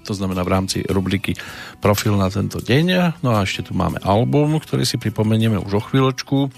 to 0.04 0.12
znamená 0.12 0.44
v 0.44 0.52
rámci 0.52 0.78
rubriky 0.84 1.32
Profil 1.80 2.12
na 2.20 2.28
tento 2.28 2.60
deň. 2.60 3.16
No 3.24 3.32
a 3.32 3.40
ešte 3.40 3.68
tu 3.68 3.72
máme 3.72 4.04
album, 4.04 4.60
ktorý 4.60 4.84
si 4.84 5.00
pripomenieme 5.00 5.56
už 5.56 5.80
o 5.80 5.84
chvíľočku 5.88 6.52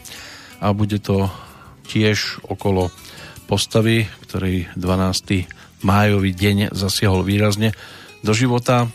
a 0.59 0.75
bude 0.75 0.99
to 0.99 1.31
tiež 1.87 2.43
okolo 2.51 2.91
postavy, 3.47 4.11
ktorej 4.27 4.67
12. 4.75 5.47
májový 5.87 6.35
deň 6.35 6.75
zasiahol 6.75 7.23
výrazne 7.23 7.71
do 8.27 8.35
života. 8.35 8.91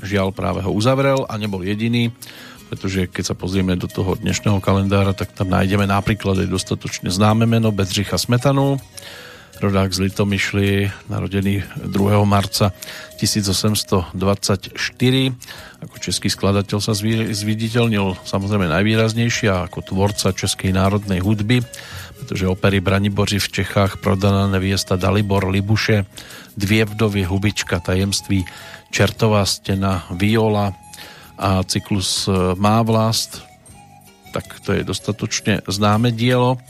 Žiaľ 0.00 0.32
práve 0.32 0.64
ho 0.64 0.72
uzavrel 0.72 1.28
a 1.28 1.36
nebol 1.36 1.60
jediný 1.60 2.08
pretože 2.70 3.10
keď 3.10 3.34
sa 3.34 3.34
pozrieme 3.34 3.74
do 3.74 3.90
toho 3.90 4.14
dnešného 4.14 4.62
kalendára, 4.62 5.10
tak 5.10 5.34
tam 5.34 5.50
nájdeme 5.50 5.90
napríklad 5.90 6.46
aj 6.46 6.48
dostatočne 6.54 7.10
známe 7.10 7.42
meno 7.42 7.74
Bedřicha 7.74 8.14
Smetanu, 8.14 8.78
rodák 9.58 9.90
z 9.90 10.06
Litomyšly, 10.06 10.88
narodený 11.10 11.66
2. 11.82 12.22
marca 12.22 12.70
1824. 13.18 14.14
Ako 15.82 15.96
český 15.98 16.30
skladateľ 16.30 16.78
sa 16.78 16.94
zviditeľnil 17.34 18.22
samozrejme 18.22 18.70
najvýraznejšie 18.70 19.50
ako 19.50 19.84
tvorca 19.84 20.30
českej 20.30 20.70
národnej 20.70 21.20
hudby, 21.20 21.66
pretože 22.22 22.48
opery 22.48 22.78
Braniboři 22.80 23.42
v 23.42 23.48
Čechách, 23.60 23.98
Prodaná 23.98 24.46
neviesta 24.46 24.94
Dalibor 24.94 25.50
Libuše, 25.50 26.06
Dvě 26.56 26.84
vdovy, 26.84 27.26
Hubička, 27.26 27.82
Tajemství, 27.82 28.46
Čertová 28.90 29.46
stena, 29.46 30.06
Viola, 30.10 30.72
a 31.40 31.64
cyklus 31.64 32.28
Má 32.60 32.84
vlast, 32.84 33.40
tak 34.36 34.60
to 34.60 34.76
je 34.76 34.84
dostatočne 34.84 35.64
známe 35.64 36.12
dielo 36.12 36.60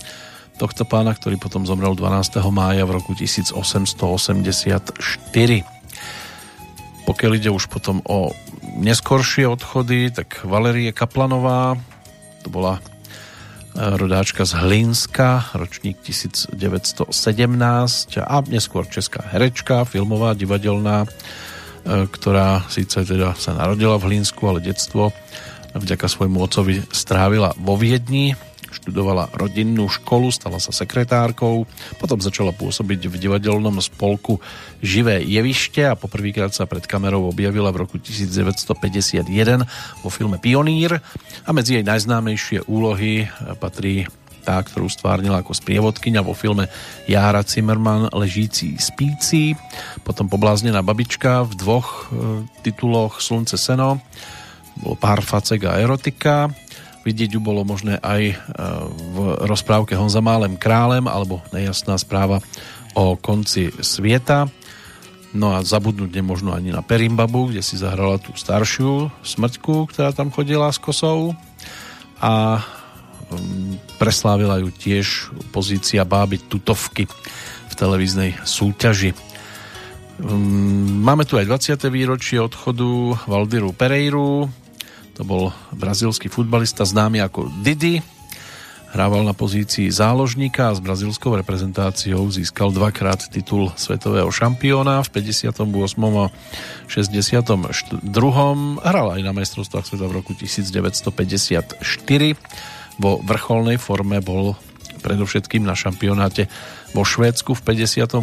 tohto 0.61 0.85
pána, 0.85 1.17
ktorý 1.17 1.41
potom 1.41 1.65
zomrel 1.65 1.97
12. 1.97 2.37
mája 2.53 2.85
v 2.85 3.01
roku 3.01 3.17
1884. 3.17 4.93
Pokiaľ 7.09 7.33
ide 7.35 7.51
už 7.51 7.67
potom 7.73 8.05
o 8.05 8.31
neskoršie 8.77 9.49
odchody, 9.49 10.13
tak 10.13 10.45
Valerie 10.45 10.93
Kaplanová, 10.93 11.81
to 12.45 12.53
bola 12.53 12.79
rodáčka 13.75 14.45
z 14.45 14.53
Hlinska, 14.61 15.57
ročník 15.57 15.97
1917 16.05 17.09
a 18.21 18.37
neskôr 18.51 18.85
česká 18.85 19.25
herečka, 19.33 19.89
filmová, 19.89 20.37
divadelná, 20.37 21.09
ktorá 21.87 22.67
síce 22.69 23.03
teda 23.03 23.35
sa 23.37 23.57
narodila 23.57 23.97
v 23.97 24.15
Hlínsku, 24.15 24.41
ale 24.45 24.65
detstvo 24.65 25.15
vďaka 25.75 26.07
svojmu 26.11 26.39
ocovi 26.43 26.83
strávila 26.91 27.55
vo 27.55 27.79
Viedni, 27.79 28.35
študovala 28.71 29.35
rodinnú 29.35 29.91
školu, 29.91 30.31
stala 30.31 30.63
sa 30.63 30.71
sekretárkou, 30.71 31.67
potom 31.99 32.19
začala 32.23 32.55
pôsobiť 32.55 33.11
v 33.11 33.15
divadelnom 33.19 33.75
spolku 33.83 34.39
Živé 34.81 35.21
jevište 35.27 35.85
a 35.85 35.99
poprvýkrát 35.99 36.55
sa 36.55 36.65
pred 36.65 36.87
kamerou 36.87 37.29
objavila 37.29 37.69
v 37.75 37.85
roku 37.85 37.99
1951 37.99 39.27
vo 40.01 40.09
filme 40.09 40.39
Pionír. 40.41 41.03
A 41.45 41.51
medzi 41.51 41.77
jej 41.77 41.85
najznámejšie 41.85 42.65
úlohy 42.71 43.29
patrí 43.59 44.07
tá, 44.51 44.59
ktorú 44.59 44.91
stvárnila 44.91 45.47
ako 45.47 45.55
sprievodkyňa 45.55 46.27
vo 46.27 46.35
filme 46.35 46.67
Jára 47.07 47.47
Zimmerman 47.47 48.11
Ležící 48.11 48.75
spící, 48.83 49.55
potom 50.03 50.27
Pobláznená 50.27 50.83
babička 50.83 51.47
v 51.47 51.55
dvoch 51.55 52.11
e, 52.11 52.43
tituloch 52.67 53.23
Slunce 53.23 53.55
seno, 53.55 54.03
bolo 54.75 54.99
pár 54.99 55.23
facek 55.23 55.71
a 55.71 55.79
erotika, 55.79 56.51
vidieť 57.07 57.39
ju 57.39 57.41
bolo 57.41 57.63
možné 57.63 58.03
aj 58.03 58.23
e, 58.27 58.35
v 59.15 59.17
rozprávke 59.47 59.95
Honza 59.95 60.19
Málem 60.19 60.59
králem 60.59 61.07
alebo 61.07 61.39
nejasná 61.55 61.95
správa 61.95 62.43
o 62.99 63.15
konci 63.15 63.71
sveta. 63.79 64.51
No 65.31 65.55
a 65.55 65.63
zabudnúť 65.63 66.11
nemožno 66.11 66.51
ani 66.51 66.75
na 66.75 66.83
Perimbabu, 66.83 67.55
kde 67.55 67.63
si 67.63 67.79
zahrala 67.79 68.19
tú 68.19 68.35
staršiu 68.35 69.15
smrťku, 69.23 69.95
ktorá 69.95 70.11
tam 70.11 70.35
chodila 70.35 70.67
s 70.75 70.83
kosou. 70.83 71.39
A 72.19 72.59
preslávila 73.99 74.59
ju 74.63 74.69
tiež 74.75 75.31
pozícia 75.55 76.03
báby 76.07 76.39
Tutovky 76.41 77.07
v 77.71 77.75
televíznej 77.75 78.39
súťaži. 78.43 79.15
Máme 81.01 81.25
tu 81.25 81.41
aj 81.41 81.49
20. 81.49 81.81
výročie 81.89 82.37
odchodu 82.37 83.17
Valdiru 83.25 83.73
Pereiru, 83.73 84.53
to 85.17 85.23
bol 85.25 85.53
brazilský 85.73 86.29
futbalista 86.29 86.85
známy 86.85 87.25
ako 87.25 87.49
Didi, 87.65 88.05
Hrával 88.91 89.23
na 89.23 89.39
pozícii 89.39 89.87
záložníka 89.87 90.67
a 90.67 90.75
s 90.75 90.83
brazilskou 90.83 91.39
reprezentáciou 91.39 92.27
získal 92.27 92.75
dvakrát 92.75 93.23
titul 93.31 93.71
svetového 93.79 94.27
šampióna 94.35 95.07
v 95.07 95.31
58. 95.31 95.63
a 96.19 96.27
62. 96.91 98.03
Hral 98.83 99.09
aj 99.15 99.21
na 99.23 99.31
majstrovstvách 99.31 99.87
sveta 99.87 100.11
v 100.11 100.15
roku 100.19 100.35
1954. 100.35 101.87
Vo 103.01 103.17
vrcholnej 103.25 103.81
forme 103.81 104.21
bol 104.21 104.55
predovšetkým 105.01 105.65
na 105.65 105.73
šampionáte 105.73 106.53
vo 106.93 107.03
Švédsku 107.03 107.57
v 107.57 107.61
58. 107.65 108.21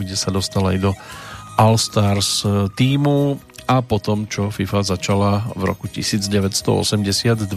kde 0.00 0.16
sa 0.16 0.32
dostal 0.32 0.64
aj 0.72 0.78
do 0.80 0.90
All-Stars 1.60 2.42
týmu 2.74 3.38
a 3.68 3.80
potom, 3.84 4.24
čo 4.24 4.48
FIFA 4.48 4.80
začala 4.96 5.44
v 5.52 5.62
roku 5.68 5.86
1982 5.88 7.48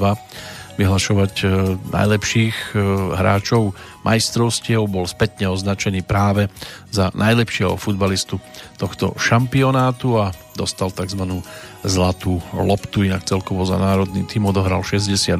vyhlašovať 0.77 1.33
e, 1.41 1.45
najlepších 1.89 2.55
e, 2.71 2.75
hráčov 3.17 3.73
majstrovstiev. 4.05 4.85
Bol 4.85 5.09
spätne 5.09 5.49
označený 5.49 6.05
práve 6.05 6.47
za 6.93 7.09
najlepšieho 7.17 7.75
futbalistu 7.75 8.37
tohto 8.77 9.17
šampionátu 9.17 10.21
a 10.21 10.31
dostal 10.53 10.93
tzv. 10.93 11.41
zlatú 11.81 12.39
loptu, 12.53 13.03
inak 13.03 13.25
celkovo 13.25 13.65
za 13.65 13.81
národný 13.81 14.23
tým 14.29 14.45
odohral 14.47 14.85
68 14.85 15.33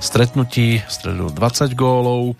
stretnutí, 0.00 0.80
stredil 0.88 1.30
20 1.30 1.76
gólov. 1.76 2.34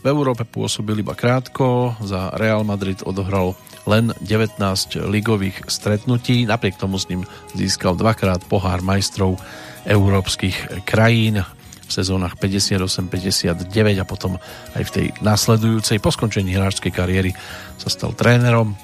V 0.00 0.06
Európe 0.08 0.48
pôsobil 0.48 1.04
iba 1.04 1.12
krátko, 1.12 1.94
za 2.00 2.32
Real 2.34 2.64
Madrid 2.64 3.04
odohral 3.04 3.52
len 3.84 4.12
19 4.20 4.56
ligových 5.08 5.68
stretnutí, 5.68 6.44
napriek 6.48 6.76
tomu 6.76 6.96
s 6.96 7.08
ním 7.08 7.24
získal 7.52 7.96
dvakrát 7.96 8.44
pohár 8.48 8.80
majstrov 8.84 9.40
európskych 9.84 10.84
krajín 10.84 11.44
v 11.90 11.92
sezónach 11.98 12.38
58-59 12.38 13.66
a 13.98 14.06
potom 14.06 14.38
aj 14.78 14.82
v 14.86 14.90
tej 14.94 15.06
následujúcej 15.18 15.98
po 15.98 16.14
skončení 16.14 16.54
hráčskej 16.54 16.94
kariéry 16.94 17.34
sa 17.82 17.90
stal 17.90 18.14
trénerom 18.14 18.78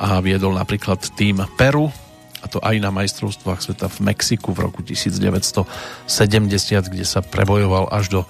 a 0.00 0.24
viedol 0.24 0.56
napríklad 0.56 1.04
tým 1.12 1.44
Peru 1.60 1.92
a 2.40 2.48
to 2.48 2.56
aj 2.64 2.80
na 2.80 2.88
majstrovstvách 2.88 3.60
sveta 3.60 3.92
v 3.92 4.08
Mexiku 4.08 4.56
v 4.56 4.64
roku 4.64 4.80
1970, 4.80 6.08
kde 6.88 7.04
sa 7.04 7.20
prebojoval 7.20 7.92
až 7.92 8.08
do 8.08 8.20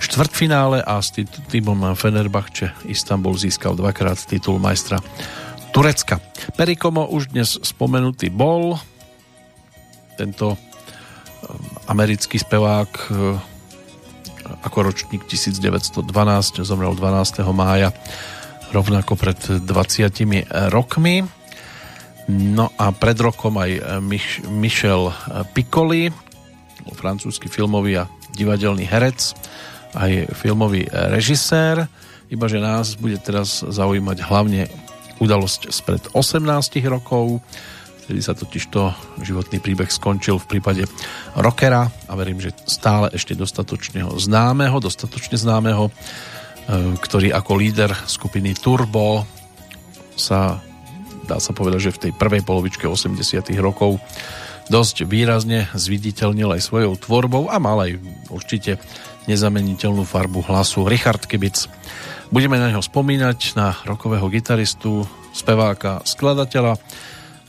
štvrtfinále 0.00 0.80
a 0.80 0.96
s 1.04 1.12
týmom 1.52 1.92
Fenerbahče 1.92 2.88
Istanbul 2.88 3.36
získal 3.36 3.76
dvakrát 3.76 4.16
titul 4.24 4.56
majstra 4.56 5.04
Turecka. 5.76 6.24
Perikomo 6.56 7.12
už 7.12 7.36
dnes 7.36 7.60
spomenutý 7.60 8.32
bol. 8.32 8.80
Tento 10.16 10.56
americký 11.90 12.38
spevák 12.38 12.90
e, 12.94 13.02
ako 14.62 14.78
ročník 14.86 15.26
1912 15.26 16.06
zomrel 16.62 16.94
12. 16.94 17.42
mája 17.50 17.90
rovnako 18.70 19.18
pred 19.18 19.38
20 19.66 19.66
rokmi. 20.70 21.26
No 22.30 22.70
a 22.78 22.94
pred 22.94 23.18
rokom 23.18 23.58
aj 23.58 23.98
Mich- 23.98 24.38
Michel 24.46 25.10
Piccoli, 25.50 26.14
francúzsky 26.94 27.50
filmový 27.50 27.98
a 27.98 28.06
divadelný 28.38 28.86
herec, 28.86 29.34
aj 29.98 30.30
filmový 30.38 30.86
režisér, 30.86 31.90
ibaže 32.30 32.62
nás 32.62 32.94
bude 32.94 33.18
teraz 33.18 33.66
zaujímať 33.66 34.22
hlavne 34.22 34.70
udalosť 35.18 35.74
spred 35.74 36.02
18 36.14 36.46
rokov, 36.86 37.42
Vtedy 38.10 38.26
sa 38.26 38.34
totiž 38.34 38.74
to 38.74 38.90
životný 39.22 39.62
príbeh 39.62 39.86
skončil 39.86 40.42
v 40.42 40.58
prípade 40.58 40.82
rockera 41.38 41.86
a 42.10 42.12
verím, 42.18 42.42
že 42.42 42.50
stále 42.66 43.06
ešte 43.14 43.38
dostatočne 43.38 44.02
známeho, 44.18 44.82
dostatočne 44.82 45.38
známeho, 45.38 45.86
e, 45.86 45.92
ktorý 46.98 47.30
ako 47.30 47.52
líder 47.54 47.94
skupiny 48.10 48.58
Turbo 48.58 49.22
sa 50.18 50.58
dá 51.22 51.38
sa 51.38 51.54
povedať, 51.54 51.86
že 51.86 51.94
v 51.94 52.02
tej 52.02 52.12
prvej 52.18 52.42
polovičke 52.42 52.90
80 52.90 53.54
rokov 53.62 54.02
dosť 54.66 55.06
výrazne 55.06 55.70
zviditeľnil 55.70 56.58
aj 56.58 56.66
svojou 56.66 56.98
tvorbou 56.98 57.46
a 57.46 57.62
mal 57.62 57.78
aj 57.86 57.94
určite 58.26 58.82
nezameniteľnú 59.30 60.02
farbu 60.02 60.50
hlasu 60.50 60.82
Richard 60.82 61.30
Kibic. 61.30 61.70
Budeme 62.34 62.58
na 62.58 62.74
neho 62.74 62.82
spomínať, 62.82 63.54
na 63.54 63.78
rokového 63.86 64.26
gitaristu, 64.26 65.06
speváka, 65.30 66.02
skladateľa, 66.02 66.74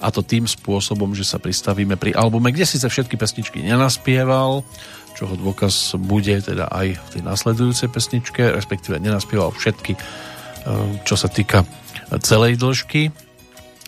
a 0.02 0.10
to 0.10 0.26
tým 0.26 0.49
spôsobom, 0.49 1.14
že 1.14 1.23
sa 1.23 1.38
pristavíme 1.38 1.95
pri 1.95 2.18
albume, 2.18 2.49
kde 2.49 2.65
si 2.65 2.82
sa 2.82 2.90
všetky 2.90 3.15
pesničky 3.15 3.61
nenaspieval, 3.61 4.65
čoho 5.14 5.34
dôkaz 5.38 5.95
bude 6.02 6.41
teda 6.41 6.68
aj 6.73 6.98
v 6.98 7.07
tej 7.14 7.22
nasledujúcej 7.22 7.88
pesničke, 7.94 8.41
respektíve 8.52 8.98
nenaspieval 8.98 9.53
všetky, 9.53 9.94
e, 9.94 9.99
čo 11.06 11.14
sa 11.14 11.30
týka 11.30 11.61
celej 12.19 12.57
dĺžky, 12.57 13.14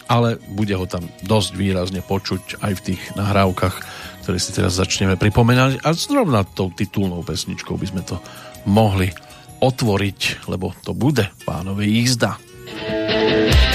ale 0.07 0.37
bude 0.53 0.77
ho 0.77 0.85
tam 0.85 1.03
dosť 1.25 1.51
výrazne 1.57 2.05
počuť 2.05 2.61
aj 2.61 2.73
v 2.77 2.83
tých 2.93 3.01
nahrávkach, 3.17 3.75
ktoré 4.23 4.37
si 4.39 4.55
teraz 4.55 4.77
začneme 4.77 5.17
pripomenať 5.17 5.83
a 5.83 5.89
zrovna 5.97 6.45
tou 6.45 6.71
titulnou 6.71 7.25
pesničkou 7.25 7.75
by 7.75 7.87
sme 7.89 8.03
to 8.05 8.21
mohli 8.69 9.11
otvoriť, 9.59 10.47
lebo 10.47 10.71
to 10.83 10.93
bude 10.95 11.27
pánové 11.43 11.87
jízda. 11.87 12.37
Just 12.73 13.63
body 13.63 13.72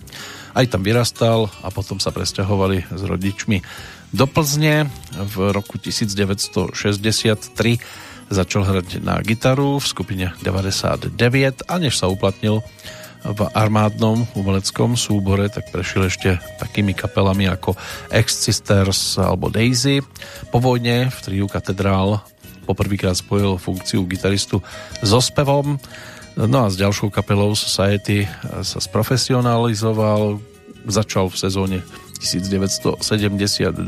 Aj 0.54 0.62
tam 0.70 0.86
vyrastal 0.86 1.50
a 1.66 1.74
potom 1.74 1.98
sa 1.98 2.14
presťahovali 2.14 2.86
s 2.86 3.02
rodičmi 3.02 3.58
do 4.14 4.30
Plzne. 4.30 4.86
V 5.10 5.50
roku 5.50 5.82
1963 5.82 6.70
začal 8.30 8.62
hrať 8.62 9.02
na 9.02 9.18
gitaru 9.26 9.82
v 9.82 9.86
skupine 9.90 10.30
99 10.38 11.18
a 11.66 11.74
než 11.82 11.98
sa 11.98 12.06
uplatnil 12.06 12.62
v 13.24 13.40
armádnom 13.56 14.28
umeleckom 14.36 15.00
súbore, 15.00 15.48
tak 15.48 15.72
prešiel 15.72 16.12
ešte 16.12 16.36
takými 16.60 16.92
kapelami 16.92 17.48
ako 17.48 17.72
Ex-Sisters 18.12 19.16
alebo 19.16 19.48
Daisy. 19.48 20.04
Po 20.52 20.60
vojne 20.60 21.08
v 21.08 21.18
triu 21.24 21.48
Katedrál 21.48 22.20
poprvýkrát 22.68 23.16
spojil 23.16 23.56
funkciu 23.56 24.04
gitaristu 24.04 24.60
so 25.00 25.24
spevom. 25.24 25.80
No 26.36 26.58
a 26.64 26.68
s 26.68 26.76
ďalšou 26.76 27.08
kapelou 27.08 27.56
Society 27.56 28.28
sa 28.60 28.78
sprofesionalizoval, 28.80 30.40
začal 30.84 31.32
v 31.32 31.36
sezóne 31.40 31.78
1972-73 32.20 33.80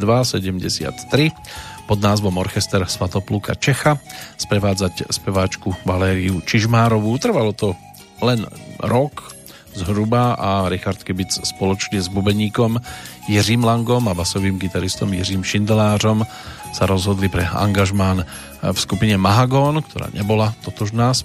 pod 1.86 1.98
názvom 2.02 2.34
Orchester 2.40 2.82
Svatopluka 2.88 3.54
Čecha 3.54 3.96
sprevádzať 4.40 5.06
speváčku 5.12 5.72
Valériu 5.86 6.42
Čižmárovú. 6.42 7.14
Trvalo 7.16 7.54
to 7.54 7.78
len 8.22 8.46
rok 8.80 9.36
zhruba 9.76 10.32
a 10.40 10.72
Richard 10.72 11.04
Kibic 11.04 11.36
spoločne 11.36 12.00
s 12.00 12.08
bubeníkom 12.08 12.80
Jiřím 13.28 13.64
Langom 13.64 14.08
a 14.08 14.16
basovým 14.16 14.56
gitaristom 14.56 15.12
Jiřím 15.12 15.44
Šindelářom 15.44 16.24
sa 16.72 16.84
rozhodli 16.88 17.28
pre 17.28 17.44
angažmán 17.44 18.24
v 18.60 18.78
skupine 18.80 19.16
Mahagon, 19.20 19.80
ktorá 19.84 20.12
nebola 20.12 20.56
totožná 20.64 21.12
s 21.12 21.24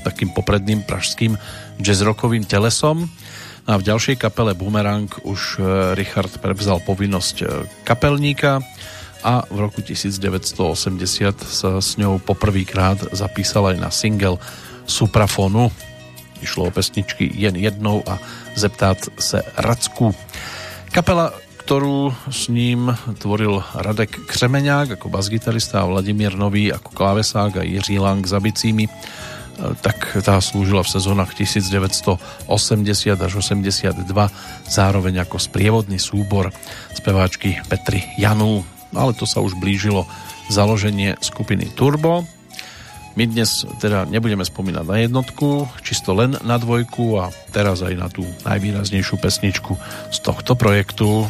takým 0.00 0.32
popredným 0.32 0.84
pražským 0.84 1.36
jazzrockovým 1.80 2.44
telesom. 2.44 3.08
A 3.68 3.76
v 3.76 3.86
ďalšej 3.86 4.16
kapele 4.16 4.56
Boomerang 4.56 5.06
už 5.22 5.60
e, 5.60 5.94
Richard 5.94 6.32
prevzal 6.40 6.80
povinnosť 6.80 7.36
e, 7.40 7.44
kapelníka 7.84 8.64
a 9.20 9.44
v 9.52 9.58
roku 9.68 9.84
1980 9.84 10.56
sa 11.44 11.70
s 11.78 12.00
ňou 12.00 12.18
poprvýkrát 12.24 13.12
zapísal 13.12 13.76
aj 13.76 13.76
na 13.76 13.90
single 13.92 14.40
Suprafonu. 14.88 15.68
Išlo 16.42 16.68
o 16.68 16.74
pesničky 16.74 17.30
Jen 17.34 17.56
jednou 17.56 18.02
a 18.08 18.18
Zeptát 18.56 18.98
se 19.18 19.42
Racku. 19.56 20.14
Kapela, 20.90 21.30
ktorú 21.62 22.10
s 22.26 22.50
ním 22.50 22.90
tvoril 23.22 23.62
Radek 23.78 24.26
Křemeňák 24.26 24.98
ako 24.98 25.06
basgitarista 25.06 25.84
a 25.84 25.88
Vladimír 25.88 26.34
Nový 26.34 26.74
ako 26.74 26.90
klávesák 26.90 27.60
a 27.60 27.62
Jiří 27.62 28.02
Lang 28.02 28.26
za 28.26 28.42
bicími, 28.42 28.90
tak 29.84 30.16
tá 30.24 30.40
slúžila 30.40 30.80
v 30.80 30.92
sezónach 30.96 31.36
1980 31.36 32.48
až 33.12 33.32
82 33.38 34.02
zároveň 34.66 35.14
ako 35.22 35.36
sprievodný 35.36 36.00
súbor 36.00 36.48
speváčky 36.96 37.60
Petry 37.68 38.02
Janu. 38.16 38.64
Ale 38.90 39.14
to 39.14 39.28
sa 39.28 39.38
už 39.38 39.54
blížilo 39.60 40.08
založenie 40.50 41.14
skupiny 41.22 41.70
Turbo, 41.76 42.26
my 43.16 43.24
dnes 43.26 43.66
teda 43.82 44.06
nebudeme 44.06 44.44
spomínať 44.46 44.84
na 44.86 44.96
jednotku, 45.02 45.66
čisto 45.82 46.14
len 46.14 46.38
na 46.46 46.56
dvojku 46.56 47.18
a 47.18 47.34
teraz 47.50 47.82
aj 47.82 47.94
na 47.98 48.06
tú 48.06 48.22
najvýraznejšiu 48.46 49.16
pesničku 49.18 49.74
z 50.14 50.18
tohto 50.22 50.54
projektu. 50.54 51.26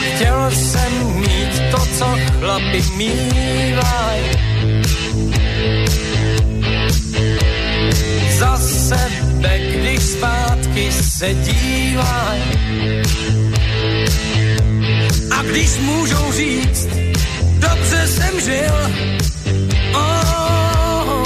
Chtěl 0.00 0.50
jsem 0.50 0.92
mít 1.16 1.54
to, 1.70 1.80
co 1.98 2.06
chlapi 2.38 2.80
mývaj. 2.96 4.29
Se 11.20 11.34
dívaj. 11.34 12.40
A 15.30 15.42
když 15.42 15.78
můžou 15.78 16.32
říct, 16.32 16.88
dobře 17.58 18.06
jsem 18.06 18.40
žil, 18.40 18.74
oh. 19.94 21.24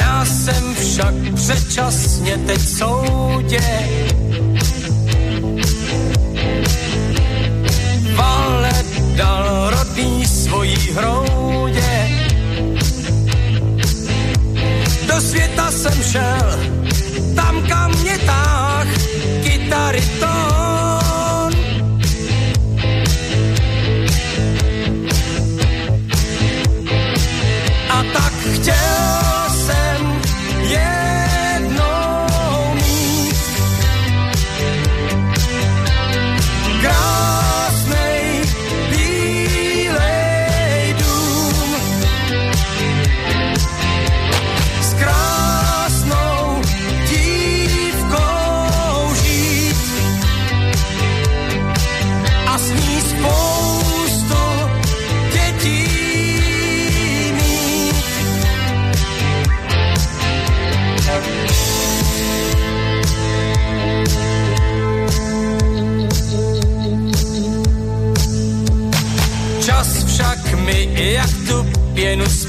Já 0.00 0.24
jsem 0.24 0.74
však 0.74 1.14
předčasně 1.34 2.38
teď 2.46 2.60
soudě 2.60 3.60
šel, 16.06 16.58
tam 17.34 17.62
kam 17.68 17.90
mě 18.00 18.18
táh, 18.18 18.86
kytary 19.42 20.02
tón. 20.20 20.45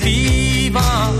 Pěnu 0.07 0.37
zpívá. 0.67 1.16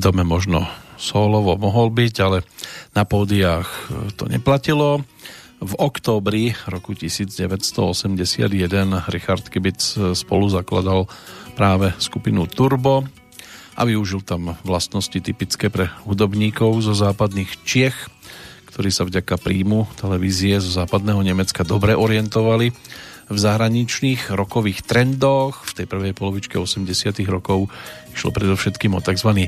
V 0.00 0.08
dome 0.08 0.24
možno 0.24 0.64
solovo 0.96 1.60
mohol 1.60 1.92
byť, 1.92 2.14
ale 2.24 2.40
na 2.96 3.04
pódiách 3.04 3.68
to 4.16 4.32
neplatilo. 4.32 5.04
V 5.60 5.72
októbri 5.76 6.56
roku 6.64 6.96
1981 6.96 8.48
Richard 9.12 9.44
Kibic 9.52 9.76
spolu 10.16 10.48
zakladal 10.48 11.04
práve 11.52 11.92
skupinu 12.00 12.48
Turbo 12.48 13.04
a 13.76 13.84
využil 13.84 14.24
tam 14.24 14.56
vlastnosti 14.64 15.20
typické 15.20 15.68
pre 15.68 15.92
hudobníkov 16.08 16.80
zo 16.80 16.96
západných 16.96 17.60
Čiech, 17.68 18.08
ktorí 18.72 18.88
sa 18.88 19.04
vďaka 19.04 19.36
príjmu 19.36 19.84
televízie 20.00 20.64
zo 20.64 20.72
západného 20.72 21.20
Nemecka 21.20 21.60
dobre 21.60 21.92
orientovali 21.92 22.72
v 23.30 23.38
zahraničných 23.38 24.34
rokových 24.34 24.82
trendoch. 24.82 25.62
V 25.62 25.72
tej 25.78 25.86
prvej 25.86 26.18
polovičke 26.18 26.58
80 26.58 26.88
rokov 27.30 27.70
išlo 28.10 28.34
predovšetkým 28.34 28.90
o 28.98 29.00
tzv. 29.04 29.46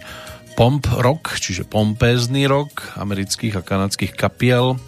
Pomp 0.62 0.86
rock, 1.02 1.42
čiže 1.42 1.66
pompézny 1.66 2.46
rock 2.46 2.94
amerických 2.94 3.58
a 3.58 3.66
kanadských 3.66 4.14
kapiel 4.14 4.78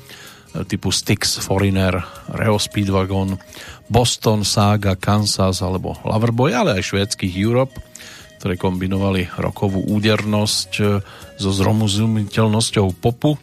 typu 0.71 0.95
Styx, 0.95 1.43
Foreigner, 1.43 1.99
Reo 2.31 2.63
Speedwagon, 2.63 3.35
Boston, 3.91 4.47
Saga, 4.47 4.95
Kansas 4.95 5.67
alebo 5.67 5.99
Loverboy, 6.07 6.55
ale 6.55 6.79
aj 6.79 6.95
švédskych 6.95 7.35
Europe, 7.35 7.75
ktoré 8.39 8.55
kombinovali 8.55 9.27
rokovú 9.35 9.83
údernosť 9.91 10.71
e, 10.79 11.03
so 11.43 11.51
zrozumiteľnosťou 11.51 12.95
popu 13.03 13.35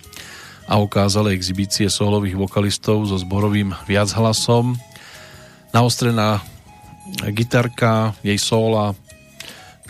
a 0.71 0.79
ukázali 0.79 1.35
exibície 1.35 1.91
solových 1.91 2.39
vokalistov 2.39 3.11
so 3.11 3.19
zborovým 3.19 3.75
viachlasom. 3.91 4.79
Naostrená 5.75 6.39
gitarka, 7.35 8.15
jej 8.23 8.39
sola, 8.39 8.95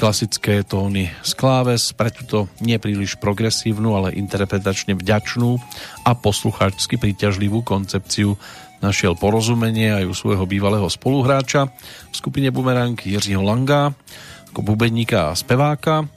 klasické 0.02 0.65
tóny 0.65 1.14
z 1.22 1.32
kláves, 1.38 1.94
pre 1.94 2.10
nie 2.57 2.82
príliš 2.82 3.22
progresívnu, 3.22 3.94
ale 3.94 4.18
interpretačne 4.18 4.98
vďačnú 4.98 5.61
a 6.02 6.18
poslucháčsky 6.18 6.98
príťažlivú 6.98 7.61
koncepciu. 7.61 8.34
Našiel 8.82 9.14
porozumenie 9.14 9.94
aj 9.94 10.10
u 10.10 10.14
svojho 10.18 10.49
bývalého 10.49 10.90
spoluhráča 10.90 11.69
v 12.10 12.15
skupine 12.18 12.49
Bumerang 12.49 12.98
Jiřího 12.98 13.45
Langa 13.45 13.94
ako 14.49 14.73
bubeníka 14.73 15.30
a 15.30 15.38
speváka 15.38 16.10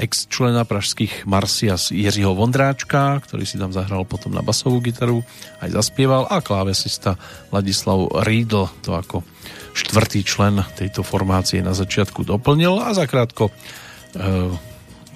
ex-člena 0.00 0.64
pražských 0.64 1.28
Marsias 1.28 1.92
Jiřího 1.92 2.32
Vondráčka, 2.32 3.20
ktorý 3.28 3.44
si 3.44 3.60
tam 3.60 3.76
zahral 3.76 4.08
potom 4.08 4.32
na 4.32 4.40
basovú 4.40 4.80
gitaru, 4.80 5.20
aj 5.60 5.74
zaspieval 5.74 6.24
a 6.32 6.40
klávesista 6.40 7.20
Ladislav 7.52 8.08
Riedl 8.24 8.72
to 8.80 8.96
ako 8.96 9.20
štvrtý 9.78 10.26
člen 10.26 10.58
tejto 10.74 11.06
formácie 11.06 11.62
na 11.62 11.70
začiatku 11.70 12.26
doplnil 12.26 12.82
a 12.82 12.90
zakrátko 12.90 13.48
e, 13.48 13.52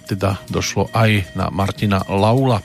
teda 0.07 0.39
došlo 0.47 0.87
aj 0.95 1.35
na 1.35 1.51
Martina 1.51 2.07
Laula. 2.07 2.63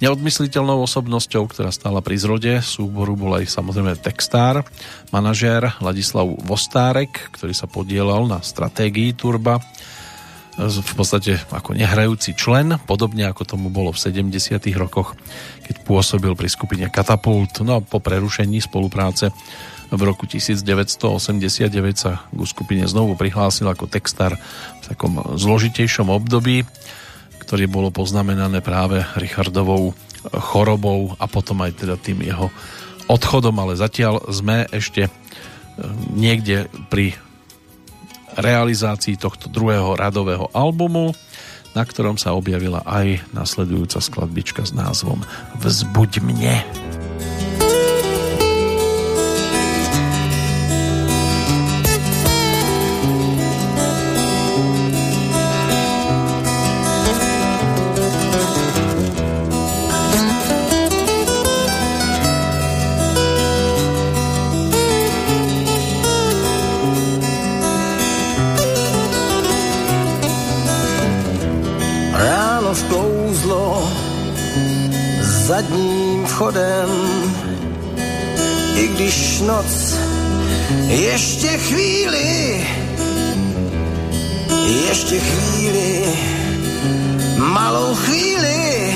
Neodmysliteľnou 0.00 0.80
osobnosťou, 0.88 1.44
ktorá 1.52 1.68
stála 1.68 2.00
pri 2.00 2.16
zrode 2.16 2.52
súboru, 2.64 3.14
bol 3.20 3.36
aj 3.36 3.52
samozrejme 3.52 4.00
textár, 4.00 4.64
manažér 5.12 5.76
Ladislav 5.84 6.24
Vostárek, 6.40 7.28
ktorý 7.36 7.52
sa 7.52 7.68
podielal 7.68 8.24
na 8.24 8.40
stratégii 8.40 9.12
Turba 9.12 9.60
v 10.60 10.92
podstate 10.92 11.40
ako 11.48 11.72
nehrajúci 11.72 12.36
člen, 12.36 12.76
podobne 12.84 13.24
ako 13.24 13.48
tomu 13.48 13.72
bolo 13.72 13.96
v 13.96 14.02
70. 14.02 14.60
rokoch, 14.76 15.16
keď 15.64 15.74
pôsobil 15.88 16.36
pri 16.36 16.48
skupine 16.52 16.86
Katapult. 16.92 17.64
No 17.64 17.80
a 17.80 17.84
po 17.84 18.02
prerušení 18.02 18.60
spolupráce 18.60 19.32
v 19.90 20.00
roku 20.06 20.24
1989 20.26 21.70
sa 21.98 22.22
ku 22.30 22.46
skupine 22.46 22.86
znovu 22.86 23.18
prihlásil 23.18 23.66
ako 23.66 23.90
textár 23.90 24.38
v 24.80 24.82
takom 24.86 25.18
zložitejšom 25.34 26.06
období, 26.06 26.62
ktoré 27.42 27.66
bolo 27.66 27.90
poznamenané 27.90 28.62
práve 28.62 29.02
Richardovou 29.18 29.98
chorobou 30.30 31.18
a 31.18 31.26
potom 31.26 31.64
aj 31.66 31.82
teda 31.82 31.96
tým 31.98 32.22
jeho 32.22 32.52
odchodom, 33.10 33.56
ale 33.58 33.74
zatiaľ 33.74 34.22
sme 34.30 34.70
ešte 34.70 35.08
e, 35.08 35.10
niekde 36.14 36.70
pri 36.92 37.18
realizácii 38.38 39.18
tohto 39.18 39.50
druhého 39.50 39.98
radového 39.98 40.46
albumu, 40.54 41.10
na 41.74 41.82
ktorom 41.82 42.14
sa 42.14 42.34
objavila 42.34 42.86
aj 42.86 43.26
nasledujúca 43.34 43.98
skladbička 43.98 44.62
s 44.62 44.70
názvom 44.70 45.22
Vzbuď 45.58 46.22
mne. 46.22 46.62
Chodem, 76.40 76.88
i 78.74 78.88
když 78.88 79.40
noc 79.40 79.96
ještě 80.88 81.48
chvíli, 81.48 82.66
ještě 84.88 85.20
chvíli, 85.20 86.04
malou 87.36 87.94
chvíli, 87.94 88.94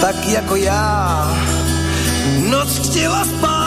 tak 0.00 0.28
jako 0.28 0.56
já, 0.56 1.32
noc 2.50 2.88
chtěla 2.88 3.24
spát. 3.24 3.63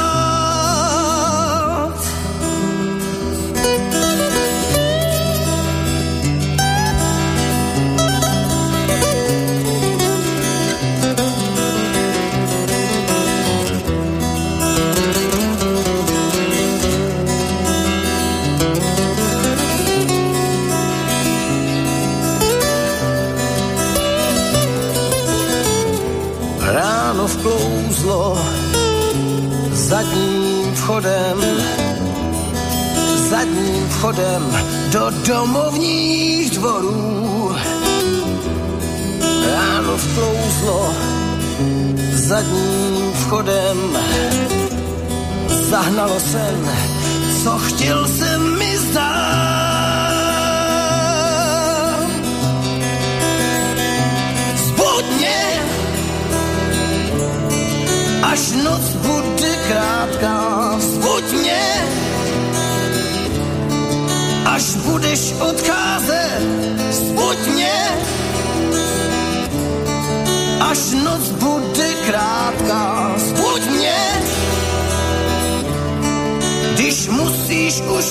Vklouzlo 28.08 28.38
zadním 29.72 30.76
vchodem, 30.76 31.38
zadním 33.30 33.90
vchodem 33.90 34.44
do 34.92 35.12
domovních 35.28 36.50
dvorů. 36.50 37.56
Ráno 39.54 39.98
vklouzlo 39.98 40.94
zadním 42.14 43.12
vchodem, 43.14 43.98
zahnalo 45.70 46.20
sen, 46.20 46.72
co 47.44 47.58
chtěl 47.58 48.08
jsem 48.08 48.58
mi 48.60 48.78
zdát. 48.78 49.57
Až 58.38 58.52
noc 58.64 58.86
bude 59.02 59.52
krátká, 59.68 60.76
vzbuď 60.78 61.24
mě, 61.42 61.64
až 64.46 64.76
budeš 64.86 65.34
odcházet, 65.40 66.42
vzbuď 66.90 67.38
mě, 67.54 67.78
až 70.60 70.80
noc 71.04 71.30
bude 71.30 71.90
krátká, 72.06 73.14
vzbuď 73.16 73.62
mě, 73.70 73.98
když 76.74 77.08
musíš 77.08 77.82
už. 77.82 78.08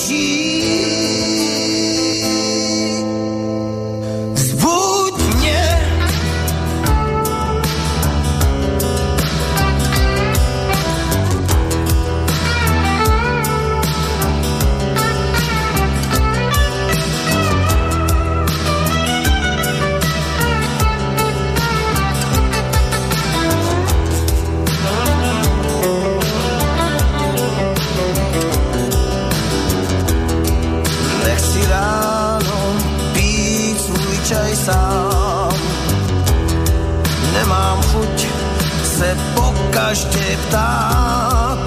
Každý 39.87 40.35
ptát, 40.47 41.59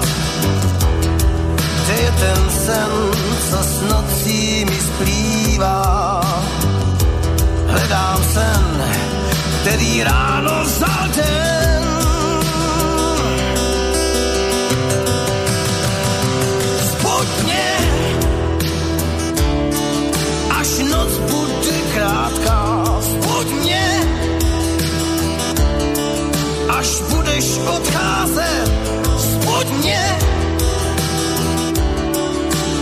kde 1.83 1.93
je 1.93 2.11
ten 2.11 2.49
sen, 2.65 2.91
co 3.49 3.57
s 3.57 3.81
nocí 3.81 4.65
mi 4.65 4.77
splývá. 4.77 6.21
Hledám 7.67 8.23
sen, 8.33 8.83
který 9.61 10.03
ráno 10.03 10.63
vzal 10.63 11.07
den. 11.15 11.80
Až 26.81 27.01
budeš 27.13 27.45
odcházet, 27.77 28.71
mě, 29.79 30.17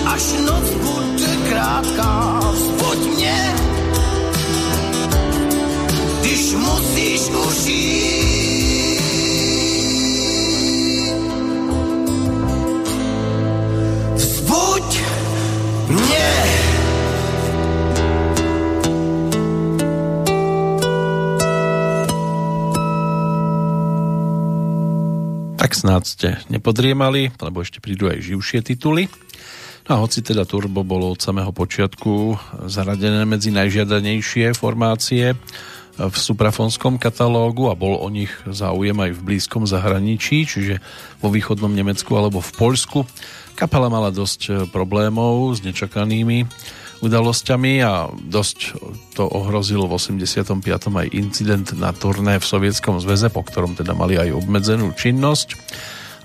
až 0.06 0.24
noc 0.46 0.70
bude 0.70 1.32
krátká, 1.50 2.40
mě, 3.16 3.56
když 6.22 6.54
musíš 6.54 7.22
užít. 7.30 7.99
Snáď 25.80 26.04
ste 26.04 26.28
nepodriemali, 26.52 27.32
lebo 27.40 27.64
ešte 27.64 27.80
prídu 27.80 28.12
aj 28.12 28.20
živšie 28.20 28.60
tituly. 28.60 29.08
No 29.88 29.96
a 29.96 30.02
hoci 30.04 30.20
teda 30.20 30.44
Turbo 30.44 30.84
bolo 30.84 31.16
od 31.16 31.24
samého 31.24 31.56
počiatku 31.56 32.36
zaradené 32.68 33.24
medzi 33.24 33.50
najžiadanejšie 33.56 34.52
formácie 34.54 35.40
v 36.00 36.16
suprafonskom 36.16 37.00
katalógu 37.00 37.72
a 37.72 37.80
bol 37.80 37.96
o 38.00 38.08
nich 38.12 38.32
záujem 38.48 38.96
aj 38.96 39.12
v 39.16 39.26
blízkom 39.26 39.64
zahraničí, 39.68 40.48
čiže 40.48 40.84
vo 41.24 41.32
východnom 41.32 41.72
Nemecku 41.72 42.12
alebo 42.16 42.40
v 42.40 42.52
Poľsku, 42.56 43.00
kapela 43.56 43.92
mala 43.92 44.12
dosť 44.12 44.72
problémov 44.72 45.56
s 45.56 45.64
nečakanými 45.64 46.48
udalosťami 47.00 47.74
a 47.84 48.12
dosť 48.12 48.58
to 49.16 49.24
ohrozil 49.28 49.88
v 49.88 49.96
85. 49.96 50.60
aj 50.68 51.08
incident 51.16 51.68
na 51.80 51.96
turné 51.96 52.40
v 52.40 52.46
Sovietskom 52.46 53.00
zväze, 53.00 53.32
po 53.32 53.44
ktorom 53.44 53.76
teda 53.76 53.96
mali 53.96 54.20
aj 54.20 54.36
obmedzenú 54.36 54.92
činnosť. 54.96 55.56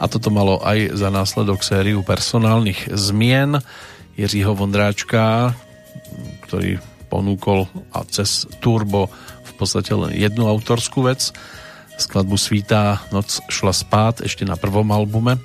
A 0.02 0.10
toto 0.10 0.34
malo 0.34 0.58
aj 0.60 0.98
za 0.98 1.08
následok 1.08 1.62
sériu 1.62 2.02
personálnych 2.02 2.90
zmien 2.90 3.62
Jiřího 4.18 4.54
Vondráčka, 4.58 5.54
ktorý 6.46 6.82
ponúkol 7.06 7.70
a 7.94 8.02
cez 8.10 8.50
Turbo 8.58 9.06
v 9.46 9.52
podstate 9.54 9.94
len 9.94 10.10
jednu 10.18 10.50
autorskú 10.50 11.06
vec. 11.06 11.30
Skladbu 11.94 12.34
Svítá 12.34 13.06
noc 13.14 13.38
šla 13.46 13.70
spát 13.70 14.18
ešte 14.18 14.42
na 14.42 14.58
prvom 14.58 14.90
albume. 14.90 15.38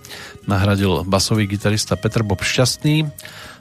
Nahradil 0.49 1.05
basový 1.05 1.45
gitarista 1.45 1.93
Petr 1.93 2.25
Bob 2.25 2.41
Šťastný 2.41 3.05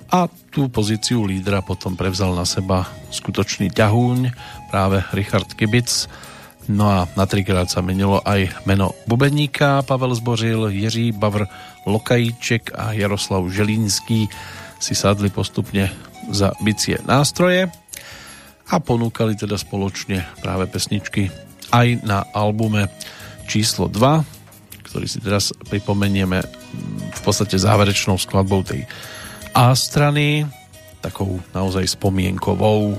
a 0.09 0.25
tú 0.49 0.73
pozíciu 0.73 1.29
lídra 1.29 1.61
potom 1.61 1.93
prevzal 1.93 2.33
na 2.33 2.49
seba 2.49 2.89
skutočný 3.13 3.69
ťahúň, 3.69 4.33
práve 4.73 5.05
Richard 5.13 5.53
Kibic. 5.53 6.09
No 6.69 6.89
a 6.89 6.99
na 7.17 7.25
trikrát 7.25 7.69
sa 7.69 7.81
menilo 7.81 8.21
aj 8.25 8.65
meno 8.69 8.93
bubeníka, 9.09 9.85
Pavel 9.85 10.13
Zbořil, 10.17 10.69
Jiří 10.69 11.17
Bavr, 11.17 11.49
Lokajíček 11.89 12.77
a 12.77 12.93
Jaroslav 12.93 13.49
Želínský 13.49 14.29
si 14.77 14.95
sadli 14.97 15.33
postupne 15.33 15.89
za 16.29 16.53
bicie 16.61 17.01
nástroje 17.09 17.73
a 18.69 18.77
ponúkali 18.85 19.33
teda 19.33 19.57
spoločne 19.57 20.29
práve 20.45 20.69
pesničky 20.69 21.33
aj 21.73 22.05
na 22.05 22.25
albume 22.37 22.93
číslo 23.49 23.89
2, 23.89 24.85
ktorý 24.89 25.07
si 25.09 25.21
teraz 25.25 25.57
pripomenieme 25.73 26.45
v 27.13 27.21
podstate 27.25 27.57
záverečnou 27.57 28.21
skladbou 28.21 28.61
tej 28.61 28.85
a 29.59 29.75
strany, 29.75 30.47
takou 31.03 31.43
naozaj 31.51 31.99
spomienkovou. 31.99 32.95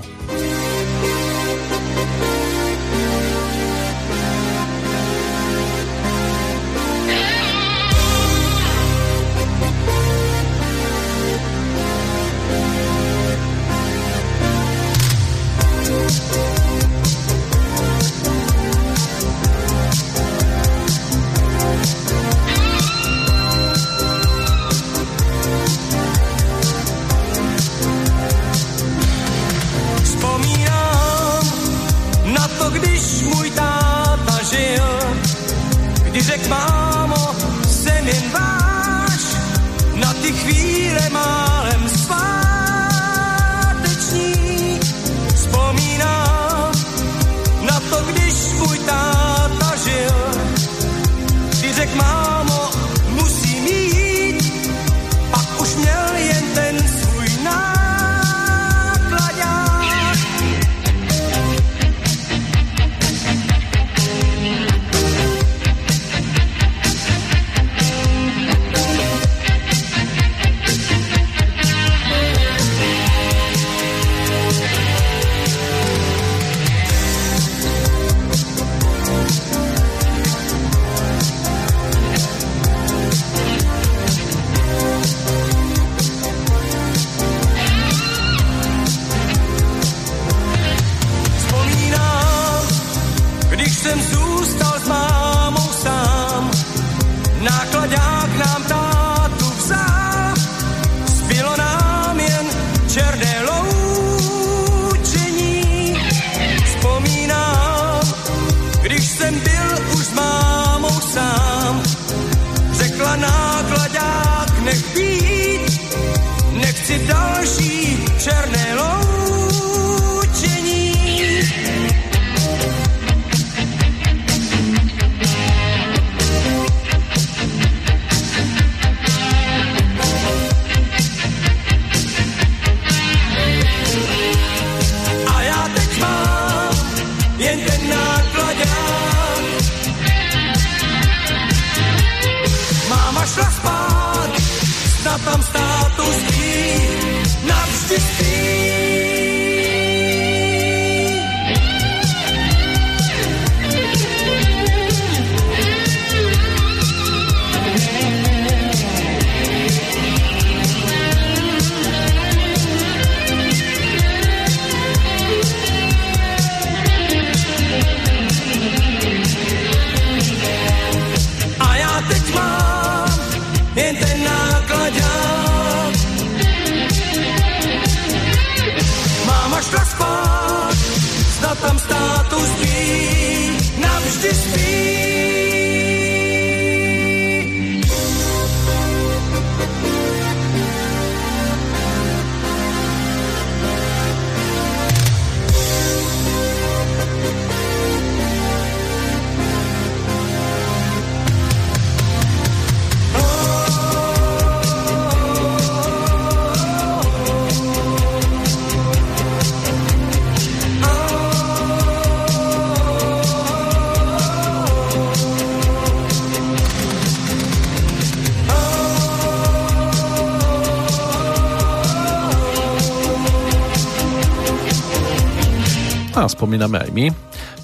A 226.20 226.28
spomíname 226.28 226.76
aj 226.76 226.92
my 226.92 227.08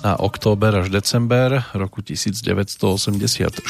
na 0.01 0.17
október 0.17 0.73
až 0.73 0.89
december 0.89 1.61
roku 1.77 2.01
1984, 2.01 3.61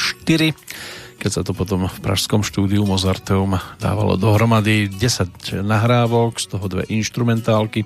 keď 1.19 1.27
sa 1.27 1.43
to 1.43 1.51
potom 1.51 1.91
v 1.91 1.97
pražskom 1.99 2.39
štúdiu 2.39 2.87
Mozarteum 2.87 3.59
dávalo 3.83 4.15
dohromady 4.15 4.87
10 4.87 5.59
nahrávok, 5.59 6.39
z 6.39 6.55
toho 6.55 6.71
dve 6.71 6.87
instrumentálky. 6.87 7.83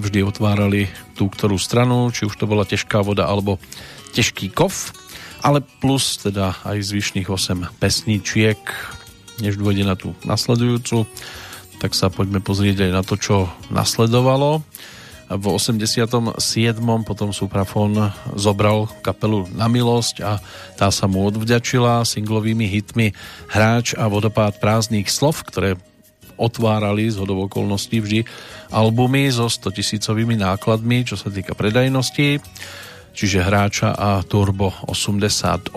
Vždy 0.00 0.24
otvárali 0.24 0.88
tú 1.12 1.28
ktorú 1.28 1.60
stranu, 1.60 2.08
či 2.08 2.24
už 2.24 2.32
to 2.40 2.48
bola 2.48 2.64
ťažká 2.64 3.04
voda 3.04 3.28
alebo 3.28 3.60
ťažký 4.16 4.56
kov, 4.56 4.96
ale 5.44 5.60
plus 5.84 6.24
teda 6.24 6.56
aj 6.64 6.80
zvyšných 6.88 7.28
8 7.28 7.68
pesničiek, 7.76 8.56
než 9.44 9.60
dôjde 9.60 9.84
na 9.84 9.92
tú 9.92 10.16
nasledujúcu, 10.24 11.04
tak 11.84 11.92
sa 11.92 12.08
poďme 12.08 12.40
pozrieť 12.40 12.88
aj 12.88 12.92
na 12.96 13.04
to, 13.04 13.20
čo 13.20 13.52
nasledovalo 13.68 14.64
v 15.30 15.44
87. 15.46 16.34
potom 17.06 17.30
Suprafon 17.30 18.10
zobral 18.34 18.90
kapelu 18.98 19.46
na 19.54 19.70
milosť 19.70 20.16
a 20.26 20.42
tá 20.74 20.90
sa 20.90 21.06
mu 21.06 21.22
odvďačila 21.22 22.02
singlovými 22.02 22.66
hitmi 22.66 23.14
Hráč 23.46 23.94
a 23.94 24.10
vodopád 24.10 24.58
prázdnych 24.58 25.06
slov, 25.06 25.46
ktoré 25.46 25.78
otvárali 26.34 27.06
z 27.06 27.22
hodov 27.22 27.46
okolností 27.46 28.02
vždy 28.02 28.20
albumy 28.74 29.30
so 29.30 29.46
100 29.46 29.70
tisícovými 29.70 30.34
nákladmi, 30.40 31.06
čo 31.06 31.14
sa 31.14 31.30
týka 31.30 31.54
predajnosti, 31.54 32.42
čiže 33.14 33.44
Hráča 33.44 33.94
a 33.94 34.24
Turbo 34.26 34.74
88 34.88 35.76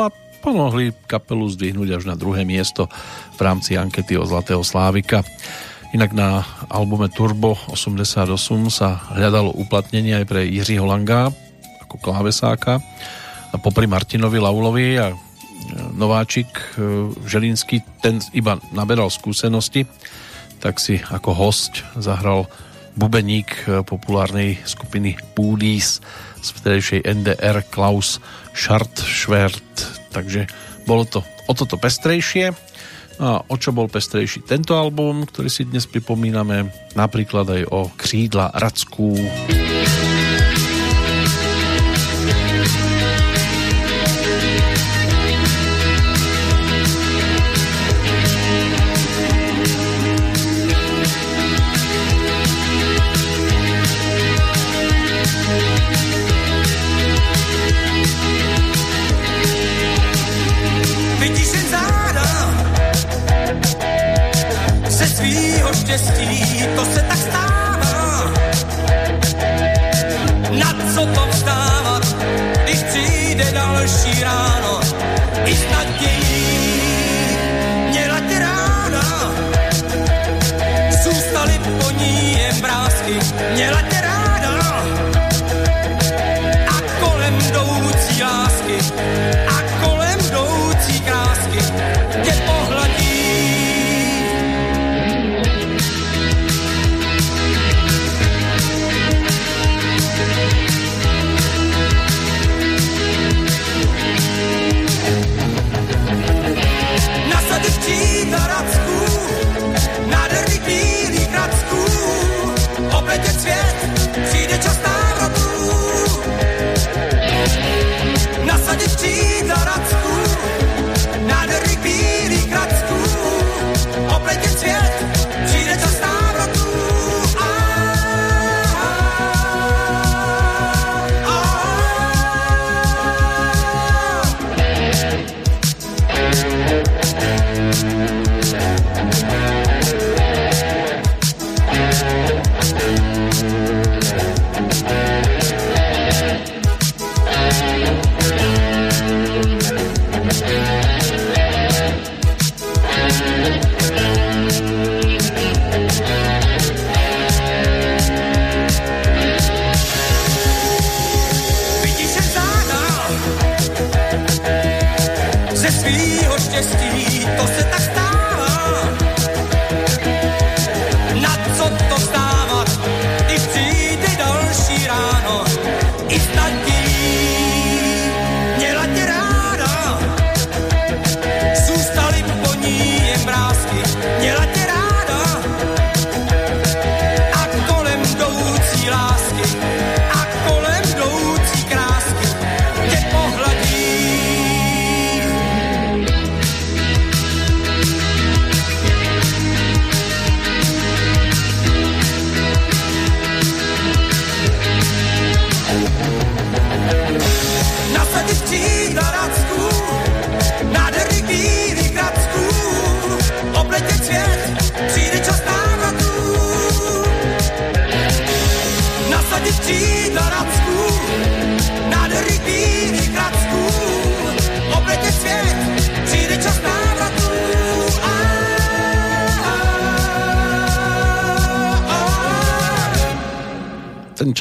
a 0.00 0.08
pomohli 0.40 0.96
kapelu 1.08 1.44
zdvihnúť 1.44 1.88
až 2.00 2.02
na 2.08 2.16
druhé 2.16 2.44
miesto 2.48 2.88
v 3.36 3.40
rámci 3.40 3.76
ankety 3.76 4.16
o 4.16 4.24
Zlatého 4.24 4.64
Slávika. 4.64 5.24
Inak 5.94 6.10
na 6.10 6.42
albume 6.66 7.06
Turbo 7.06 7.54
88 7.70 8.26
sa 8.66 8.98
hľadalo 9.14 9.54
uplatnenie 9.54 10.18
aj 10.18 10.26
pre 10.26 10.42
Jiřího 10.42 10.82
Langa 10.82 11.30
ako 11.86 12.02
klávesáka 12.02 12.82
a 13.54 13.56
popri 13.62 13.86
Martinovi 13.86 14.42
Laulovi 14.42 14.98
a 14.98 15.14
e, 15.14 15.16
Nováčik 15.94 16.50
e, 16.50 16.66
Želinský, 17.30 18.02
ten 18.02 18.18
iba 18.34 18.58
naberal 18.74 19.06
skúsenosti, 19.06 19.86
tak 20.58 20.82
si 20.82 20.98
ako 20.98 21.30
host 21.30 21.86
zahral 21.94 22.50
bubeník 22.98 23.54
e, 23.62 23.86
populárnej 23.86 24.58
skupiny 24.66 25.14
Pudis 25.38 26.02
z 26.42 26.48
vtedejšej 26.58 27.06
NDR 27.06 27.62
Klaus 27.70 28.18
Schartschwert. 28.50 30.10
Takže 30.10 30.50
bolo 30.90 31.06
to 31.06 31.22
o 31.46 31.54
toto 31.54 31.78
pestrejšie. 31.78 32.73
A 33.18 33.46
o 33.46 33.54
čo 33.54 33.70
bol 33.70 33.86
pestrejší 33.86 34.42
tento 34.42 34.74
album, 34.74 35.26
ktorý 35.26 35.50
si 35.50 35.62
dnes 35.66 35.86
pripomíname, 35.86 36.70
napríklad 36.98 37.46
aj 37.46 37.62
o 37.70 37.80
křídla 37.94 38.54
Rackú. 38.58 39.14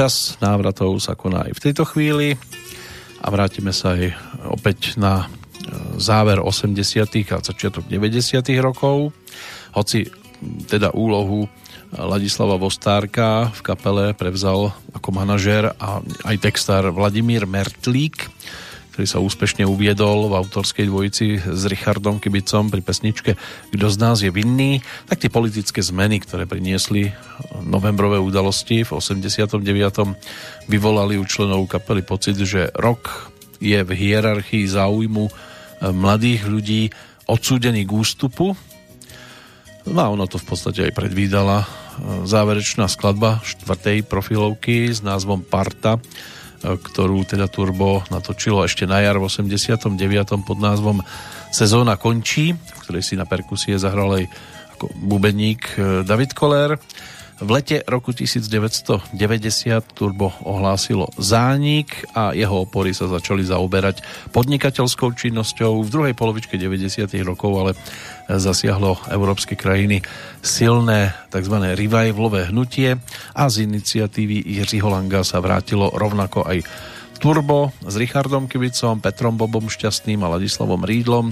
Čas 0.04 0.36
návratov 0.44 1.00
sa 1.00 1.16
koná 1.16 1.48
aj 1.48 1.56
v 1.56 1.64
tejto 1.64 1.88
chvíli 1.88 2.36
a 3.24 3.28
vrátime 3.32 3.72
sa 3.72 3.96
aj 3.96 4.12
opäť 4.52 5.00
na 5.00 5.24
e, 5.24 5.28
záver 5.96 6.44
80. 6.44 7.08
a 7.32 7.40
začiatok 7.40 7.88
90. 7.88 8.44
rokov. 8.60 9.16
Hoci 9.72 10.12
teda 10.68 10.92
úlohu 10.92 11.48
Ladislava 11.96 12.60
Vostárka 12.60 13.48
v 13.56 13.62
kapele 13.64 14.12
prevzal 14.12 14.76
ako 14.92 15.10
manažér 15.16 15.72
a 15.80 16.04
aj 16.28 16.52
textár 16.52 16.92
Vladimír 16.92 17.48
Mertlík, 17.48 18.28
ktorý 18.94 19.10
sa 19.10 19.18
úspešne 19.26 19.66
uviedol 19.66 20.30
v 20.30 20.38
autorskej 20.38 20.86
dvojici 20.86 21.42
s 21.42 21.66
Richardom 21.66 22.22
Kibicom 22.22 22.70
pri 22.70 22.86
pesničke 22.86 23.34
Kto 23.74 23.90
z 23.90 23.98
nás 23.98 24.22
je 24.22 24.30
vinný, 24.30 24.86
tak 25.10 25.18
tie 25.18 25.34
politické 25.34 25.82
zmeny, 25.82 26.22
ktoré 26.22 26.46
priniesli 26.46 27.10
novembrové 27.66 28.22
udalosti 28.22 28.86
v 28.86 28.94
89. 28.94 29.66
vyvolali 30.70 31.18
u 31.18 31.26
členov 31.26 31.66
kapely 31.66 32.06
pocit, 32.06 32.38
že 32.38 32.70
rok 32.78 33.34
je 33.58 33.82
v 33.82 33.92
hierarchii 33.98 34.70
záujmu 34.70 35.26
mladých 35.90 36.46
ľudí 36.46 36.82
odsúdený 37.26 37.90
k 37.90 37.98
ústupu. 37.98 38.54
No 39.90 40.00
a 40.06 40.14
ono 40.14 40.30
to 40.30 40.38
v 40.38 40.46
podstate 40.46 40.80
aj 40.86 40.94
predvídala 40.94 41.66
záverečná 42.30 42.86
skladba 42.86 43.42
štvrtej 43.42 44.06
profilovky 44.06 44.94
s 44.94 45.02
názvom 45.02 45.42
Parta, 45.42 45.98
ktorú 46.64 47.28
teda 47.28 47.52
Turbo 47.52 48.08
natočilo 48.08 48.64
ešte 48.64 48.88
na 48.88 49.04
jar 49.04 49.20
v 49.20 49.28
89. 49.28 50.00
pod 50.48 50.58
názvom 50.58 51.04
Sezóna 51.52 52.00
končí, 52.00 52.56
v 52.56 52.80
ktorej 52.88 53.04
si 53.04 53.20
na 53.20 53.28
perkusie 53.28 53.76
zahral 53.76 54.24
aj 54.24 54.26
ako 54.80 54.86
bubeník 54.96 55.62
eh, 55.78 56.02
David 56.08 56.32
Koller. 56.34 56.80
V 57.44 57.50
lete 57.52 57.84
roku 57.84 58.16
1990 58.16 59.12
Turbo 59.92 60.32
ohlásilo 60.48 61.12
zánik 61.20 62.08
a 62.16 62.32
jeho 62.32 62.64
opory 62.64 62.96
sa 62.96 63.12
začali 63.12 63.44
zaoberať 63.44 64.00
podnikateľskou 64.32 65.12
činnosťou. 65.12 65.84
V 65.84 65.90
druhej 65.92 66.16
polovičke 66.16 66.56
90. 66.56 67.04
rokov 67.28 67.52
ale 67.60 67.72
zasiahlo 68.38 68.98
európske 69.10 69.58
krajiny 69.58 70.02
silné 70.40 71.14
tzv. 71.34 71.56
revivalové 71.74 72.50
hnutie 72.50 72.98
a 73.34 73.44
z 73.50 73.66
iniciatívy 73.66 74.44
Jiřího 74.62 74.90
Langa 74.90 75.26
sa 75.26 75.42
vrátilo 75.42 75.92
rovnako 75.94 76.46
aj 76.46 76.64
Turbo 77.18 77.72
s 77.88 77.96
Richardom 77.96 78.52
Kivicom, 78.52 79.00
Petrom 79.00 79.40
Bobom 79.40 79.72
Šťastným 79.72 80.22
a 80.28 80.36
Ladislavom 80.36 80.84
Rídlom, 80.84 81.32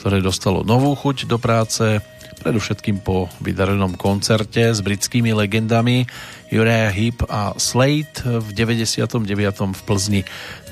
ktoré 0.00 0.24
dostalo 0.24 0.64
novú 0.64 0.96
chuť 0.96 1.28
do 1.28 1.36
práce 1.36 2.00
predovšetkým 2.38 3.02
po 3.02 3.26
vydarenom 3.42 3.98
koncerte 3.98 4.70
s 4.70 4.78
britskými 4.78 5.34
legendami 5.34 6.06
Uriah 6.54 6.94
Heep 6.94 7.26
a 7.26 7.52
Slade 7.58 8.24
v 8.24 8.48
99. 8.54 9.26
v 9.74 9.80
Plzni 9.84 10.22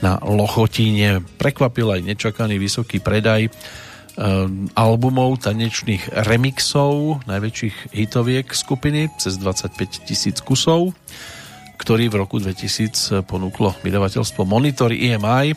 na 0.00 0.16
Lochotíne. 0.22 1.20
Prekvapil 1.36 1.98
aj 1.98 2.06
nečakaný 2.06 2.56
vysoký 2.56 3.02
predaj 3.02 3.50
albumov 4.72 5.44
tanečných 5.44 6.08
remixov 6.24 7.20
najväčších 7.28 7.92
hitoviek 7.92 8.48
skupiny 8.48 9.12
cez 9.20 9.36
25 9.36 10.08
tisíc 10.08 10.40
kusov 10.40 10.96
ktorý 11.76 12.08
v 12.08 12.18
roku 12.24 12.40
2000 12.40 13.22
ponúklo 13.28 13.76
vydavateľstvo 13.84 14.48
Monitor 14.48 14.90
EMI 14.96 15.52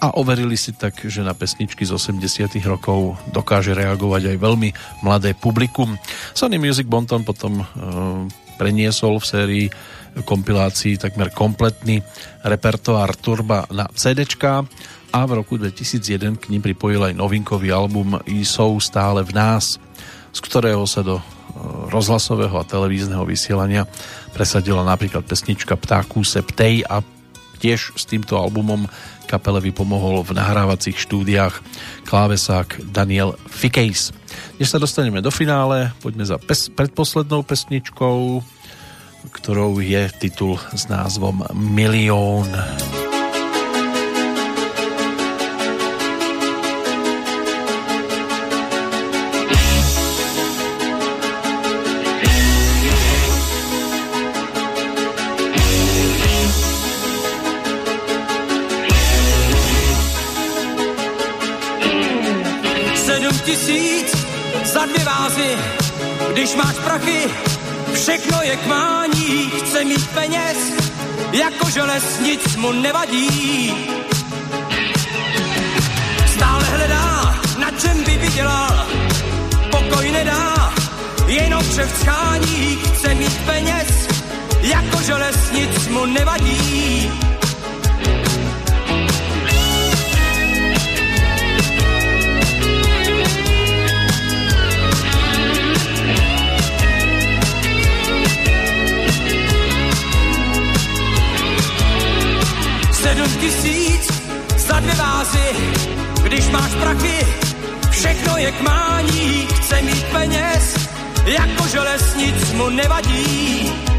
a 0.00 0.16
overili 0.16 0.56
si 0.56 0.72
tak, 0.72 0.96
že 1.04 1.20
na 1.20 1.36
pesničky 1.36 1.84
z 1.84 1.92
80 1.92 2.56
rokov 2.64 3.20
dokáže 3.36 3.76
reagovať 3.76 4.32
aj 4.32 4.36
veľmi 4.40 4.70
mladé 5.04 5.36
publikum. 5.36 6.00
Sony 6.32 6.56
Music 6.56 6.88
Bonton 6.88 7.20
potom 7.20 7.60
e, 7.60 7.64
preniesol 8.56 9.20
v 9.20 9.28
sérii 9.28 9.66
kompilácií 10.24 10.96
takmer 10.96 11.30
kompletný 11.30 12.00
repertoár 12.42 13.12
Turba 13.14 13.68
na 13.70 13.86
CD 13.92 14.24
a 15.12 15.26
v 15.26 15.42
roku 15.42 15.58
2001 15.58 16.38
k 16.38 16.48
ním 16.54 16.62
pripojil 16.62 17.10
aj 17.10 17.14
novinkový 17.14 17.74
album 17.74 18.18
Jsou 18.26 18.80
stále 18.80 19.22
v 19.26 19.34
nás, 19.34 19.78
z 20.30 20.40
ktorého 20.40 20.86
sa 20.86 21.02
do 21.02 21.18
e, 21.18 21.24
rozhlasového 21.90 22.54
a 22.58 22.64
televízneho 22.66 23.26
vysielania 23.26 23.86
presadila 24.30 24.86
napríklad 24.86 25.26
pesnička 25.26 25.76
Ptáků 25.76 26.24
se 26.24 26.42
ptej 26.42 26.86
a 26.86 27.02
tiež 27.60 27.92
s 27.92 28.08
týmto 28.08 28.40
albumom 28.40 28.88
kapele 29.28 29.60
vypomohol 29.60 30.24
v 30.24 30.32
nahrávacích 30.32 30.96
štúdiách 30.96 31.60
klávesák 32.08 32.80
Daniel 32.88 33.36
Fikejs. 33.46 34.16
Než 34.56 34.72
sa 34.72 34.80
dostaneme 34.80 35.20
do 35.20 35.30
finále, 35.30 35.92
poďme 36.00 36.24
za 36.24 36.40
pes- 36.40 36.72
predposlednou 36.72 37.44
pesničkou, 37.44 38.42
ktorou 39.30 39.78
je 39.78 40.08
titul 40.16 40.56
s 40.72 40.88
názvom 40.88 41.44
Milión. 41.52 42.48
Milión. 42.48 43.09
Tisíc 63.50 64.26
za 64.64 64.86
dvě 64.86 65.04
vázy, 65.04 65.50
když 66.32 66.54
máš 66.54 66.74
prachy, 66.84 67.20
všechno 67.92 68.38
je 68.42 68.56
k 68.56 68.66
mání, 68.66 69.50
chce 69.50 69.84
mít 69.84 70.06
peněz, 70.14 70.58
jako 71.32 71.70
želez 71.70 72.20
nic 72.20 72.56
mu 72.56 72.72
nevadí. 72.72 73.74
Stále 76.34 76.64
hledá, 76.64 77.34
na 77.58 77.70
čem 77.70 78.04
by 78.04 78.16
vydělal, 78.16 78.86
pokoj 79.70 80.10
nedá, 80.10 80.72
jenom 81.26 81.62
křev 81.62 81.98
schání, 82.00 82.78
chce 82.94 83.14
mít 83.14 83.38
peněz, 83.46 84.08
jako 84.60 85.02
želez 85.02 85.36
nic 85.52 85.88
mu 85.88 86.06
nevadí. 86.06 87.12
Sedm 103.10 103.40
tisíc 103.40 104.22
za 104.56 104.80
dvě 104.80 104.94
vázy, 104.94 105.48
když 106.22 106.48
máš 106.48 106.70
prachy, 106.70 107.26
všechno 107.90 108.36
je 108.36 108.52
k 108.52 108.60
mání, 108.60 109.46
chce 109.54 109.82
mít 109.82 110.04
peněz, 110.12 110.88
jako 111.26 111.68
želez 111.68 112.16
nic 112.16 112.52
mu 112.52 112.68
nevadí. 112.68 113.89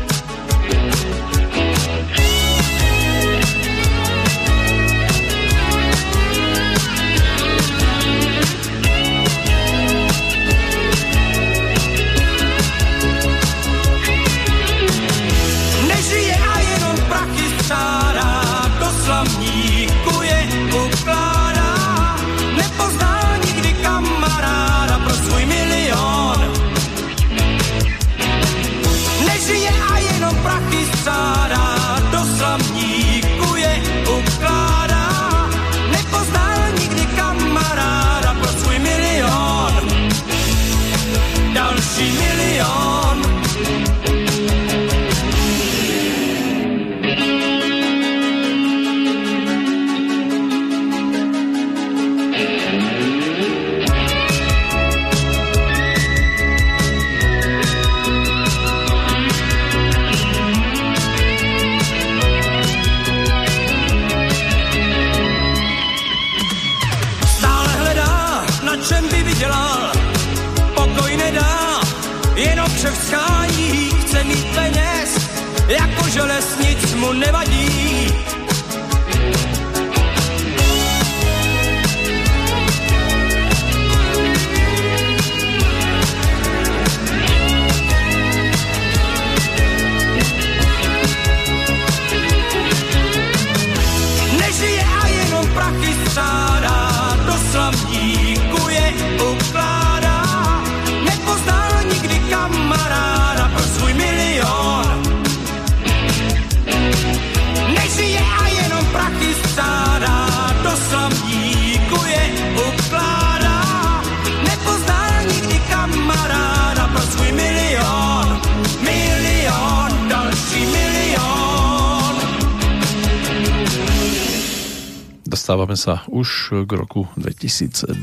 Dostávame 125.62 125.78
sa 125.78 126.02
už 126.10 126.66
k 126.66 126.72
roku 126.74 127.06
2002, 127.22 127.94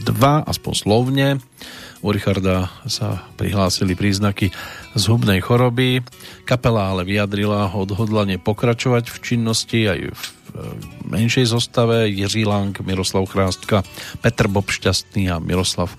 aspoň 0.47 0.73
slovne. 0.79 1.29
U 2.07 2.15
Richarda 2.15 2.71
sa 2.87 3.27
prihlásili 3.35 3.99
príznaky 3.99 4.55
zhubnej 4.95 5.43
choroby. 5.43 6.07
Kapela 6.47 6.95
ale 6.95 7.03
vyjadrila 7.03 7.75
odhodlanie 7.75 8.39
pokračovať 8.39 9.11
v 9.11 9.17
činnosti 9.19 9.91
aj 9.91 10.01
v 10.07 10.23
menšej 11.11 11.51
zostave. 11.51 12.07
Jiří 12.07 12.47
Lang, 12.47 12.79
Miroslav 12.79 13.27
Chrástka, 13.27 13.83
Petr 14.23 14.47
Bob 14.47 14.71
Šťastný 14.71 15.27
a 15.27 15.43
Miroslav 15.43 15.91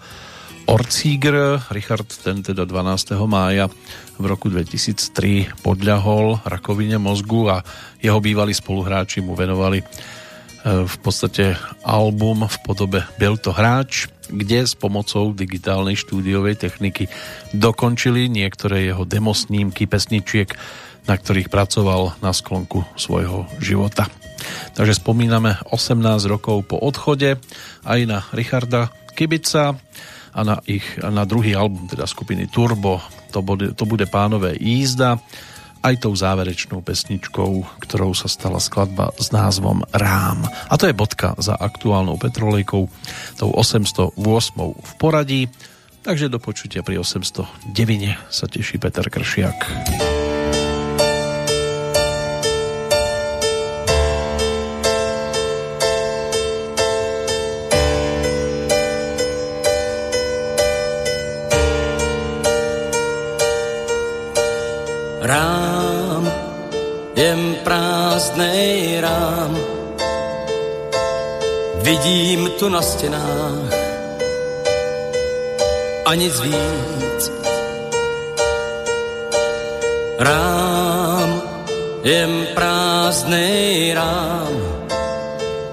Orcígr. 0.64 1.60
Richard 1.76 2.08
ten 2.24 2.40
teda 2.40 2.64
12. 2.64 3.20
mája 3.28 3.68
v 4.16 4.24
roku 4.32 4.48
2003 4.48 5.60
podľahol 5.60 6.40
rakovine 6.48 6.96
mozgu 6.96 7.52
a 7.52 7.68
jeho 8.00 8.24
bývalí 8.24 8.56
spoluhráči 8.56 9.20
mu 9.20 9.36
venovali 9.36 9.84
E, 9.84 10.19
v 10.66 10.98
podstate 11.00 11.56
album 11.88 12.44
v 12.44 12.58
podobe 12.68 13.00
to 13.40 13.52
hráč, 13.56 14.12
kde 14.28 14.68
s 14.68 14.76
pomocou 14.76 15.32
digitálnej 15.32 15.96
štúdiovej 15.96 16.60
techniky 16.60 17.08
dokončili 17.56 18.28
niektoré 18.28 18.92
jeho 18.92 19.08
demosnímky 19.08 19.88
pesničiek, 19.88 20.52
na 21.08 21.16
ktorých 21.16 21.50
pracoval 21.50 22.20
na 22.20 22.36
sklonku 22.36 22.84
svojho 23.00 23.48
života. 23.64 24.12
Takže 24.76 25.00
spomíname 25.00 25.60
18 25.72 26.00
rokov 26.28 26.68
po 26.68 26.80
odchode 26.80 27.40
aj 27.84 28.00
na 28.08 28.20
Richarda 28.32 28.92
Kibica 29.16 29.76
a 30.32 30.40
na, 30.46 30.62
ich, 30.68 30.86
na 31.02 31.26
druhý 31.26 31.58
album 31.58 31.90
teda 31.90 32.06
skupiny 32.06 32.48
Turbo 32.48 33.02
to 33.34 33.42
bude, 33.42 33.74
to 33.74 33.84
bude 33.86 34.06
Pánové 34.08 34.56
jízda 34.58 35.20
aj 35.80 35.96
tou 36.04 36.14
záverečnou 36.14 36.84
pesničkou, 36.84 37.80
ktorou 37.80 38.12
sa 38.12 38.28
stala 38.28 38.60
skladba 38.60 39.16
s 39.16 39.32
názvom 39.32 39.88
Rám. 39.96 40.44
A 40.68 40.74
to 40.76 40.88
je 40.88 40.96
bodka 40.96 41.36
za 41.40 41.56
aktuálnou 41.56 42.20
petrolejkou, 42.20 42.92
tou 43.40 43.50
808 43.56 44.20
v 44.76 44.92
poradí. 45.00 45.42
Takže 46.04 46.32
do 46.32 46.40
počutia 46.40 46.84
pri 46.84 47.00
809 47.04 47.76
sa 48.32 48.46
teší 48.48 48.80
Peter 48.80 49.08
Kršiak. 49.08 50.19
Prázdnej 68.20 69.00
rám. 69.00 69.56
Vidím 71.88 72.52
tu 72.60 72.70
na 72.70 72.82
stěnách 72.82 73.72
a 76.06 76.16
nic 76.16 76.40
víc. 76.40 77.32
Rám, 80.20 81.42
jen 82.04 82.48
prázdnej 82.56 83.94
rám, 83.96 84.52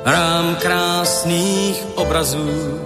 rám 0.04 0.56
krásných 0.62 1.82
obrazů 1.94 2.85